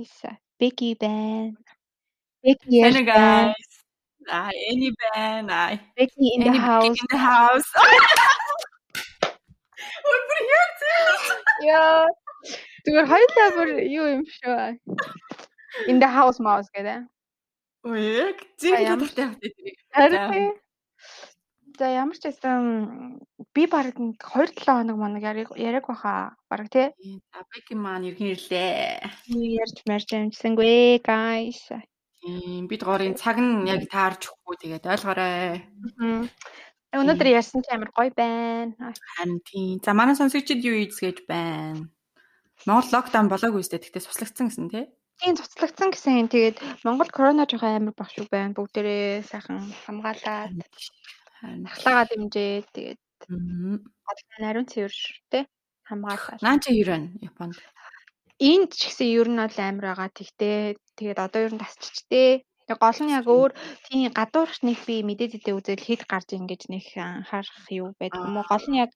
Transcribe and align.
guys. 0.00 0.36
Becky 0.58 0.94
байна. 0.96 1.56
Becky 2.44 2.80
Hello 2.80 3.00
ярьж 3.00 3.04
байна. 3.04 3.52
guys. 3.52 3.70
Ah, 4.28 4.50
Any 4.70 4.90
байна. 5.00 5.52
Ah, 5.52 5.78
Becky 5.96 6.26
in 6.34 6.40
the 6.44 6.48
Any 6.50 6.58
house. 6.58 6.86
in 6.86 7.06
the 7.10 7.18
house. 7.18 7.68
Ой, 10.10 10.18
бүр 10.28 10.40
яа 10.50 10.64
Яа. 11.60 12.06
Зүгээр 12.84 13.06
хоёулаа 13.12 13.48
бүр 13.56 13.68
юу 13.92 14.06
юм 14.16 14.22
шүү. 14.24 14.78
In 15.88 15.98
the 16.00 16.08
house 16.08 16.38
mouse 16.40 16.68
гэдэг. 16.74 17.04
Ой, 17.84 18.00
яг 18.24 18.36
зэрэг 18.60 18.80
ямар 18.88 19.08
За 21.80 21.88
ямар 21.88 22.12
ч 22.20 22.28
байсан 22.28 23.16
би 23.56 23.64
баг 23.64 23.96
2 23.96 24.12
7 24.20 24.92
хоног 25.00 25.22
яриг 25.24 25.48
яриаг 25.56 25.88
баха. 25.88 26.36
Баг 26.52 26.68
тий. 26.68 26.92
За 27.32 27.40
Беки 27.48 27.72
маань 27.72 28.04
иргэн 28.04 28.36
ирлээ. 28.36 29.00
Ярьж 29.64 29.78
марж 29.88 30.08
амжсангүй 30.12 31.00
guys. 31.00 31.72
Бид 32.68 32.82
горын 32.84 33.16
цаг 33.16 33.40
нь 33.40 33.64
яг 33.64 33.88
таарч 33.88 34.28
өгөхгүй 34.28 34.56
тэгээд 34.60 34.84
ойлгоорой. 34.92 35.64
Мгм. 35.96 36.28
Өнөөдөр 37.00 37.28
ярьсан 37.40 37.64
чи 37.64 37.72
амар 37.72 37.96
гоё 37.96 38.12
байна. 38.12 38.92
Харин 39.16 39.40
тийм. 39.48 39.80
За 39.80 39.96
манай 39.96 40.20
сонсогчид 40.20 40.60
юу 40.60 40.76
ийцгээж 40.84 41.24
байна? 41.24 41.88
Монгол 42.68 42.92
локдаун 42.92 43.32
болоогүй 43.32 43.64
үстэй. 43.64 43.80
Тэгтээ 43.80 44.04
суслагдсан 44.04 44.52
гэсэн 44.52 44.68
тий. 44.68 44.84
Тийм 45.16 45.32
цуцлагдсан 45.32 45.96
гэсэн. 45.96 46.28
Тэгээд 46.28 46.56
Монгол 46.84 47.08
корона 47.08 47.48
жоохон 47.48 47.72
амар 47.72 47.96
багш 47.96 48.20
байна. 48.28 48.52
Бүгдээрээ 48.52 49.24
сайхан 49.24 49.64
хамгаалаад, 49.88 50.60
Харин. 51.40 51.64
ахлагаа 51.64 52.04
дэмжээд 52.12 52.66
тэгээд 52.76 53.00
ариун 54.44 54.68
цэвэр 54.68 54.94
тий 55.32 55.44
хамгаалаад. 55.88 56.40
Наа 56.44 56.56
чи 56.62 56.70
юу 56.76 56.86
вэ? 56.86 56.98
Японд. 57.24 57.56
Энд 58.40 58.70
ч 58.76 58.80
гэсэн 58.88 59.08
ер 59.08 59.28
нь 59.28 59.40
бол 59.40 59.58
амар 59.58 59.86
байгаа. 59.90 60.08
Тэгтээ 60.12 60.78
тэгээд 60.96 61.18
одоо 61.18 61.40
ер 61.48 61.52
нь 61.54 61.62
тасчихжээ. 61.62 62.44
Тэг 62.68 62.78
гол 62.78 63.00
нь 63.02 63.14
яг 63.18 63.26
өөр 63.26 63.50
тийм 63.90 64.12
гадуурх 64.14 64.62
нэг 64.62 64.78
би 64.86 65.02
мэдээд 65.02 65.42
идэ 65.42 65.56
үзэл 65.58 65.86
хэд 65.88 66.02
гарч 66.06 66.28
ингэж 66.38 66.62
нэг 66.70 66.84
анхаарах 66.94 67.66
юу 67.74 67.90
байдаг 67.98 68.22
юм 68.22 68.38
уу? 68.38 68.46
Гол 68.46 68.66
нь 68.70 68.80
яг 68.84 68.90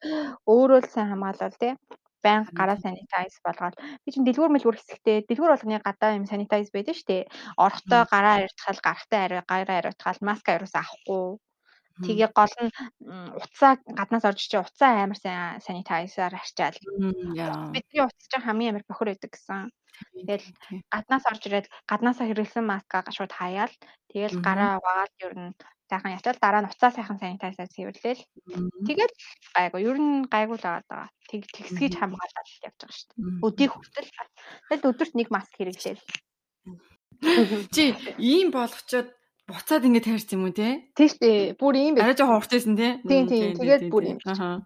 өөрөө 0.47 0.81
л 0.85 0.93
сайн 0.95 1.11
хамгаалал 1.11 1.59
тий. 1.59 1.75
Баян 2.23 2.49
гараа 2.57 2.79
санитайз 2.81 3.35
болгоод 3.45 3.75
би 4.05 4.09
чинь 4.09 4.25
дэлгүүр 4.25 4.55
мэлгүүр 4.55 4.79
хэсэгтээ 4.79 5.29
дэлгүүр 5.29 5.53
болгоны 5.53 5.77
гадаа 5.83 6.17
юм 6.17 6.25
санитайз 6.25 6.73
байдаг 6.73 6.97
шүү 6.97 7.09
дээ. 7.11 7.23
Орохдоо 7.61 8.03
гараа 8.09 8.35
арилтгал, 8.41 8.81
гарахтаа 8.81 9.21
арай 9.27 9.43
гараа 9.45 9.77
арилтгал, 9.83 10.21
маска 10.25 10.57
ерөөс 10.57 10.73
авахгүй. 10.73 11.37
Тэгээ 12.03 12.31
гол 12.35 12.55
нь 12.59 12.73
уцаа 13.39 13.79
гаднаас 13.87 14.25
орж 14.27 14.41
чи 14.51 14.59
уцаа 14.59 15.07
амар 15.07 15.19
сайн 15.19 15.63
санитайзаар 15.63 16.35
арчаал. 16.35 16.79
Бидний 17.71 18.03
утас 18.03 18.27
чинь 18.27 18.43
хамгийн 18.43 18.71
амар 18.75 18.85
бохор 18.91 19.15
байдаг 19.15 19.31
гэсэн. 19.31 19.71
Тэгэл 20.27 20.47
гаднаас 20.91 21.25
орж 21.31 21.43
ирээд 21.47 21.67
гаднаасаа 21.87 22.27
хэрэглэсэн 22.27 22.67
маскаа 22.67 23.07
шууд 23.15 23.31
хаяал. 23.31 23.75
Тэгэл 24.11 24.43
гараа 24.43 24.83
угаал 24.83 25.15
ер 25.23 25.35
нь 25.39 25.55
сайхан 25.87 26.17
ячаал 26.19 26.39
дараа 26.43 26.63
нь 26.63 26.71
уцаа 26.71 26.91
сайхан 26.91 27.19
санитайзаар 27.23 27.71
цэвэрлээл. 27.71 28.23
Тэгэл 28.87 29.15
гайгүй 29.55 29.83
ер 29.87 29.99
нь 30.03 30.27
гайгүй 30.27 30.59
л 30.59 30.67
байгаа 30.67 30.83
даа. 30.91 31.07
Тэг 31.31 31.47
тэгсгийж 31.55 31.95
хамгаалаад 31.95 32.49
явж 32.67 32.79
байгаа 32.83 32.97
шүү 32.99 33.09
дээ. 33.15 33.45
Өдийг 33.47 33.71
хүртэл. 33.71 34.11
Тэгэл 34.67 34.89
өдөрт 34.91 35.15
нэг 35.15 35.29
маск 35.31 35.53
хэрэглээл. 35.55 36.03
Чи 37.75 37.95
ийм 38.19 38.51
болгочоод 38.51 39.09
буцаад 39.49 39.85
ингэ 39.85 40.01
таарч 40.01 40.29
юм 40.33 40.49
уу 40.49 40.55
те? 40.57 40.89
Тийш 40.97 41.21
дээ. 41.21 41.57
Бүр 41.61 41.75
ийм 41.77 41.95
байх. 41.95 42.05
Арай 42.09 42.17
жоохон 42.17 42.41
уртайсан 42.41 42.75
те? 42.77 43.01
Тийм, 43.05 43.29
тийм. 43.29 43.53
Тэгээд 43.61 43.93
бүр 43.93 44.05
юм. 44.17 44.19
Аха. 44.25 44.65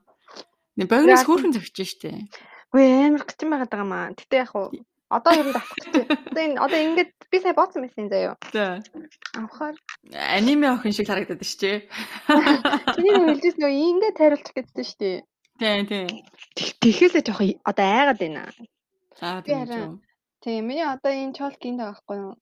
Нэг 0.79 0.87
Яг- 0.87 1.27
хөөрхөн 1.27 1.55
зөгч 1.55 1.77
штэ. 1.83 2.31
Үгүй 2.71 2.85
амар 3.11 3.27
гिचэн 3.27 3.51
байгаад 3.51 3.73
байгаа 3.75 3.89
маа. 3.91 4.15
Гэтэ 4.15 4.37
яг 4.47 4.55
уу 4.55 4.71
одоо 5.11 5.33
ер 5.35 5.47
нь 5.49 5.55
давах 5.57 5.73
гэж. 5.75 5.87
Одоо 6.31 6.43
энэ 6.47 6.61
одоо 6.63 6.79
ингэж 6.79 7.09
би 7.33 7.37
сая 7.41 7.55
бооцсон 7.59 7.83
байсан 7.83 8.07
юм 8.07 8.11
заяа. 8.13 8.35
За. 8.55 8.79
Авахаар 9.35 9.75
Аниме 10.15 10.69
охин 10.71 10.93
шиг 10.95 11.09
харагдаад 11.09 11.43
штэ. 11.43 11.89
чиний 12.95 13.15
хэлжсэн 13.17 13.59
нөө 13.59 13.73
ингэ 13.73 14.09
тариулчих 14.15 14.55
гэдсэн 14.55 14.85
шүү 14.85 15.01
дээ. 15.01 15.19
Тийм, 15.59 15.83
тийм. 15.91 16.07
Тэхээсээ 16.55 17.25
жоох 17.27 17.41
одоо 17.67 17.87
айгаад 17.89 18.19
байна. 18.21 18.43
Би 19.43 19.53
тийм. 19.67 19.99
Тийм 20.45 20.63
миний 20.69 20.87
одоо 20.87 21.11
энэ 21.11 21.35
чолк 21.35 21.59
энд 21.67 21.81
байгаа 21.83 21.99
байхгүй 21.99 22.17
юу? 22.23 22.35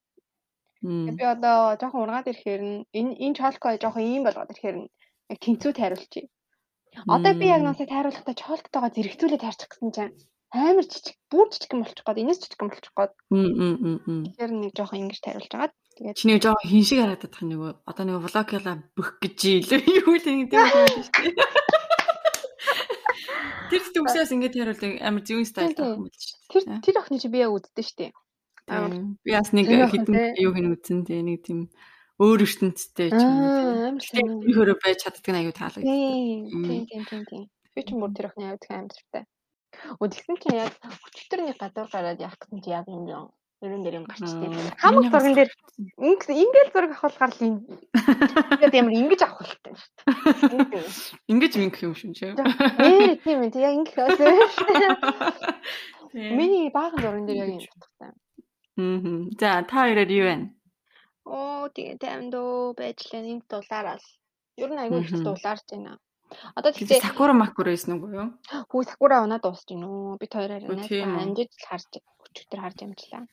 Би 0.82 1.25
одоо 1.25 1.76
жоохон 1.81 2.04
ургаад 2.04 2.31
ирэхээр 2.31 2.62
нь 2.62 2.76
энэ 2.92 3.12
энэ 3.25 3.37
чолко 3.38 3.76
жоохон 3.81 4.04
ийм 4.04 4.22
болгоод 4.25 4.53
ирэхээр 4.53 4.76
нь 4.81 4.91
яг 5.32 5.38
тэнцүү 5.41 5.72
тайруулчих. 5.72 6.26
Одоо 7.09 7.32
би 7.37 7.47
яг 7.48 7.62
насаа 7.64 7.87
тайруулахдаа 7.88 8.37
чолктойгоо 8.37 8.91
зэрэгцүүлээд 8.92 9.44
тайрчих 9.44 9.69
гэсэн 9.72 9.91
чинь 9.97 10.14
амар 10.54 10.87
жижиг, 10.87 11.16
бүр 11.28 11.50
жижиг 11.50 11.72
юм 11.75 11.82
болчих 11.82 12.04
гээд 12.06 12.22
энэс 12.22 12.38
жижиг 12.41 12.60
юм 12.62 12.70
болчих 12.70 12.92
гээд 12.97 13.12
тэгэхээр 13.28 14.53
нэг 14.56 14.72
жоохон 14.72 15.00
ингэж 15.04 15.20
тайруулж 15.20 15.53
агаад 15.53 15.75
тэгээд 15.98 16.16
Чиний 16.16 16.38
жоохон 16.41 16.70
хин 16.70 16.84
шиг 16.87 17.00
харагдаад 17.03 17.32
байгаа 17.34 17.50
нөгөө 17.50 17.72
одоо 17.91 18.04
нөгөө 18.06 18.22
влогла 18.25 18.72
бөх 18.97 19.08
гэж 19.20 19.38
илүү 19.60 19.81
юу 20.06 20.14
л 20.16 20.28
ингэ 20.31 20.48
тийм 20.48 20.64
юм 20.64 21.03
шүү 21.04 21.12
дээ. 21.12 21.66
Тэр 23.66 23.82
зүгсээс 23.82 24.31
ингэ 24.31 24.48
тариулдаг 24.54 24.93
амар 25.03 25.22
зүүн 25.26 25.44
таах 25.50 25.75
юм 25.75 26.06
биш. 26.06 26.38
тэр 26.47 26.62
Тийм. 26.62 26.81
тэр 26.87 26.97
охины 27.03 27.19
чи 27.19 27.28
би 27.28 27.43
яг 27.43 27.50
үздэг 27.50 27.84
штеп. 27.84 28.14
Амар. 28.14 28.25
Би 28.66 29.31
бас 29.31 29.50
нэг 29.54 29.66
хитэн 29.71 30.34
юу 30.43 30.53
хин 30.54 30.75
үзэн 30.75 31.06
тий 31.06 31.22
нэг 31.22 31.47
тийм 31.47 31.71
өөр 32.19 32.43
ертөнцтэй 32.43 33.15
ч 33.15 33.21
юм 33.21 33.34
уу. 33.38 34.43
би 34.43 34.50
хөрөө 34.56 34.77
байж 34.82 35.06
чаддаг 35.06 35.27
нь 35.31 35.38
аюу 35.38 35.54
таалагддаг. 35.54 35.87
Тийм, 35.87 36.87
тийм, 36.91 37.05
тийм, 37.06 37.22
тийм. 37.31 37.43
Би 37.76 37.81
ч 37.87 37.94
бүр 37.94 38.10
тэр 38.10 38.32
охины 38.32 38.56
авдаг. 38.56 39.25
Өө 40.00 40.09
тэгсэн 40.09 40.37
чинь 40.41 40.59
яг 40.59 40.72
өчтөрний 40.82 41.55
гадуур 41.55 41.88
гараад 41.93 42.19
явах 42.19 42.41
гэсэн 42.41 42.59
чи 42.65 42.71
яг 42.72 42.88
юм 42.88 43.05
юм. 43.06 43.26
Ерөн 43.65 43.82
дээр 43.84 44.00
юм 44.00 44.06
гарчтэй. 44.09 44.53
Хамаг 44.81 45.09
зурган 45.09 45.32
дээр 45.32 45.50
ингээл 45.97 46.72
зураг 46.72 46.93
авахлахаар 46.93 47.32
л 47.37 47.44
юм. 47.44 47.56
Тэгээд 48.60 48.76
ямар 48.76 48.94
ингэж 48.97 49.21
авах 49.25 49.41
хэрэгтэй 49.44 49.75
шүү 49.76 49.93
дээ. 50.72 50.84
Ингэж 51.32 51.53
минх 51.56 51.81
юм 51.81 51.94
шүү 51.97 52.12
чи. 52.12 52.32
Ээ 52.37 53.16
тийм 53.25 53.49
ээ 53.49 53.56
яг 53.56 53.75
ингэ 53.81 53.93
хөөсөө. 53.97 54.28
Тийм. 56.12 56.37
Миний 56.37 56.69
баахан 56.69 57.00
зурган 57.00 57.25
дээр 57.25 57.49
яг 57.49 57.50
юм 57.56 57.65
утгатай. 57.65 58.12
Мгм. 58.76 59.32
За 59.41 59.64
та 59.64 59.88
хоёроор 59.88 60.10
юу 60.12 60.26
вэ? 60.28 60.37
Оо 61.26 61.66
тэгээ 61.75 61.97
тайван 61.98 62.28
дөө 62.31 62.76
байж 62.78 62.98
лээ 63.10 63.22
нэг 63.25 63.41
дулаараас. 63.50 64.04
Ер 64.60 64.70
нь 64.70 64.82
айгүй 64.84 65.00
их 65.00 65.12
дулаарч 65.25 65.66
байна. 65.72 65.98
Одоо 66.59 66.70
тэгтээ 66.75 67.00
сакура 67.03 67.32
макура 67.32 67.72
байсан 67.72 67.97
уу 67.97 68.10
юу? 68.12 68.28
хүү 68.70 68.82
сакура 68.91 69.22
унаа 69.25 69.41
дуусч 69.41 69.66
байна 69.70 69.87
уу? 69.88 70.19
Бид 70.20 70.32
хоёр 70.34 70.50
Өө, 70.59 70.70
арай 70.75 70.88
тийм 70.91 71.12
үү? 71.14 71.22
амжиж 71.22 71.50
л 71.56 71.66
харж 71.70 71.91
өчигдөр 72.26 72.60
харж 72.62 72.78
амжлаа. 72.82 73.25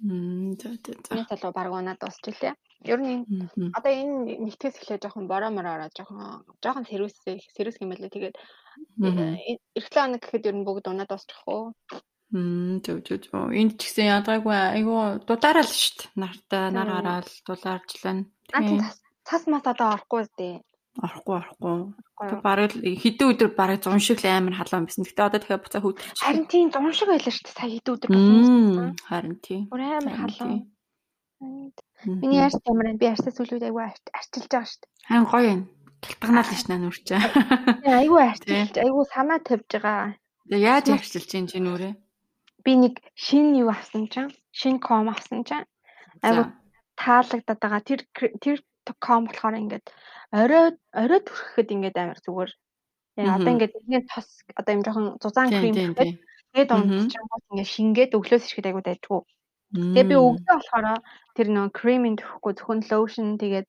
Мм 0.00 0.56
за 0.60 0.68
за 0.80 0.92
за. 0.96 1.12
Миний 1.12 1.28
талуу 1.28 1.52
баг 1.52 1.72
унаа 1.72 1.96
дуусч 2.00 2.24
илээ. 2.32 2.54
Ер 2.92 3.00
нь 3.04 3.24
одоо 3.76 3.92
энэ 3.92 4.40
нэгтгэс 4.44 4.80
эхлээ 4.80 4.98
жоохон 5.04 5.28
бороо 5.28 5.50
мороо 5.52 5.76
ороод 5.76 5.92
жоохон 5.92 6.44
жоохон 6.64 6.84
сэрүүс 6.88 7.80
юм 7.80 7.92
байлаа. 7.92 8.10
Тэгээд 8.10 8.36
эртлээ 9.76 10.02
хоног 10.02 10.20
гэхэд 10.24 10.48
ер 10.48 10.56
нь 10.56 10.64
бүгд 10.64 10.88
унаа 10.88 11.06
дуусчих 11.08 11.40
уу? 11.44 11.76
Мм 12.30 12.78
зөв 12.86 13.02
зөв 13.02 13.18
зөв. 13.26 13.50
Энд 13.50 13.74
ч 13.78 13.90
гэсэн 13.90 14.06
ядаагүй 14.22 14.54
айгу 14.54 15.18
дулаараа 15.26 15.66
л 15.66 15.74
дээ. 15.74 16.14
Нартаа 16.14 16.70
нар 16.70 16.88
хараад 16.90 17.28
дулаарчлаа. 17.46 18.22
Аа 18.54 18.94
цас 19.26 19.42
мас 19.50 19.66
одоо 19.66 19.98
орохгүй 19.98 20.26
дээ. 20.38 20.62
Орохгүй 21.02 21.34
орохгүй. 21.42 21.74
Бараг 22.44 22.70
хэдэн 22.78 23.30
өдөр 23.34 23.50
бараг 23.58 23.82
100 23.82 23.98
шиг 23.98 24.18
л 24.22 24.30
амар 24.30 24.54
халуун 24.62 24.86
байсан. 24.86 25.02
Гэтэ 25.06 25.22
одоо 25.26 25.40
дахиад 25.42 25.62
буцаа 25.66 25.80
хөвдөлч. 25.82 26.18
Харин 26.22 26.46
тийм 26.46 26.70
зун 26.70 26.92
шиг 26.94 27.08
байлаа 27.10 27.32
шүү 27.34 27.44
дээ. 27.46 27.56
Сая 27.58 27.70
хэд 27.74 27.88
өдөр 27.90 28.08
болсон 28.10 28.54
юм 28.78 28.94
харин 29.10 29.36
тийм. 29.42 29.62
Бүр 29.70 29.80
амар 29.86 30.14
халуун. 30.22 30.60
Миний 31.40 32.40
ямар 32.40 32.60
байна? 32.64 32.98
Би 33.00 33.06
арьсаа 33.10 33.32
сүлүүд 33.32 33.64
айгүй 33.64 33.84
арч- 33.90 34.12
арчилж 34.12 34.46
байгаа 34.50 34.68
шүү 34.70 34.80
дээ. 34.82 34.90
Харин 35.08 35.26
гоё 35.30 35.48
юм. 35.50 35.62
Талтгнаал 36.00 36.50
нь 36.52 36.58
ш 36.60 36.64
наа 36.68 36.78
нүрчээ. 36.80 37.20
Айгүй 38.00 38.22
арчилж, 38.24 38.74
айгүй 38.80 39.04
санаа 39.12 39.38
тавьж 39.40 39.68
байгаа. 39.72 40.16
Яаж 40.48 40.86
арчилж 40.92 41.26
чинь 41.28 41.48
чи 41.48 41.58
нүрээ? 41.60 41.92
Би 42.64 42.72
нэг 42.76 42.94
шин 43.14 43.54
юу 43.56 43.70
авсан 43.70 44.08
чинь, 44.12 44.32
шин 44.52 44.78
ком 44.78 45.08
авсан 45.08 45.44
чинь 45.44 45.66
За. 46.22 46.52
таалагдаад 46.96 47.60
байгаа. 47.60 47.80
Тэр 47.80 48.00
тэр 48.14 48.58
ком 49.00 49.26
болохоор 49.26 49.56
ингээд 49.62 49.86
орой 50.32 50.76
орой 50.92 51.20
төрөхөд 51.24 51.68
ингээд 51.74 51.96
амар 51.96 52.18
зүгээр. 52.20 52.50
Одоо 53.20 53.50
ингээд 53.54 53.74
нэг 53.88 54.04
тос 54.08 54.44
одоо 54.56 54.72
юм 54.74 54.82
жоохон 54.84 55.06
зузаан 55.22 55.50
крем 55.50 55.74
тийм. 55.74 55.94
тэгээд 56.52 56.70
унтчихсан 56.74 57.24
ингээд 57.52 57.72
шингээд 57.74 58.16
өглөөс 58.16 58.44
ирэхэд 58.48 58.68
айгүй 58.68 58.84
дайжгүй. 58.84 59.20
Тэгээ 59.70 60.06
би 60.10 60.16
Мм. 60.18 60.26
өгдөө 60.26 60.56
болохоор 60.58 60.86
тэр 61.38 61.46
нөө 61.54 61.66
кремийн 61.78 62.18
төрөхгүй 62.18 62.52
зөвхөн 62.58 62.80
лошн 62.90 63.38
тэгээд 63.38 63.68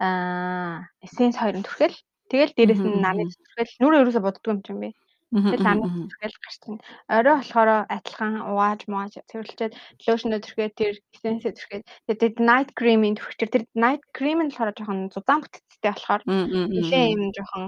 аа 0.00 0.88
эссенс 1.04 1.36
хоёр 1.36 1.60
нь 1.60 1.66
түрхэл 1.68 1.96
тэгэл 2.32 2.56
дээрэс 2.56 2.80
нь 2.80 2.96
мгм. 2.96 3.04
намыг 3.04 3.28
түрхэл 3.36 3.76
нүрээ 3.84 4.00
ерөөсө 4.00 4.24
боддгоо 4.24 4.52
юм 4.56 4.64
чинь 4.64 4.80
би. 4.80 4.88
Тэгэл 5.32 5.64
намыг 5.64 5.88
мгм. 5.88 6.08
түрхэл 6.12 6.36
гарчна. 6.44 6.76
Орой 7.08 7.36
болохоор 7.40 7.70
адилхан 7.88 8.34
угааж 8.52 8.80
мууж 8.84 9.14
цэвэрлжээд 9.16 9.72
лошноо 10.04 10.40
түрхээд 10.44 10.72
тэр 10.76 10.94
эссенсээ 11.16 11.52
түрхээд 11.56 11.84
тэгээд 12.04 12.36
night 12.36 12.70
cream-ийн 12.76 13.16
түрхчээр 13.16 13.50
тэр 13.52 13.64
night 13.72 14.04
cream 14.12 14.44
нь 14.44 14.52
болохоор 14.52 14.76
жоохон 14.76 15.08
зузаан 15.08 15.40
бүтцтэй 15.40 15.88
болохоор 15.88 16.22
нэлээ 16.28 17.04
юм 17.16 17.22
жоохон 17.32 17.64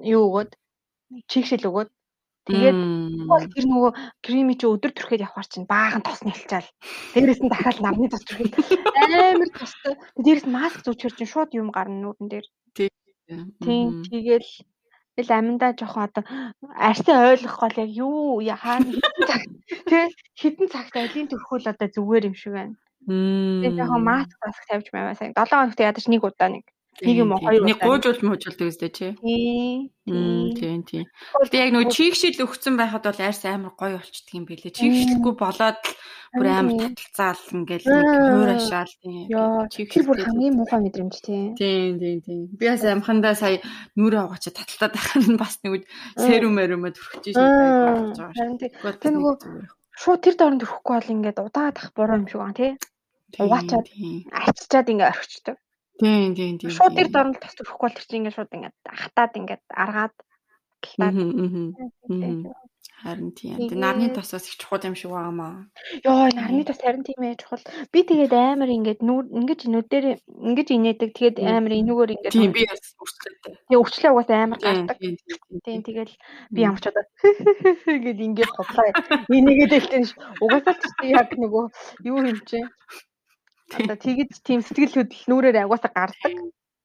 юу 0.00 0.22
өгөөд 0.32 0.50
чигшил 1.28 1.68
өгөөд 1.68 1.90
Тэгээд 2.42 2.78
бол 3.30 3.46
тэр 3.54 3.66
нөгөө 3.70 3.92
креми 4.18 4.58
чи 4.58 4.66
өдөр 4.66 4.90
төрхөд 4.90 5.22
явахаар 5.22 5.46
чинь 5.46 5.70
баахан 5.70 6.02
тос 6.02 6.26
нэлчээл. 6.26 6.66
Дээрээс 7.14 7.38
нь 7.38 7.52
дахиад 7.54 7.78
нарны 7.78 8.10
тос 8.10 8.26
төрхөд 8.26 8.58
амар 8.98 9.50
тостой. 9.54 9.94
Дээрээс 10.18 10.46
маск 10.50 10.82
зүчгэр 10.82 11.14
чинь 11.14 11.30
шууд 11.30 11.54
юм 11.54 11.70
гарна 11.70 12.02
нүрэн 12.02 12.26
дээр. 12.26 12.46
Тийм 13.62 14.02
тэгэл 14.10 14.50
Тэгэл 15.16 15.36
аминдаа 15.38 15.76
жоохон 15.76 16.04
одоо 16.08 16.24
арьсаа 16.88 17.36
ойлгох 17.36 17.56
гол 17.60 17.76
яг 17.84 17.90
юу 17.92 18.40
хаана 18.56 18.88
хитэн 18.96 19.24
цаг 19.28 19.42
тий 19.90 20.04
хитэн 20.40 20.68
цагт 20.72 20.94
алийн 20.96 21.28
төрхөл 21.28 21.68
одоо 21.68 21.88
зүгээр 21.92 22.28
юм 22.32 22.36
шиг 22.40 22.52
байна. 22.56 22.74
Тэгээ 23.60 23.76
жоохон 23.76 24.00
Мм. 24.00 24.08
маск 24.08 24.32
маск 24.40 24.62
тавьж 24.68 24.86
байваа 24.88 25.14
сайн. 25.18 25.36
7 25.36 25.52
хоногт 25.52 25.80
ядаж 25.84 26.04
нэг 26.08 26.24
удаа 26.24 26.48
нэг. 26.48 26.64
Нэг 27.00 27.16
юм 27.16 27.32
хоёр 27.40 27.64
Нэг 27.64 27.80
гуйжуул 27.80 28.20
муужуулдаг 28.20 28.68
үстэй 28.68 28.90
чи. 28.92 29.06
Тийм. 29.16 29.88
Тийм. 30.04 30.80
тийм. 30.84 31.04
Гэтэ 31.40 31.56
яг 31.56 31.70
нөгөө 31.72 31.88
чигшил 31.88 32.44
өгцөн 32.44 32.76
байхад 32.76 33.08
бол 33.08 33.16
арьс 33.16 33.42
амар 33.48 33.72
гоё 33.72 33.96
болчдөг 33.96 34.36
юм 34.36 34.44
бэлээ. 34.44 34.76
Чигшлэхгүй 34.76 35.34
болоод 35.40 35.80
бүр 36.36 36.46
амар 36.52 36.92
таталцаал 36.92 37.40
ингээл 37.56 37.86
нэг 37.88 38.06
Аа. 38.12 38.28
хуурашаал 38.28 38.92
тийм. 39.00 39.24
Тэр 39.72 40.04
бүр 40.04 40.18
хамгийн 40.20 40.54
муухай 40.60 40.80
мэдрэмж 40.84 41.16
тийм. 41.24 41.56
Тийм 41.56 41.96
тийм 41.96 42.18
тийм. 42.20 42.40
Би 42.60 42.64
бас 42.68 42.84
амхандаа 42.84 43.34
сая 43.40 43.64
нүрээ 43.96 44.28
угаачаа 44.28 44.52
таталтаад 44.52 44.92
байхад 44.92 45.24
нь 45.32 45.40
бас 45.40 45.54
нэг 45.64 45.88
серум 46.20 46.60
мерумэд 46.60 47.00
хүрч 47.00 47.24
ийш 47.32 47.36
нэг 47.40 47.56
байг 47.56 47.72
болж 47.88 48.18
байгаа. 48.20 49.00
Тэр 49.00 49.12
нөгөө 49.16 49.34
шууд 49.96 50.20
тэр 50.20 50.34
дорн 50.36 50.60
төрөхгүй 50.60 50.92
бол 50.92 51.14
ингээд 51.16 51.38
удаад 51.40 51.76
ах 51.80 51.90
буруу 51.96 52.20
юм 52.20 52.28
шиг 52.28 52.40
байна 52.40 52.56
тий. 52.60 52.72
угаачаад 53.40 53.86
Аччаад 54.32 54.88
ингээд 54.92 55.12
орхичдаг. 55.12 55.56
Тийм 56.02 56.30
тийм 56.34 56.54
тийм. 56.58 56.70
Шууд 56.74 56.98
тэр 56.98 57.08
дорн 57.14 57.32
тас 57.38 57.54
төрөхгүй 57.54 57.86
бол 57.86 57.96
тэр 57.96 58.06
чинь 58.06 58.18
ингээд 58.20 58.36
шууд 58.36 58.52
ингээд 58.56 58.76
хатаад 59.00 59.32
ингээд 59.38 59.64
аргаад. 59.70 60.14
Мгм. 60.98 62.50
Харин 63.02 63.34
тийм. 63.34 63.58
Тэгээ 63.58 63.82
нарны 63.82 64.14
тосоос 64.14 64.46
их 64.46 64.54
чухал 64.62 64.82
юм 64.86 64.94
шиг 64.94 65.10
байгаамаа. 65.10 65.66
Йоо, 66.06 66.30
нарны 66.38 66.62
тас 66.62 66.78
харин 66.78 67.02
тийм 67.02 67.18
ээ 67.26 67.34
чухал. 67.42 67.62
Би 67.90 68.06
тэгээд 68.06 68.30
амар 68.30 68.70
ингээд 68.70 69.02
нүүр 69.02 69.26
ингэж 69.42 69.60
нүдээр 69.66 70.06
ингэж 70.22 70.68
инээдэг. 70.70 71.10
Тэгээд 71.10 71.36
амар 71.42 71.74
энүүгээр 71.82 72.14
ингээд 72.14 72.34
Тийм 72.34 72.54
би 72.54 72.62
бас 72.62 72.94
үргэлжлэдэг. 73.02 73.54
Тэгээ 73.58 73.82
өвчлөө 73.82 74.10
угаасаа 74.14 74.38
амар 74.46 74.58
Тийм 74.62 74.86
гардаг. 74.86 74.98
тийм 75.02 75.14
тийм. 75.18 75.58
Тийм 75.66 75.80
тэгэл 75.82 76.14
би 76.54 76.60
ямар 76.62 76.78
ч 76.78 76.86
одоо 76.90 77.04
гэд 78.06 78.18
ингээд 78.22 78.54
хотлоо. 78.54 78.86
Энийгээд 79.34 79.72
хэлтэн 79.74 80.04
ш. 80.06 80.10
Угаасаа 80.38 80.74
ч 80.78 80.82
тийм 81.02 81.18
яг 81.18 81.30
нөгөө 81.34 81.64
юу 82.06 82.18
юм 82.22 82.38
чи. 82.46 82.62
Одоо 83.78 83.96
тэгэж 83.96 84.30
тийм 84.44 84.60
сэтгэл 84.60 84.94
хөдлөл 85.06 85.28
нүрээр 85.28 85.64
агуусаа 85.64 85.92
гардаг. 85.92 86.32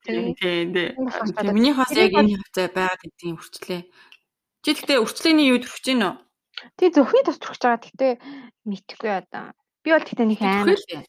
Тийм 0.07 0.36
Тийм. 0.36 0.36
тийм 0.39 0.72
Тийм 0.74 0.95
тийм. 1.36 1.54
Миний 1.54 1.74
хас 1.75 1.92
яг 1.92 2.13
энэ 2.16 2.39
хавцаа 2.39 2.68
байгаад 2.72 3.01
идэв 3.04 3.36
үрчлээ. 3.44 3.81
Чи 4.63 4.69
тэгтээ 4.75 5.04
үрчлээний 5.04 5.48
юу 5.51 5.60
төрөж 5.60 5.84
гин 5.84 6.04
үү? 6.07 6.16
тий 6.80 6.89
зөвхөн 6.95 7.24
тус 7.28 7.38
төрж 7.44 7.62
байгаа. 7.62 7.84
Гэтэ 7.84 8.07
мэдхгүй 8.66 9.12
одоо. 9.13 9.51
Би 9.84 9.89
бол 9.92 10.07
тэгтээ 10.07 10.28
нэг 10.31 10.39
амар 10.42 10.74
Төрхөлээ. 10.80 11.04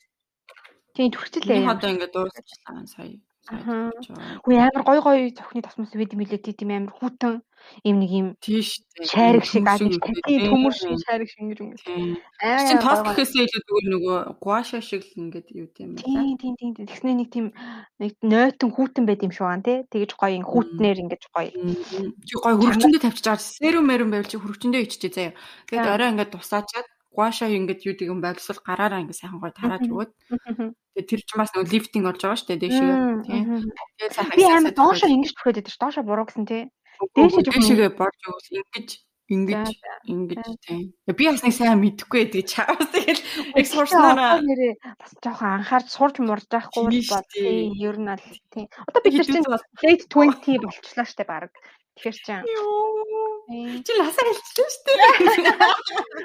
тий 0.98 1.06
төрчлээ. 1.14 1.56
Миний 1.62 1.70
одоо 1.70 1.88
ингээд 1.94 2.12
дуусчлаа 2.12 2.84
сая. 2.90 3.16
Хүү 3.48 4.54
амар 4.60 4.82
гой 4.84 4.98
гой 5.00 5.18
зөвхний 5.32 5.64
тосмос 5.64 5.92
бид 5.96 6.12
юм 6.12 6.20
билээ 6.20 6.40
тийм 6.52 6.70
амар 6.72 6.92
хүүтэн 6.92 7.40
юм 7.84 7.96
нэг 8.00 8.10
юм 8.10 8.26
Тийш. 8.40 8.80
шайраг 9.02 9.44
шиг 9.44 9.64
тийм 9.64 9.94
тийм 10.26 10.40
төмөр 10.50 10.74
шиг 10.74 10.98
шайраг 11.06 11.28
шиг 11.30 11.40
ингэж 11.46 11.58
ингэж. 11.62 11.80
Тийм. 11.86 12.16
Аа 12.42 12.66
Чин 12.66 12.78
тоос 12.82 13.00
гэхээсээ 13.06 13.44
илүү 13.46 13.62
зүгээр 13.64 13.86
нөгөө 13.94 14.18
гуаша 14.42 14.80
шиг 14.82 15.02
л 15.06 15.18
ингээд 15.22 15.46
юу 15.54 15.68
юм 15.70 15.90
бэ? 15.94 16.02
Тийм 16.02 16.36
тийм 16.36 16.54
тийм 16.58 16.72
тийм. 16.74 16.86
Тэгснэ 16.90 17.10
нэг 17.14 17.28
тийм 17.30 17.46
нэг 18.02 18.12
нойтон 18.20 18.70
хүүтэн 18.74 19.04
байд 19.06 19.22
юм 19.22 19.32
шиг 19.32 19.46
байна 19.46 19.64
тий. 19.64 19.78
Тэгэж 19.86 20.10
гоё 20.18 20.34
ин 20.34 20.46
хүүтнэр 20.46 20.96
ингэж 21.08 21.22
гоё. 21.30 21.50
Чи 22.26 22.34
гой 22.36 22.54
хөрөгчөндөө 22.58 23.00
тавьчих 23.00 23.24
жаа. 23.24 23.38
Серум 23.38 23.86
мерум 23.86 24.10
байвал 24.10 24.28
чи 24.28 24.36
хөрөгчөндөө 24.36 24.82
иччихээ 24.82 25.14
заяа. 25.14 25.32
Тэгээд 25.70 25.92
орой 25.94 26.10
ингээд 26.12 26.34
тусаачаад 26.34 26.86
гуаша 27.12 27.48
ингээд 27.48 27.84
юу 27.88 27.92
гэдэг 27.96 28.08
юм 28.12 28.20
байгсвал 28.20 28.60
гараараа 28.62 29.02
ингээд 29.02 29.20
сайхан 29.20 29.40
гой 29.40 29.52
тарааж 29.52 29.84
өгөөд. 29.88 30.10
Тэгээд 30.94 31.08
тэр 31.08 31.20
ч 31.24 31.30
бас 31.34 31.50
нөгөө 31.56 31.72
лифтинг 31.72 32.04
болж 32.04 32.20
байгаа 32.20 32.38
шүү 32.38 32.48
дээ 32.52 32.62
дэшээ. 32.62 32.92
Тийм. 33.26 33.44
Тэгээд 33.96 34.14
сайхан 34.14 34.36
Би 34.36 34.44
амар 34.44 34.74
доошоо 34.76 35.08
ингэж 35.08 35.32
байдаг 35.34 35.66
ш. 35.72 35.76
Доошоо 35.80 36.04
буруу 36.04 36.26
гэсэн 36.28 36.44
тий. 36.44 36.62
Дээшээ 37.14 37.44
дээшээгээ 37.48 37.90
борж 37.96 38.18
өгвөл 38.26 38.60
ингэж 38.60 38.88
За, 39.28 39.92
ингэж 40.08 40.48
тийм. 40.64 40.82
Би 41.04 41.24
бас 41.28 41.42
нэг 41.44 41.52
сайн 41.52 41.78
мэдхгүй 41.84 42.18
байдаг 42.32 42.44
чаас 42.48 42.80
тэгэл 42.96 43.22
нэрээ 44.40 44.72
бас 44.96 45.12
жоохон 45.20 45.50
анхаарч 45.60 45.88
сурж 45.92 46.16
мурж 46.24 46.48
байхгүй 46.48 46.88
Тийм 46.88 47.04
бол 47.12 47.20
шүү 47.20 47.28
дээ. 47.28 47.44
тий 47.44 47.84
ер 47.84 47.96
нь 48.00 48.08
аль 48.08 48.24
тий. 48.48 48.64
Одоо 48.88 49.00
бид 49.04 49.20
чинь 49.28 49.44
late 49.84 50.04
20 50.08 50.64
болчихлоо 50.64 51.04
штэ 51.04 51.24
баг. 51.28 51.52
Тэгэхээр 52.00 52.16
чинь. 52.24 52.46
Чи 53.84 53.92
ласаа 54.00 54.24
хэлчихлээ 54.28 54.68
шүү 54.72 54.84
дээ. 54.86 54.96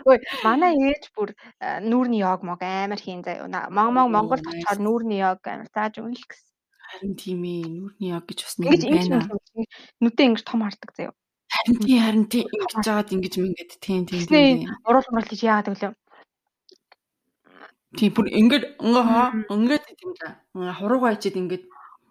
Ой, 0.08 0.18
манай 0.44 0.76
ээж 0.76 1.12
бүр 1.16 1.32
э, 1.60 1.80
нүүрний 1.84 2.24
йог 2.24 2.44
мог 2.44 2.60
амар 2.64 3.00
хийн 3.00 3.24
заяа. 3.24 3.48
На- 3.52 3.68
Мон 3.72 3.96
мон 3.96 4.12
Монголд 4.12 4.44
очиод 4.48 4.80
нүүрний 4.84 5.20
йог 5.24 5.40
амар 5.44 5.68
зааж 5.72 6.00
өгнө 6.04 6.16
л 6.20 6.24
гэсэн. 6.28 6.52
Харин 6.94 7.16
тийм 7.20 7.42
ээ. 7.48 7.68
Нүрний 7.68 8.12
яг 8.16 8.24
гэж 8.28 8.40
бас 8.44 8.56
нэг 8.60 8.68
байна. 8.80 9.28
нүдээ 10.04 10.26
ингэж 10.30 10.44
том 10.44 10.62
хардаг 10.68 10.92
заяа. 10.96 11.16
Харин 11.54 11.76
тий 11.86 12.00
харин 12.02 12.26
тий 12.32 12.44
ингэж 12.44 12.74
жагаад 12.86 13.14
ингэж 13.14 13.34
мингээд 13.38 13.72
тийм 13.78 14.06
тийм 14.10 14.20
тийм. 14.20 14.20
Тэгснээ 14.26 14.48
тийм. 14.66 14.72
уруул 14.88 15.08
муруул 15.14 15.30
гэж 15.30 15.42
яагаад 15.46 15.72
өглөө. 15.74 15.94
Тийм 17.94 18.10
бүр 18.16 18.26
хаа 19.06 19.30
Мм. 19.30 19.46
ингээд 19.54 19.86
тийм 20.00 20.12
да. 20.18 20.30
Хуруугаа 20.82 21.14
ичээд 21.14 21.38
ингээд 21.42 21.64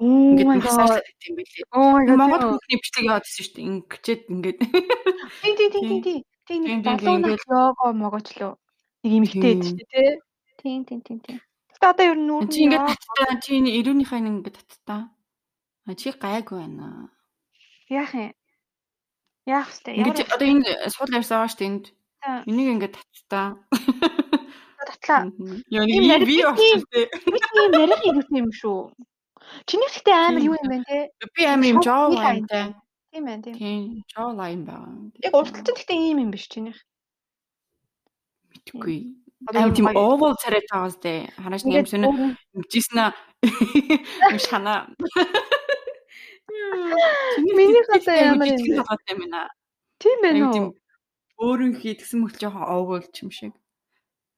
Oh 0.03 0.35
ингээд 0.35 0.49
массаж 0.51 0.99
хийх 0.99 1.31
юм 1.31 1.35
билээ. 1.39 2.17
Монгол 2.19 2.43
хүүхний 2.59 2.79
бичлэг 2.83 3.05
яваад 3.07 3.25
байсан 3.27 3.43
шүү 3.43 3.55
дээ. 3.55 3.67
Ингээд 3.71 4.23
ингээд 4.31 4.59
тийм 5.43 5.55
тийм 5.59 5.73
тийм. 5.79 6.01
Тийм 6.03 6.21
Тийм, 6.47 6.63
нэг 6.67 6.83
тийм, 6.83 6.99
залуу 6.99 7.17
тийм, 7.17 7.23
нах 7.23 7.45
йога 7.47 7.87
могочлоо. 7.95 8.53
Нэг 9.03 9.13
эмэгтэй 9.15 9.53
Тийм. 9.55 9.63
шүү 9.63 9.77
дээ 9.79 9.91
тий. 9.95 10.11
Тийм 10.59 10.81
тийм 10.85 11.01
тийм. 11.23 11.39
Гэтэ 11.71 11.87
одоо 11.87 12.05
ер 12.11 12.19
нь 12.19 12.27
чи 12.27 12.29
нүүрний 12.29 12.63
ингээд 12.67 12.87
таттай 12.91 13.35
чи 13.43 13.51
энэ 13.63 13.71
ирүүнийхээ 13.79 14.21
нэг 14.27 14.35
ингээд 14.43 14.59
таттай. 14.59 15.03
А 15.87 15.95
чи 15.95 16.11
гайгүй 16.11 16.59
байна. 16.59 17.15
яах 17.89 18.13
юм? 18.19 18.35
Яах 19.47 19.69
вэ? 19.83 19.91
Ингээд 19.99 20.31
одоо 20.31 20.47
энэ 20.47 20.71
суул 20.95 21.11
ярьсан 21.11 21.37
байгаа 21.43 21.51
шүү 21.51 21.59
дээ. 21.59 21.71
Энд 21.73 21.85
энийг 22.47 22.69
ингээд 22.79 22.95
таттай. 22.95 23.47
татлаа. 24.83 25.21
Яа 25.71 25.83
нэг 25.87 25.99
би 25.99 26.07
нарийн- 26.07 26.47
болчихсон 26.55 26.87
тий. 26.93 27.07
Тийм 27.11 27.73
ярих 27.75 28.01
хэрэгтэй 28.03 28.39
юм 28.39 28.51
шүү. 28.55 28.79
Чиний 29.67 29.89
гэхдээ 29.91 30.15
амар 30.15 30.43
юу 30.47 30.55
юм 30.55 30.69
бэ 30.71 30.79
те? 30.87 30.99
Би 31.35 31.43
амир 31.45 31.75
юм 31.75 31.83
жоо 31.83 32.09
нэг 32.11 32.19
лаймтай. 32.23 32.65
Тийм 33.13 33.25
байна 33.27 33.43
тийм. 33.43 33.55
Тийм, 33.59 33.83
жоо 34.15 34.31
лайм 34.39 34.61
байгаа. 34.65 34.95
Яг 35.27 35.35
урталчин 35.35 35.75
гэхдээ 35.75 35.99
ийм 35.99 36.19
юм 36.23 36.31
биш 36.31 36.47
чинийх. 36.49 36.79
мэдгүй. 38.55 38.99
Юм 39.53 39.75
тийм 39.75 39.91
овол 39.91 40.39
царай 40.39 40.63
таагаас 40.71 40.97
дээ. 41.03 41.35
Харааш 41.35 41.67
нэг 41.67 41.91
юм 41.91 42.07
аа. 42.07 43.11
Юм 44.31 44.39
шана. 44.39 44.87
Минийх 46.51 47.87
одоо 47.89 48.15
ямар 48.15 48.49
юм 48.49 48.59
бэ? 48.59 48.83
байгаа 48.83 49.13
юм. 49.13 49.21
Тийм 49.99 50.19
байна 50.23 50.47
уу? 50.49 50.53
тийм 50.53 50.75
өөрөн 51.43 51.73
хий 51.81 51.95
тэгсэн 51.99 52.19
мөл 52.23 52.35
жоохон 52.39 52.63
оволч 52.67 53.15
юм 53.23 53.31
шиг. 53.31 53.53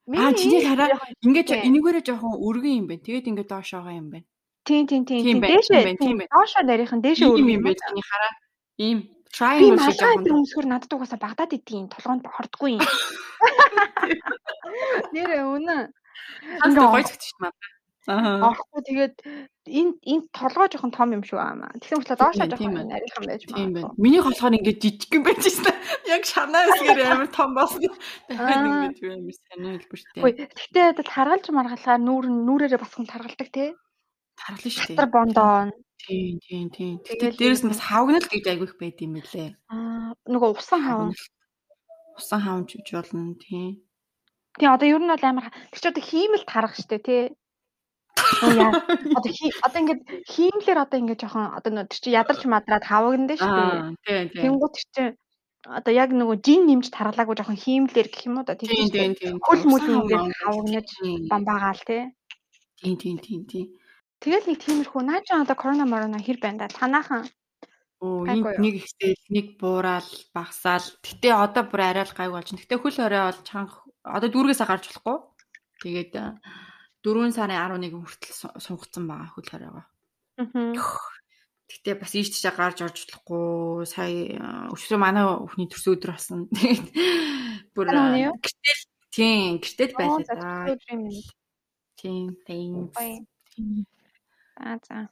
Миний 0.07 0.21
Аа 0.21 0.33
чиний 0.37 0.63
хараа 0.65 0.89
Тийм. 1.25 1.35
энэгээрээ 1.35 2.05
жоохон 2.05 2.37
өргөн 2.41 2.79
юм 2.85 2.87
байна. 2.89 3.03
Тэгээд 3.05 3.29
ингээд 3.31 3.49
доошоогоо 3.51 3.93
юм 3.93 4.09
байна. 4.13 4.27
Тийм 4.65 4.87
тийм 4.89 5.05
тийм 5.05 5.41
дээшээ 5.41 5.97
доошоо 6.29 6.63
нарийнхан 6.65 7.01
дээшээ 7.05 7.29
өргөн 7.29 7.49
юм 7.49 7.57
юм 7.57 7.63
байна. 7.65 7.81
Чиний 7.89 8.05
хараа. 8.05 8.33
Ийм 8.79 8.99
Би 9.05 9.09
triangle 9.35 9.79
шиг 9.83 9.99
жоохон. 9.99 10.23
дээр 10.25 10.37
өмсгөр 10.39 10.67
надад 10.71 10.93
угаасаа 10.95 11.19
Багдад 11.19 11.51
идэв 11.57 11.91
толгоонд 11.91 12.23
хордгүй 12.31 12.71
юм. 12.79 12.85
Нэрээ 15.15 15.43
үнэ. 15.43 15.91
Хааст 16.63 16.71
Ингээ 16.71 16.87
гоё 16.87 17.03
Орохгүй 18.05 18.81
тэгээд 18.85 19.17
энэ 19.65 19.93
энэ 20.05 20.25
толгой 20.37 20.69
жоохон 20.69 20.93
том 20.93 21.09
юм 21.17 21.25
шүү 21.25 21.41
аа. 21.41 21.73
Тэгсэн 21.81 22.05
мэт 22.05 22.13
Тийм, 22.13 22.37
тийм 22.37 22.51
жоохон 22.53 22.89
нарийнхан 22.93 23.25
байж 23.25 23.43
Тийм 23.49 23.73
байна. 23.73 23.89
магадгүй. 23.89 24.03
Миний 24.05 24.21
болохоор 24.21 24.57
ингээд 24.61 24.81
жижиг 24.85 25.13
юм 25.17 25.25
байж 25.25 25.41
шээ. 25.41 25.73
Яг 26.15 26.23
шанаа 26.29 26.69
эсгээр 26.69 27.01
амар 27.17 27.31
том 27.33 27.51
болсон. 27.57 27.81
Дахиад 28.29 28.93
ингээд 28.93 28.99
юу 29.01 29.13
амар 29.17 29.35
сониулбэртэй. 29.41 30.21
Үгүй 30.21 30.33
гэхдээ 30.53 30.89
бол 31.01 31.11
харгалж 31.17 31.47
маргалахаар 31.49 32.01
нүүр 32.05 32.25
нүүрээрээ 32.29 32.81
басхан 32.85 33.07
таргалдаг 33.09 33.49
те. 33.49 33.73
Тарлаа 34.37 34.69
шүү 34.69 34.85
Хатар 34.85 35.09
дээ. 35.09 35.17
бондоо. 35.17 35.53
Тийм, 36.05 36.37
тийм, 36.45 36.67
тийм. 36.69 36.95
Тэгэл 37.01 37.33
Тэгтээ 37.33 37.39
дээрэс 37.41 37.63
нь 37.65 37.73
бас 37.73 37.81
хавгнал 37.81 38.29
гэж 38.29 38.45
айгүйх 38.45 38.75
байд 38.77 39.01
юм 39.01 39.17
лээ. 39.17 39.49
Аа 39.73 40.13
нөгөө 40.29 40.51
усан 40.61 40.81
хаван. 40.85 41.17
Усан 42.21 42.41
хавж 42.45 42.69
үж 42.85 42.89
болно 42.93 43.33
тийм. 43.41 43.81
Тийм 44.61 44.69
одоо 44.77 44.85
ер 44.93 45.01
нь 45.01 45.09
бол 45.09 45.25
амар 45.25 45.49
тэр 45.73 45.81
чи 45.81 45.89
одоо 45.89 46.05
хиймэл 46.05 46.45
тарах 46.45 46.77
штэ 46.77 47.01
те. 47.01 47.17
Оо. 48.15 48.71
Одоо 49.19 49.31
одоо 49.67 49.79
ингээд 49.83 50.03
хиймлэр 50.31 50.79
одоо 50.85 50.99
ингээд 51.03 51.23
жоохон 51.23 51.47
одоо 51.59 51.71
нөө 51.75 51.87
чи 51.91 52.11
ядарч 52.15 52.47
мадраад. 52.47 52.85
Аа, 52.87 53.95
тийм, 54.07 54.31
тийм. 54.31 54.43
Тэнгуут 54.43 54.75
тэр 54.75 54.87
чи 54.95 55.03
одоо 55.67 55.93
яг 55.93 56.11
нөгөө 56.13 56.37
жин 56.45 56.69
нэмж 56.69 56.93
таргалаагүй 56.93 57.35
жоохон 57.41 57.59
хиймлэр 57.59 58.09
гэх 58.13 58.27
юм 58.29 58.39
уу 58.39 58.47
да 58.47 58.55
Тийм, 58.55 59.17
тийм. 59.17 59.41
Хөл 59.41 59.63
мөл 59.65 59.87
ингээд 59.89 60.89
Тийм, 60.93 61.27
бамбаагаал 61.33 61.83
те. 61.89 62.13
Тийм, 62.81 62.97
тийм, 63.01 63.17
тийм, 63.19 63.41
тийм. 63.49 63.67
Тэгэл 64.21 64.49
нэг 64.49 64.59
тиймэрхүү 64.61 65.03
наа 65.05 65.21
чи 65.25 65.33
одоо 65.35 65.57
корона 65.57 65.85
морона 65.89 66.21
хэр 66.21 66.39
байна 66.41 66.65
да 66.65 66.69
танаахан 66.69 67.29
Гайгүй 68.05 68.53
энд 68.53 68.61
нэг 68.61 68.75
ихсэл 68.85 69.17
нэг 69.33 69.47
буурал 69.57 70.11
багсаал. 70.37 70.85
Гэтэ 71.01 71.29
одоо 71.33 71.65
бүр 71.65 71.81
арай 71.81 72.05
л 72.05 72.13
гайг 72.13 72.33
болж 72.33 72.49
байна. 72.53 72.61
Гэтэ 72.61 72.77
хөл 72.77 72.99
хорой 73.01 73.23
бол 73.25 73.41
чанга 73.49 73.81
одоо 74.05 74.29
дүүргээсээ 74.29 74.69
гарч 74.69 74.85
болохгүй. 74.93 75.17
Тэгээд 75.81 76.13
4 77.05 77.33
сарын 77.37 77.61
11 77.61 77.93
хүртэл 78.01 78.33
су- 78.33 78.57
сунгацсан 78.59 79.05
байгаа 79.05 79.29
хөл 79.37 79.45
хоройгоо. 79.53 79.85
Мгм. 80.41 80.73
Гэтэ 81.69 82.01
бас 82.01 82.13
ийш 82.17 82.33
тийшээ 82.33 82.57
гарч 82.57 82.81
орж 82.81 82.97
болохгүй. 83.05 83.85
Сая 83.85 84.73
өчигдөр 84.73 85.01
манай 85.01 85.25
өхний 85.29 85.69
төрсөн 85.69 85.95
өдөр 86.01 86.13
болсон. 86.17 86.49
Тэгээд 86.49 86.89
бүр 87.77 87.87
гэртэл 87.93 88.83
тийм 89.13 89.61
гэртэл 89.61 89.93
байлаа. 89.97 90.73
Тийм 92.01 92.37
тийм. 92.49 92.91
Аа 94.57 94.79
за. 94.81 95.09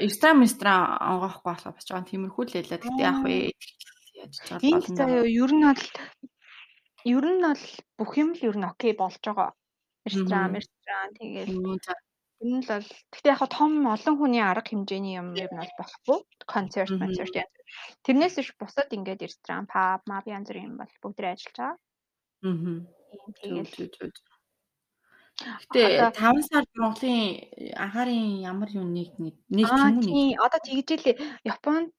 Инстаграм 0.00 0.42
инстаграм 0.44 0.80
онгоохгүй 0.96 1.44
болохоор 1.50 1.74
бас 1.76 1.84
жоохон 1.88 2.08
тиймэрхүү 2.08 2.44
л 2.46 2.56
ялаа. 2.56 2.78
Гэтэ 2.78 3.02
яах 3.02 3.20
вэ? 3.26 3.36
Яаж 4.16 4.34
ч 4.38 4.48
болно. 4.48 4.96
заяа 4.96 5.24
ер 5.26 5.50
нь 5.52 5.64
бол 5.66 5.82
ер 7.04 7.24
нь 7.26 7.42
бол 7.42 7.64
бүх 7.98 8.12
юм 8.20 8.30
л 8.36 8.42
ер 8.44 8.56
нь 8.60 8.68
окей 8.68 8.92
болж 8.94 9.18
байгаа. 9.24 9.50
Ресторан, 10.06 10.54
ресторан 10.58 11.08
тэгээд 11.14 11.48
нь 12.42 12.58
л 12.58 12.66
бол 12.66 12.86
гэхдээ 13.14 13.32
яг 13.38 13.42
том 13.54 13.72
олон 13.86 14.14
хүний 14.18 14.42
арга 14.42 14.66
хэмжээний 14.66 15.14
юм 15.22 15.30
нь 15.30 15.46
бол 15.54 15.72
болохгүй. 15.78 16.18
Концерт, 16.42 16.90
концерт 16.98 17.34
янз 17.38 17.52
бүр. 17.54 17.66
Тэрнээс 18.02 18.34
биш 18.34 18.50
бусад 18.58 18.90
ингээд 18.90 19.22
ресторан, 19.22 19.70
паб, 19.70 20.02
маб 20.10 20.26
янз 20.26 20.50
бүрийн 20.50 20.74
юм 20.74 20.76
бол 20.82 20.90
бүгд 21.02 21.22
ажиллаж 21.22 21.54
байгаа. 21.54 21.78
Зүг 22.42 23.34
Тэгээд. 23.38 23.70
Гэтэ 25.42 25.80
Одоо- 26.02 26.12
5 26.12 26.42
сард 26.50 26.70
Монголын 26.74 27.22
анхаарын 27.78 28.42
ямар 28.42 28.70
юм 28.74 28.90
нэг 28.94 29.10
нэг 29.18 29.34
нэг 29.48 29.66
Аа 29.70 29.90
тийм 30.02 30.38
одоо 30.38 30.60
тэгжээлээ 30.60 31.14
Японд 31.46 31.90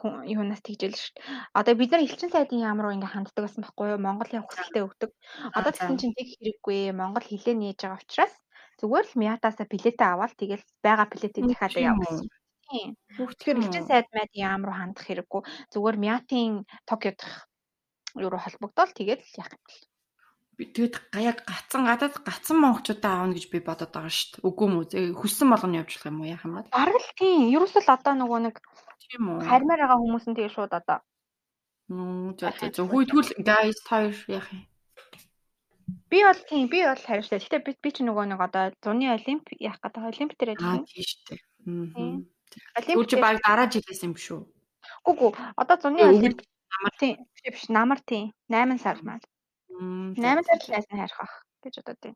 хүн 0.00 0.14
юунаас 0.28 0.62
тэгжээл 0.62 0.96
шүү 0.96 1.14
дээ. 1.16 1.24
Одоо 1.58 1.74
бид 1.76 1.90
нар 1.92 2.04
элчин 2.04 2.30
сайдын 2.32 2.64
яам 2.68 2.78
руу 2.82 2.92
ингээ 2.92 3.12
ханддаг 3.12 3.42
байсан 3.44 3.62
байхгүй 3.64 3.86
юу? 3.96 4.04
Монголын 4.04 4.44
хүсэлтэд 4.44 4.86
өгдөг. 4.86 5.10
Одоо 5.56 5.70
тэгсэн 5.72 5.96
чинь 6.00 6.16
тэг 6.16 6.28
хэрэггүй. 6.36 6.92
Монгол 6.92 7.24
хилээ 7.24 7.56
нээж 7.56 7.78
байгаа 7.80 8.02
учраас 8.02 8.34
зүгээр 8.80 9.06
л 9.08 9.18
Мятаасаа 9.20 9.66
билетээ 9.68 10.08
аваад 10.12 10.32
тэгэл 10.36 10.64
байгаа 10.84 11.06
билетээ 11.08 11.42
Үгүй 11.42 11.48
дахиад 11.48 11.74
явах. 11.80 12.20
Тийм. 12.66 12.88
Юм 13.16 13.58
элчин 13.62 13.86
сайд 13.86 14.06
майд 14.12 14.32
яам 14.34 14.66
руу 14.66 14.76
хандах 14.76 15.06
хэрэггүй. 15.06 15.42
Зүгээр 15.72 15.96
Мятын 15.96 16.66
Токио 16.84 17.12
дахь 17.16 17.46
юу 18.20 18.28
руу 18.28 18.42
холбогдоод 18.42 18.90
тэгэл 18.92 19.24
яах 19.40 19.54
юм 19.54 19.62
бэл. 19.64 19.84
Би 20.56 20.64
тэгэд 20.72 20.94
гаяг 21.12 21.38
гацсан 21.44 21.84
гадаад 21.84 22.16
гацсан 22.24 22.56
монголчуудаа 22.56 23.12
аавна 23.28 23.36
гэж 23.36 23.46
би 23.52 23.60
бодоод 23.60 23.92
байгаа 23.92 24.08
шүү 24.08 24.40
дээ. 24.40 24.46
Үгүй 24.48 24.66
юм 24.66 24.74
уу? 24.80 25.20
Хүссэн 25.20 25.48
болгоно 25.52 25.84
явуулах 25.84 26.08
юм 26.08 26.20
уу? 26.20 26.32
Яах 26.32 26.44
юм 26.48 26.54
бэ? 26.56 26.72
Бараг 26.72 26.96
л 26.96 27.12
тийм. 27.20 27.52
Ерөөсөө 27.52 27.82
л 27.84 27.92
одоо 27.92 28.14
нөгөө 28.16 28.40
нэг 28.40 28.56
Тийм 29.02 29.22
үү? 29.30 29.38
харьмаар 29.44 29.80
байгаа 29.82 30.00
хүмүүс 30.00 30.24
нь 30.28 30.36
тэгээ 30.36 30.54
шууд 30.54 30.72
одоо 30.72 30.98
Нуу 31.88 32.34
за 32.34 32.50
за. 32.50 32.66
Хүй 32.82 33.06
тэгвэл 33.06 33.30
guys 33.46 33.78
хоёр 33.86 34.10
яах 34.26 34.50
юм? 34.50 34.66
Би 36.10 36.18
бол 36.26 36.40
тийм 36.50 36.66
би 36.66 36.82
бол 36.82 36.98
хариуцлаа. 36.98 37.38
Гэтэ 37.38 37.62
би 37.62 37.78
би 37.78 37.90
ч 37.94 38.02
нөгөө 38.02 38.26
нэг 38.26 38.40
одоо 38.42 38.74
зуны 38.82 39.06
олимп 39.06 39.46
яах 39.62 39.78
гэдэг 39.78 40.02
олимп 40.02 40.32
дээр 40.34 40.50
Аа 40.58 40.82
ажиллана. 40.82 40.82
тийм 40.90 41.04
шүү 41.06 41.22
дээ. 41.30 41.40
Аа. 41.70 42.14
Олимп 42.82 43.06
чи 43.06 43.16
баг 43.22 43.38
дараа 43.38 43.70
жилээс 43.70 44.02
юм 44.02 44.18
биш 44.18 44.26
үү? 44.34 44.42
Үгүй 45.06 45.30
одоо 45.54 45.76
зуны 45.78 46.02
олимп 46.02 46.42
намар 46.42 46.94
тийм 46.98 47.14
биш 47.54 47.64
намар 47.70 48.00
тийм 48.02 48.34
8 48.50 48.82
сар 48.82 48.98
маа. 49.06 49.22
Мм, 49.70 50.18
8 50.18 50.42
сар 50.42 50.58
л 50.58 50.70
найз 50.74 50.86
нь 50.90 50.98
харих 50.98 51.20
ах 51.22 51.34
гэж 51.62 51.74
одоо 51.86 51.94
тийм. 52.02 52.14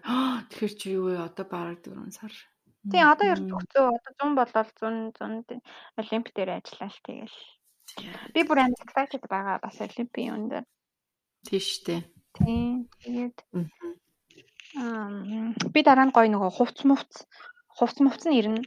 Аа 0.00 0.40
тэгэхээр 0.48 0.74
чи 0.80 0.86
юу 0.96 1.12
вэ? 1.12 1.28
Одоо 1.28 1.44
бараг 1.44 1.84
4 1.84 2.08
сар. 2.08 2.32
Тийм 2.92 3.06
одоо 3.08 3.26
ер 3.32 3.40
нь 3.40 3.48
төгсөө 3.48 3.86
одоо 3.96 4.12
100 4.20 4.36
болол 4.38 4.68
100 4.76 5.16
100 5.16 5.60
олимп 6.00 6.26
дээр 6.36 6.50
ажиллаа 6.60 6.90
л 6.92 7.04
тэгэл. 7.06 7.38
Би 8.34 8.40
бүр 8.44 8.58
амар 8.60 8.84
excited 8.84 9.24
байгаа 9.24 9.56
бас 9.64 9.76
олимпийн 9.80 10.28
юм 10.34 10.42
дээр. 10.52 10.66
Тийм 11.48 11.62
шүү 11.64 11.82
дээ. 11.86 12.02
Тийм 12.36 12.72
тэгээд 13.00 13.36
ам, 14.76 15.54
би 15.74 15.80
дараа 15.86 16.06
нь 16.08 16.14
гоё 16.16 16.28
нөгөө 16.28 16.50
хувц 16.58 16.78
мувц 16.84 17.24
хувц 17.78 17.96
мувц 18.04 18.22
нь 18.28 18.36
ирнэ. 18.40 18.62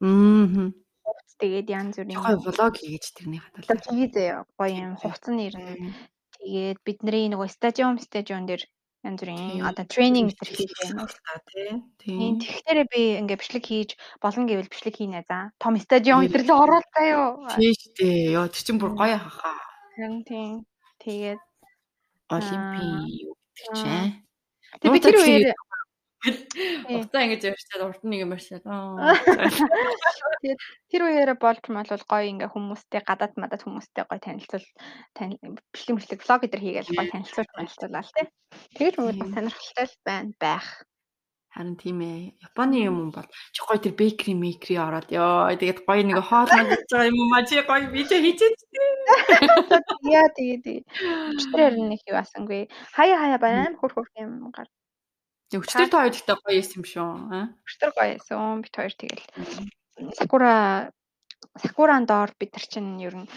Мм. 0.00 0.72
Хувц 1.04 1.30
тэгээд 1.42 1.68
янз 1.68 1.96
бүрийн 2.00 2.20
Гой 2.24 2.36
влог 2.40 2.74
хийж 2.80 3.04
тэрний 3.12 3.42
тэгээ 3.44 3.76
зөө 3.84 4.48
гоё 4.56 4.74
юм 4.88 4.94
хувц 4.96 5.24
нь 5.28 5.44
ирнэ. 5.46 5.92
Тэгээд 6.38 6.78
бидний 6.86 7.26
нөгөө 7.28 7.48
стадиум 7.52 8.00
стадиум 8.00 8.48
дээр 8.48 8.62
янз 9.04 9.20
бүрийн 9.20 9.60
одоо 9.68 9.84
тренинг 9.84 10.32
юм. 10.32 10.96
та 11.04 11.36
тий. 11.52 11.70
Тийм 12.00 12.40
тэгэхээр 12.40 12.80
би 12.88 13.02
ингээ 13.20 13.36
бичлэг 13.36 13.64
хийж 13.68 13.90
болно 14.18 14.48
гэвэл 14.48 14.72
бичлэг 14.72 14.96
хийнэ 14.96 15.28
за. 15.28 15.52
Том 15.60 15.76
стадиум 15.76 16.24
дээр 16.24 16.48
л 16.48 16.56
ороод 16.56 16.86
заяо. 16.96 17.44
Тийм 17.52 17.72
шүү 17.76 17.92
дээ. 18.00 18.32
Йоо 18.32 18.48
тэр 18.48 18.62
чинь 18.64 18.80
бүр 18.80 18.96
гоё 18.96 19.18
хахаа. 19.20 19.60
Харин 19.94 20.24
тийм. 20.24 20.64
Тэгээд 21.04 21.40
Олимпийн 22.32 22.96
юу 23.28 23.36
гэдэг 23.36 23.76
чинь. 23.76 24.24
тэг 24.80 24.88
би 24.88 24.98
тэр 25.04 25.16
үеэр 25.20 25.52
Утаа 26.24 27.22
ингэж 27.24 27.42
ярьчаад 27.52 27.82
урд 27.84 28.02
нь 28.04 28.20
юм 28.24 28.32
ярьчаад. 28.36 28.64
Аа. 28.64 29.12
тэр 30.90 31.02
үеэр 31.04 31.36
болж 31.36 31.64
мал 31.68 31.88
бол 31.88 32.04
гоё 32.08 32.24
ингээ 32.32 32.52
хүмүүстэй 32.52 33.02
гадаад 33.04 33.34
мадад 33.36 33.60
хүмүүстэй 33.64 34.04
гоё 34.08 34.20
танилцуул 34.24 34.66
бичлэг 35.72 35.96
бичлэг 36.00 36.20
влог 36.24 36.40
гэдэр 36.40 36.64
хийгээл 36.64 36.96
гоё 36.96 37.12
танилцуулж 37.12 37.50
танилцуулаад 37.52 38.08
тий. 38.16 38.26
Тэгэж 38.76 38.94
мөн 38.96 39.32
сонирхолтой 39.36 39.88
байна 40.08 40.32
байх. 40.40 40.68
Харин 41.54 41.76
тийм 41.78 42.02
ээ. 42.02 42.34
Японы 42.42 42.82
юм 42.82 43.14
бол 43.14 43.28
чи 43.54 43.60
гоё 43.62 43.78
тэр 43.78 43.94
бейкери 43.94 44.34
мейкери 44.34 44.74
ороод 44.74 45.06
ёо 45.14 45.54
тэгээд 45.54 45.86
гоё 45.86 46.02
нэг 46.02 46.18
хоол 46.26 46.50
хийж 46.50 46.82
байгаа 46.90 47.12
юм 47.14 47.30
аа 47.30 47.46
чи 47.46 47.62
гоё 47.62 47.86
видео 47.94 48.18
хийчихэд. 48.18 48.58
Яа 50.10 50.26
тэгээ 50.34 50.58
тэгээ. 50.66 50.82
Өчтөр 51.38 51.72
нэг 51.78 52.00
юу 52.10 52.18
асангүй. 52.18 52.66
Хаяа 52.96 53.18
хаяа 53.22 53.38
байна 53.38 53.78
хөр 53.78 53.92
хөр 53.94 54.08
юм 54.18 54.50
гар. 54.50 54.66
Өчтөр 55.60 55.88
та 55.90 55.98
хоёр 56.02 56.14
ихтэй 56.14 56.36
гоё 56.40 56.62
юм 56.62 56.84
шүү. 56.84 57.08
Аа. 57.30 57.46
Өчтөр 57.66 57.90
гоё 57.94 58.10
байсан. 58.18 58.62
Бид 58.64 58.74
хоёр 58.74 58.92
тэгэл 58.98 59.24
Сакура 60.18 60.54
Сакуран 61.62 62.04
доор 62.06 62.34
бид 62.40 62.50
нар 62.50 62.66
чинь 62.66 62.98
ер 62.98 63.14
нь 63.14 63.28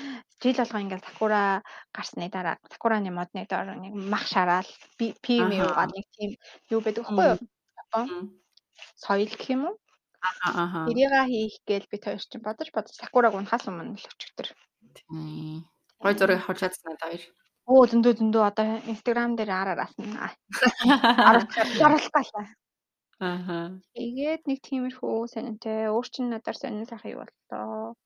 жил 0.41 0.57
болго 0.57 0.81
ингээд 0.81 1.05
Сакура 1.05 1.61
гарсны 1.93 2.29
дараа 2.33 2.57
Сакураны 2.71 3.11
модны 3.13 3.45
доор 3.45 3.77
нэг 3.77 3.93
мах 3.93 4.25
шараал 4.25 4.65
пим 4.97 5.45
Аха. 5.45 5.61
юугаад 5.61 5.91
нэг 5.93 6.05
тийм 6.17 6.31
юу 6.73 6.81
байдаг 6.81 7.05
байхгүй 7.05 7.37
юу? 7.37 8.31
Соёл 8.97 9.29
гэх 9.29 9.49
юм 9.53 9.61
уу? 9.69 9.75
Аа. 10.21 10.87
Тэрийга 10.89 11.29
хийх 11.29 11.61
гээл 11.69 11.91
бид 11.91 12.03
хоёр 12.05 12.21
чинь 12.21 12.41
бодож 12.41 12.69
бодож 12.73 12.95
Сакураг 12.97 13.37
унахаас 13.37 13.69
өмнө 13.69 14.01
л 14.01 14.09
өчтөр. 14.17 14.49
Тийм. 14.97 15.69
Гой 16.01 16.13
зураг 16.17 16.41
авах 16.41 16.57
чадсан 16.57 16.97
надад 16.97 17.05
хоёр. 17.05 17.23
Оо 17.67 17.83
зөндөө 17.91 18.13
зөндөө 18.19 18.43
одоо 18.47 18.79
Instagram 18.87 19.35
дээр 19.35 19.51
араараас 19.51 19.93
нь 19.99 20.15
аруулах 21.83 22.11
галаа. 22.15 22.47
Аа. 23.19 23.75
Тэгээд 23.97 24.47
нэг 24.47 24.59
тиймэрхүү 24.63 25.27
сонинтэй 25.33 25.91
өөр 25.91 26.07
чин 26.07 26.31
надаар 26.31 26.55
сонирхол 26.55 26.95
ах 26.95 27.05
юу 27.11 27.21
боллоо. 27.27 27.97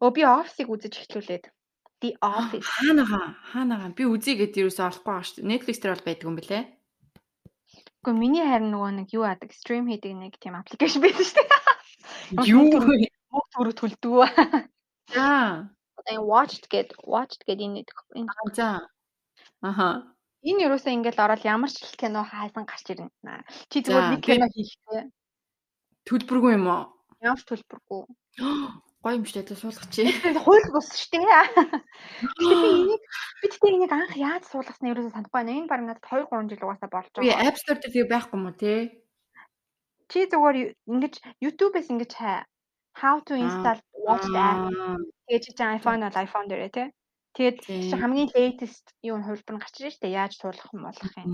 Өө 0.00 0.10
би 0.16 0.22
офисыг 0.24 0.72
үзэж 0.72 0.94
эхлүүлээд. 1.04 1.44
The 2.00 2.14
Office. 2.22 2.62
Хаанагаа 2.62 3.26
хаанагаа 3.50 3.90
би 3.98 4.06
үзье 4.06 4.38
гэдээ 4.38 4.70
юусоо 4.70 4.86
олохгүй 4.86 5.12
байгаа 5.12 5.28
шүү. 5.28 5.44
Netflix 5.50 5.76
дээр 5.82 5.94
бол 5.98 6.06
байдаг 6.06 6.26
юм 6.30 6.36
бэлээ. 6.38 6.64
Гэхдээ 7.98 8.14
миний 8.22 8.46
харин 8.46 8.70
нөгөө 8.70 8.90
нэг 9.02 9.08
юу 9.12 9.26
яадаг 9.26 9.50
стрим 9.50 9.90
хийдэг 9.90 10.14
нэг 10.14 10.38
тийм 10.38 10.54
аппликейшн 10.54 11.02
байсан 11.02 11.26
шүү 11.26 11.36
дээ. 11.42 11.58
Юу? 12.54 12.70
Мөнгө 13.28 13.50
төрөв 13.50 13.74
төлдөг. 13.76 14.30
За. 15.10 15.66
Одоо 15.98 16.12
энэ 16.14 16.24
watched 16.30 16.64
гэд 16.70 16.90
watched 17.02 17.42
гэд 17.46 17.58
энэ 17.60 17.82
энэ 18.14 18.30
За. 18.54 18.86
Аха. 19.62 20.14
энэ 20.46 20.62
юусаа 20.70 20.94
ингээл 20.94 21.18
ороод 21.18 21.42
ямар 21.44 21.70
ч 21.74 21.82
кино 21.98 22.22
хайсан 22.22 22.64
гарч 22.64 22.86
ирнэ. 22.94 23.10
Чи 23.70 23.82
зүгээр 23.82 24.06
нэг 24.14 24.22
би- 24.22 24.26
кино 24.38 24.46
хийхдээ 24.54 25.02
Төлбөргүй 26.06 26.52
юм 26.56 26.66
уу? 26.70 26.84
ямар 27.20 27.42
төлбөргүй. 27.42 28.02
Гоё 29.02 29.14
юм 29.14 29.22
дээ 29.26 29.54
суулгах 29.58 29.86
чи. 29.94 30.06
Хууль 30.42 30.68
бус. 30.74 30.88
Гэхдээ 30.90 31.22
би 32.38 32.46
энийг 32.50 33.02
бид 33.42 33.52
тэ 33.58 33.66
энийг 33.70 33.92
анх 33.94 34.14
яаж 34.18 34.42
суулгасна 34.50 34.90
ерөөсөө 34.90 35.14
санахгүй 35.14 35.34
байна. 35.38 35.54
Энэ 35.58 35.70
баг 35.70 35.80
надад 35.82 36.02
2 36.06 36.26
3 36.30 36.50
жил 36.50 36.62
угаасаа 36.66 36.90
болж 36.90 37.10
Би 37.18 37.30
байгаа. 37.30 37.46
App 37.46 37.58
Store 37.58 37.78
дээр 37.82 38.06
байхгүй 38.10 38.36
юм 38.38 38.46
уу 38.50 38.54
те? 38.58 38.74
Чи 40.10 40.18
зүгээр 40.30 40.56
ингэж 40.88 41.14
YouTube-ээс 41.44 41.90
ингэж 41.94 42.12
хай. 42.18 42.42
How 42.98 43.16
to 43.28 43.34
install 43.34 43.78
watch 44.06 44.26
the 44.26 44.38
app 44.38 44.74
гэж 45.30 45.42
чи 45.44 45.52
iPhone 45.76 46.00
бол 46.04 46.18
iPhone 46.24 46.48
дээрээ 46.50 46.72
тий. 46.74 46.88
Тэгээд 47.36 47.58
чи 47.62 47.94
хамгийн 47.94 48.30
latest 48.34 48.86
юу 49.04 49.20
хувилбар 49.22 49.54
нь 49.54 49.62
гарч 49.62 49.76
ирж 49.78 49.94
штэ 50.00 50.08
яаж 50.10 50.32
суулгах 50.40 50.72
юм 50.74 50.82
болох 50.88 51.12
юм. 51.20 51.30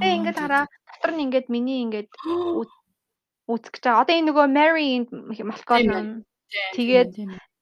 Тэгээ 0.00 0.16
ингээд 0.18 0.38
хараа 0.42 0.64
дотор 0.88 1.12
нь 1.14 1.24
ингээд 1.28 1.46
миний 1.54 1.84
ингээд 1.84 2.10
үзэх 3.52 3.70
гэж 3.74 3.82
байгаа. 3.84 4.02
Одоо 4.02 4.14
энэ 4.18 4.28
нөгөө 4.32 4.46
Mary 4.58 4.88
Malcolm. 5.46 6.24
Тэгээд 6.74 7.12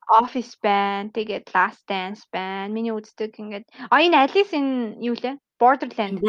Office 0.08 0.54
байна. 0.64 1.12
Тэгээд 1.12 1.44
Last 1.52 1.84
Dance 1.90 2.24
байна. 2.32 2.72
Миний 2.72 2.94
үздэг 2.96 3.36
ингээд 3.36 3.66
а 3.92 4.00
энэ 4.00 4.16
Alice 4.24 4.54
энэ 4.56 4.96
юу 5.04 5.16
лээ? 5.18 5.36
Borderland. 5.60 6.22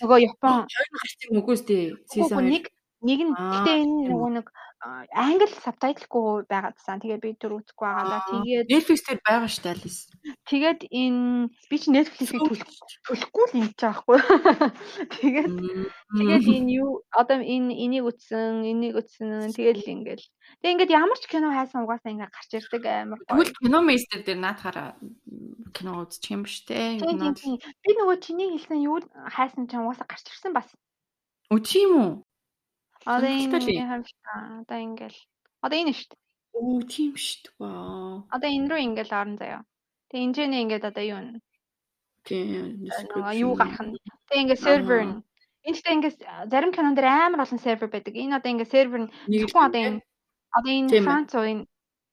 Нөгөө 0.00 0.18
Япон 0.26 0.66
хоёр 0.66 0.88
гарсан 0.96 1.26
юм 1.28 1.36
үгүй 1.44 1.56
сте. 1.60 1.76
Season 2.10 2.48
нэг 2.48 2.72
Нэг 3.02 3.20
нь 3.26 3.34
гэтээ 3.34 3.76
энэ 3.82 3.94
нөгөө 4.10 4.30
нэг 4.38 4.46
англи 4.82 5.46
сабтайтлгүй 5.62 6.46
байгаадсан. 6.50 6.98
Тэгээд 7.02 7.22
би 7.22 7.30
түр 7.38 7.62
үзэхгүй 7.62 7.86
байгаадаа. 7.86 8.18
Аа, 8.18 8.42
Тэгээд 8.42 8.66
Netflix 8.66 8.98
дээр 9.06 9.20
байгаа 9.22 9.50
шүү 9.50 9.62
дээ 9.62 9.74
Alice. 9.78 10.02
тэгээд 10.50 10.80
энэ 10.90 11.22
би 11.70 11.76
чи 11.78 11.88
Netflix-ийг 11.94 12.42
төлөхгүй 13.06 13.44
л 13.46 13.56
ингэж 13.62 13.78
байгаа 13.78 14.02
байхгүй. 14.02 14.18
Тэгээд 15.22 15.52
тэгээд 16.18 16.44
энэ 16.50 16.70
юу 16.82 16.90
одоо 17.14 17.38
энэ 17.38 17.70
энийг 17.78 18.10
үтсэн, 18.10 18.66
энийг 18.66 18.98
үтсэн. 18.98 19.54
Тэгээд 19.54 19.78
л 19.86 19.92
ингээл. 19.94 20.26
Тэгээд 20.62 20.72
ингээд 20.74 20.94
ямар 20.98 21.18
ч 21.22 21.24
кино 21.30 21.54
хайсан 21.54 21.86
угаасаа 21.86 22.10
ингээд 22.10 22.34
гарч 22.34 22.50
ирдэг 22.58 22.82
амар. 22.86 23.22
Тэгвэл 23.30 23.54
киномейстер 23.62 24.26
дээр 24.26 24.40
наадахаараа 24.42 24.98
кино 25.70 26.02
үзчих 26.02 26.34
юм 26.34 26.42
тийм 27.22 27.34
тийм. 27.38 27.54
Би 27.86 27.90
нөгөө 27.94 28.18
чиний 28.18 28.50
хэлсэн 28.58 28.82
юу 28.82 28.98
хайсан 29.30 29.70
ч 29.70 29.78
угаасаа 29.78 30.10
гарч 30.10 30.26
ирсэн 30.26 30.50
бас. 30.54 30.66
Үгүй 31.54 31.86
юм 31.86 31.94
уу? 32.02 32.12
Одоо 33.06 33.28
энэ 33.28 33.58
л. 33.58 33.88
харамсаа. 33.88 34.62
Одоо 34.62 34.78
ингээл. 34.78 35.20
Одоо 35.62 35.76
энэ 35.78 35.92
шүү 35.92 36.08
дээ. 36.10 36.20
Оо, 36.54 36.80
тийм 36.86 37.12
шүү 37.16 37.38
дээ. 37.42 37.54
Вау. 37.58 38.26
Одоо 38.30 38.48
энэ 38.50 38.68
рүү 38.70 38.80
ингээл 38.86 39.12
орон 39.16 39.36
заяа. 39.38 39.62
Тэгээ 40.10 40.24
энэ 40.26 40.36
жиний 40.36 40.60
ингээд 40.62 40.84
одоо 40.90 41.04
юу 41.04 41.20
нэ? 41.22 41.40
Тийм. 42.22 42.86
Юу 43.34 43.52
гарах 43.58 43.80
нь. 43.82 43.96
Тэгээ 44.30 44.42
ингээд 44.44 44.62
сервер 44.62 45.00
нь. 45.02 45.14
Энэ 45.66 45.74
гэхдээ 45.78 45.94
ингээд 45.96 46.16
зарим 46.50 46.72
кинон 46.74 46.94
дээр 46.94 47.08
амар 47.10 47.42
олон 47.42 47.58
сервер 47.58 47.88
байдаг. 47.90 48.14
Энэ 48.14 48.36
одоо 48.38 48.50
ингээд 48.52 48.74
сервер 48.74 49.00
нь 49.06 49.12
зөвхөн 49.26 49.66
одоо 49.66 49.80
энэ 49.82 50.00
одоо 50.54 50.72
энэ. 50.72 51.06
Франц 51.06 51.30
уу 51.34 51.46
энэ 51.46 51.64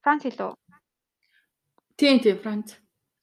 Франц 0.01 0.24
илүү. 0.25 0.51
Тийм 2.00 2.17
тийм 2.24 2.38
Франц. 2.39 2.79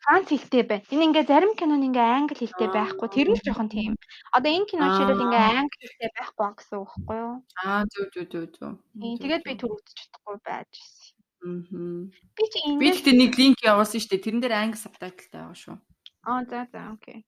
Франц 0.06 0.30
хэлтэй 0.30 0.62
байна. 0.62 0.86
Энэ 0.94 1.04
ингээ 1.10 1.26
зарим 1.26 1.52
кинон 1.58 1.82
ингээ 1.82 2.06
англи 2.14 2.38
хэлтэй 2.38 2.70
байхгүй. 2.70 3.08
Тэр 3.10 3.28
нь 3.34 3.42
жоохон 3.42 3.66
тийм. 3.66 3.98
Одоо 4.30 4.50
энэ 4.54 4.70
кино 4.70 4.86
ширэл 4.94 5.18
ингээ 5.18 5.44
англи 5.58 5.82
хэлтэй 5.82 6.10
байхгүй 6.14 6.42
ба 6.46 6.54
гэсэн 6.54 6.78
үг 6.78 6.90
байхгүй 6.94 7.16
юу? 7.26 7.34
Аа 7.66 7.82
зүг 7.90 8.08
зүг 8.14 8.26
зүг. 8.30 8.78
Тийм. 8.94 9.18
Тэгээд 9.18 9.42
би 9.42 9.52
үзэж 9.66 9.86
чадахгүй 9.98 10.36
байж 10.46 10.70
ирсэн. 10.78 11.16
Аа. 11.42 12.06
Би 12.38 12.44
чи 12.54 12.58
Би 12.62 12.86
энэ 12.86 12.94
гэхдээ 12.94 13.14
нэг 13.18 13.32
линк 13.34 13.58
явуулсан 13.66 13.98
шүү 13.98 14.10
дээ. 14.14 14.24
Тэрэн 14.30 14.42
дээр 14.46 14.54
англи 14.54 14.78
сабтайтлтай 14.78 15.42
байгаа 15.42 15.58
шүү. 15.58 15.76
Аа 16.22 16.42
за 16.46 16.60
за 16.70 16.80
окей. 16.94 17.18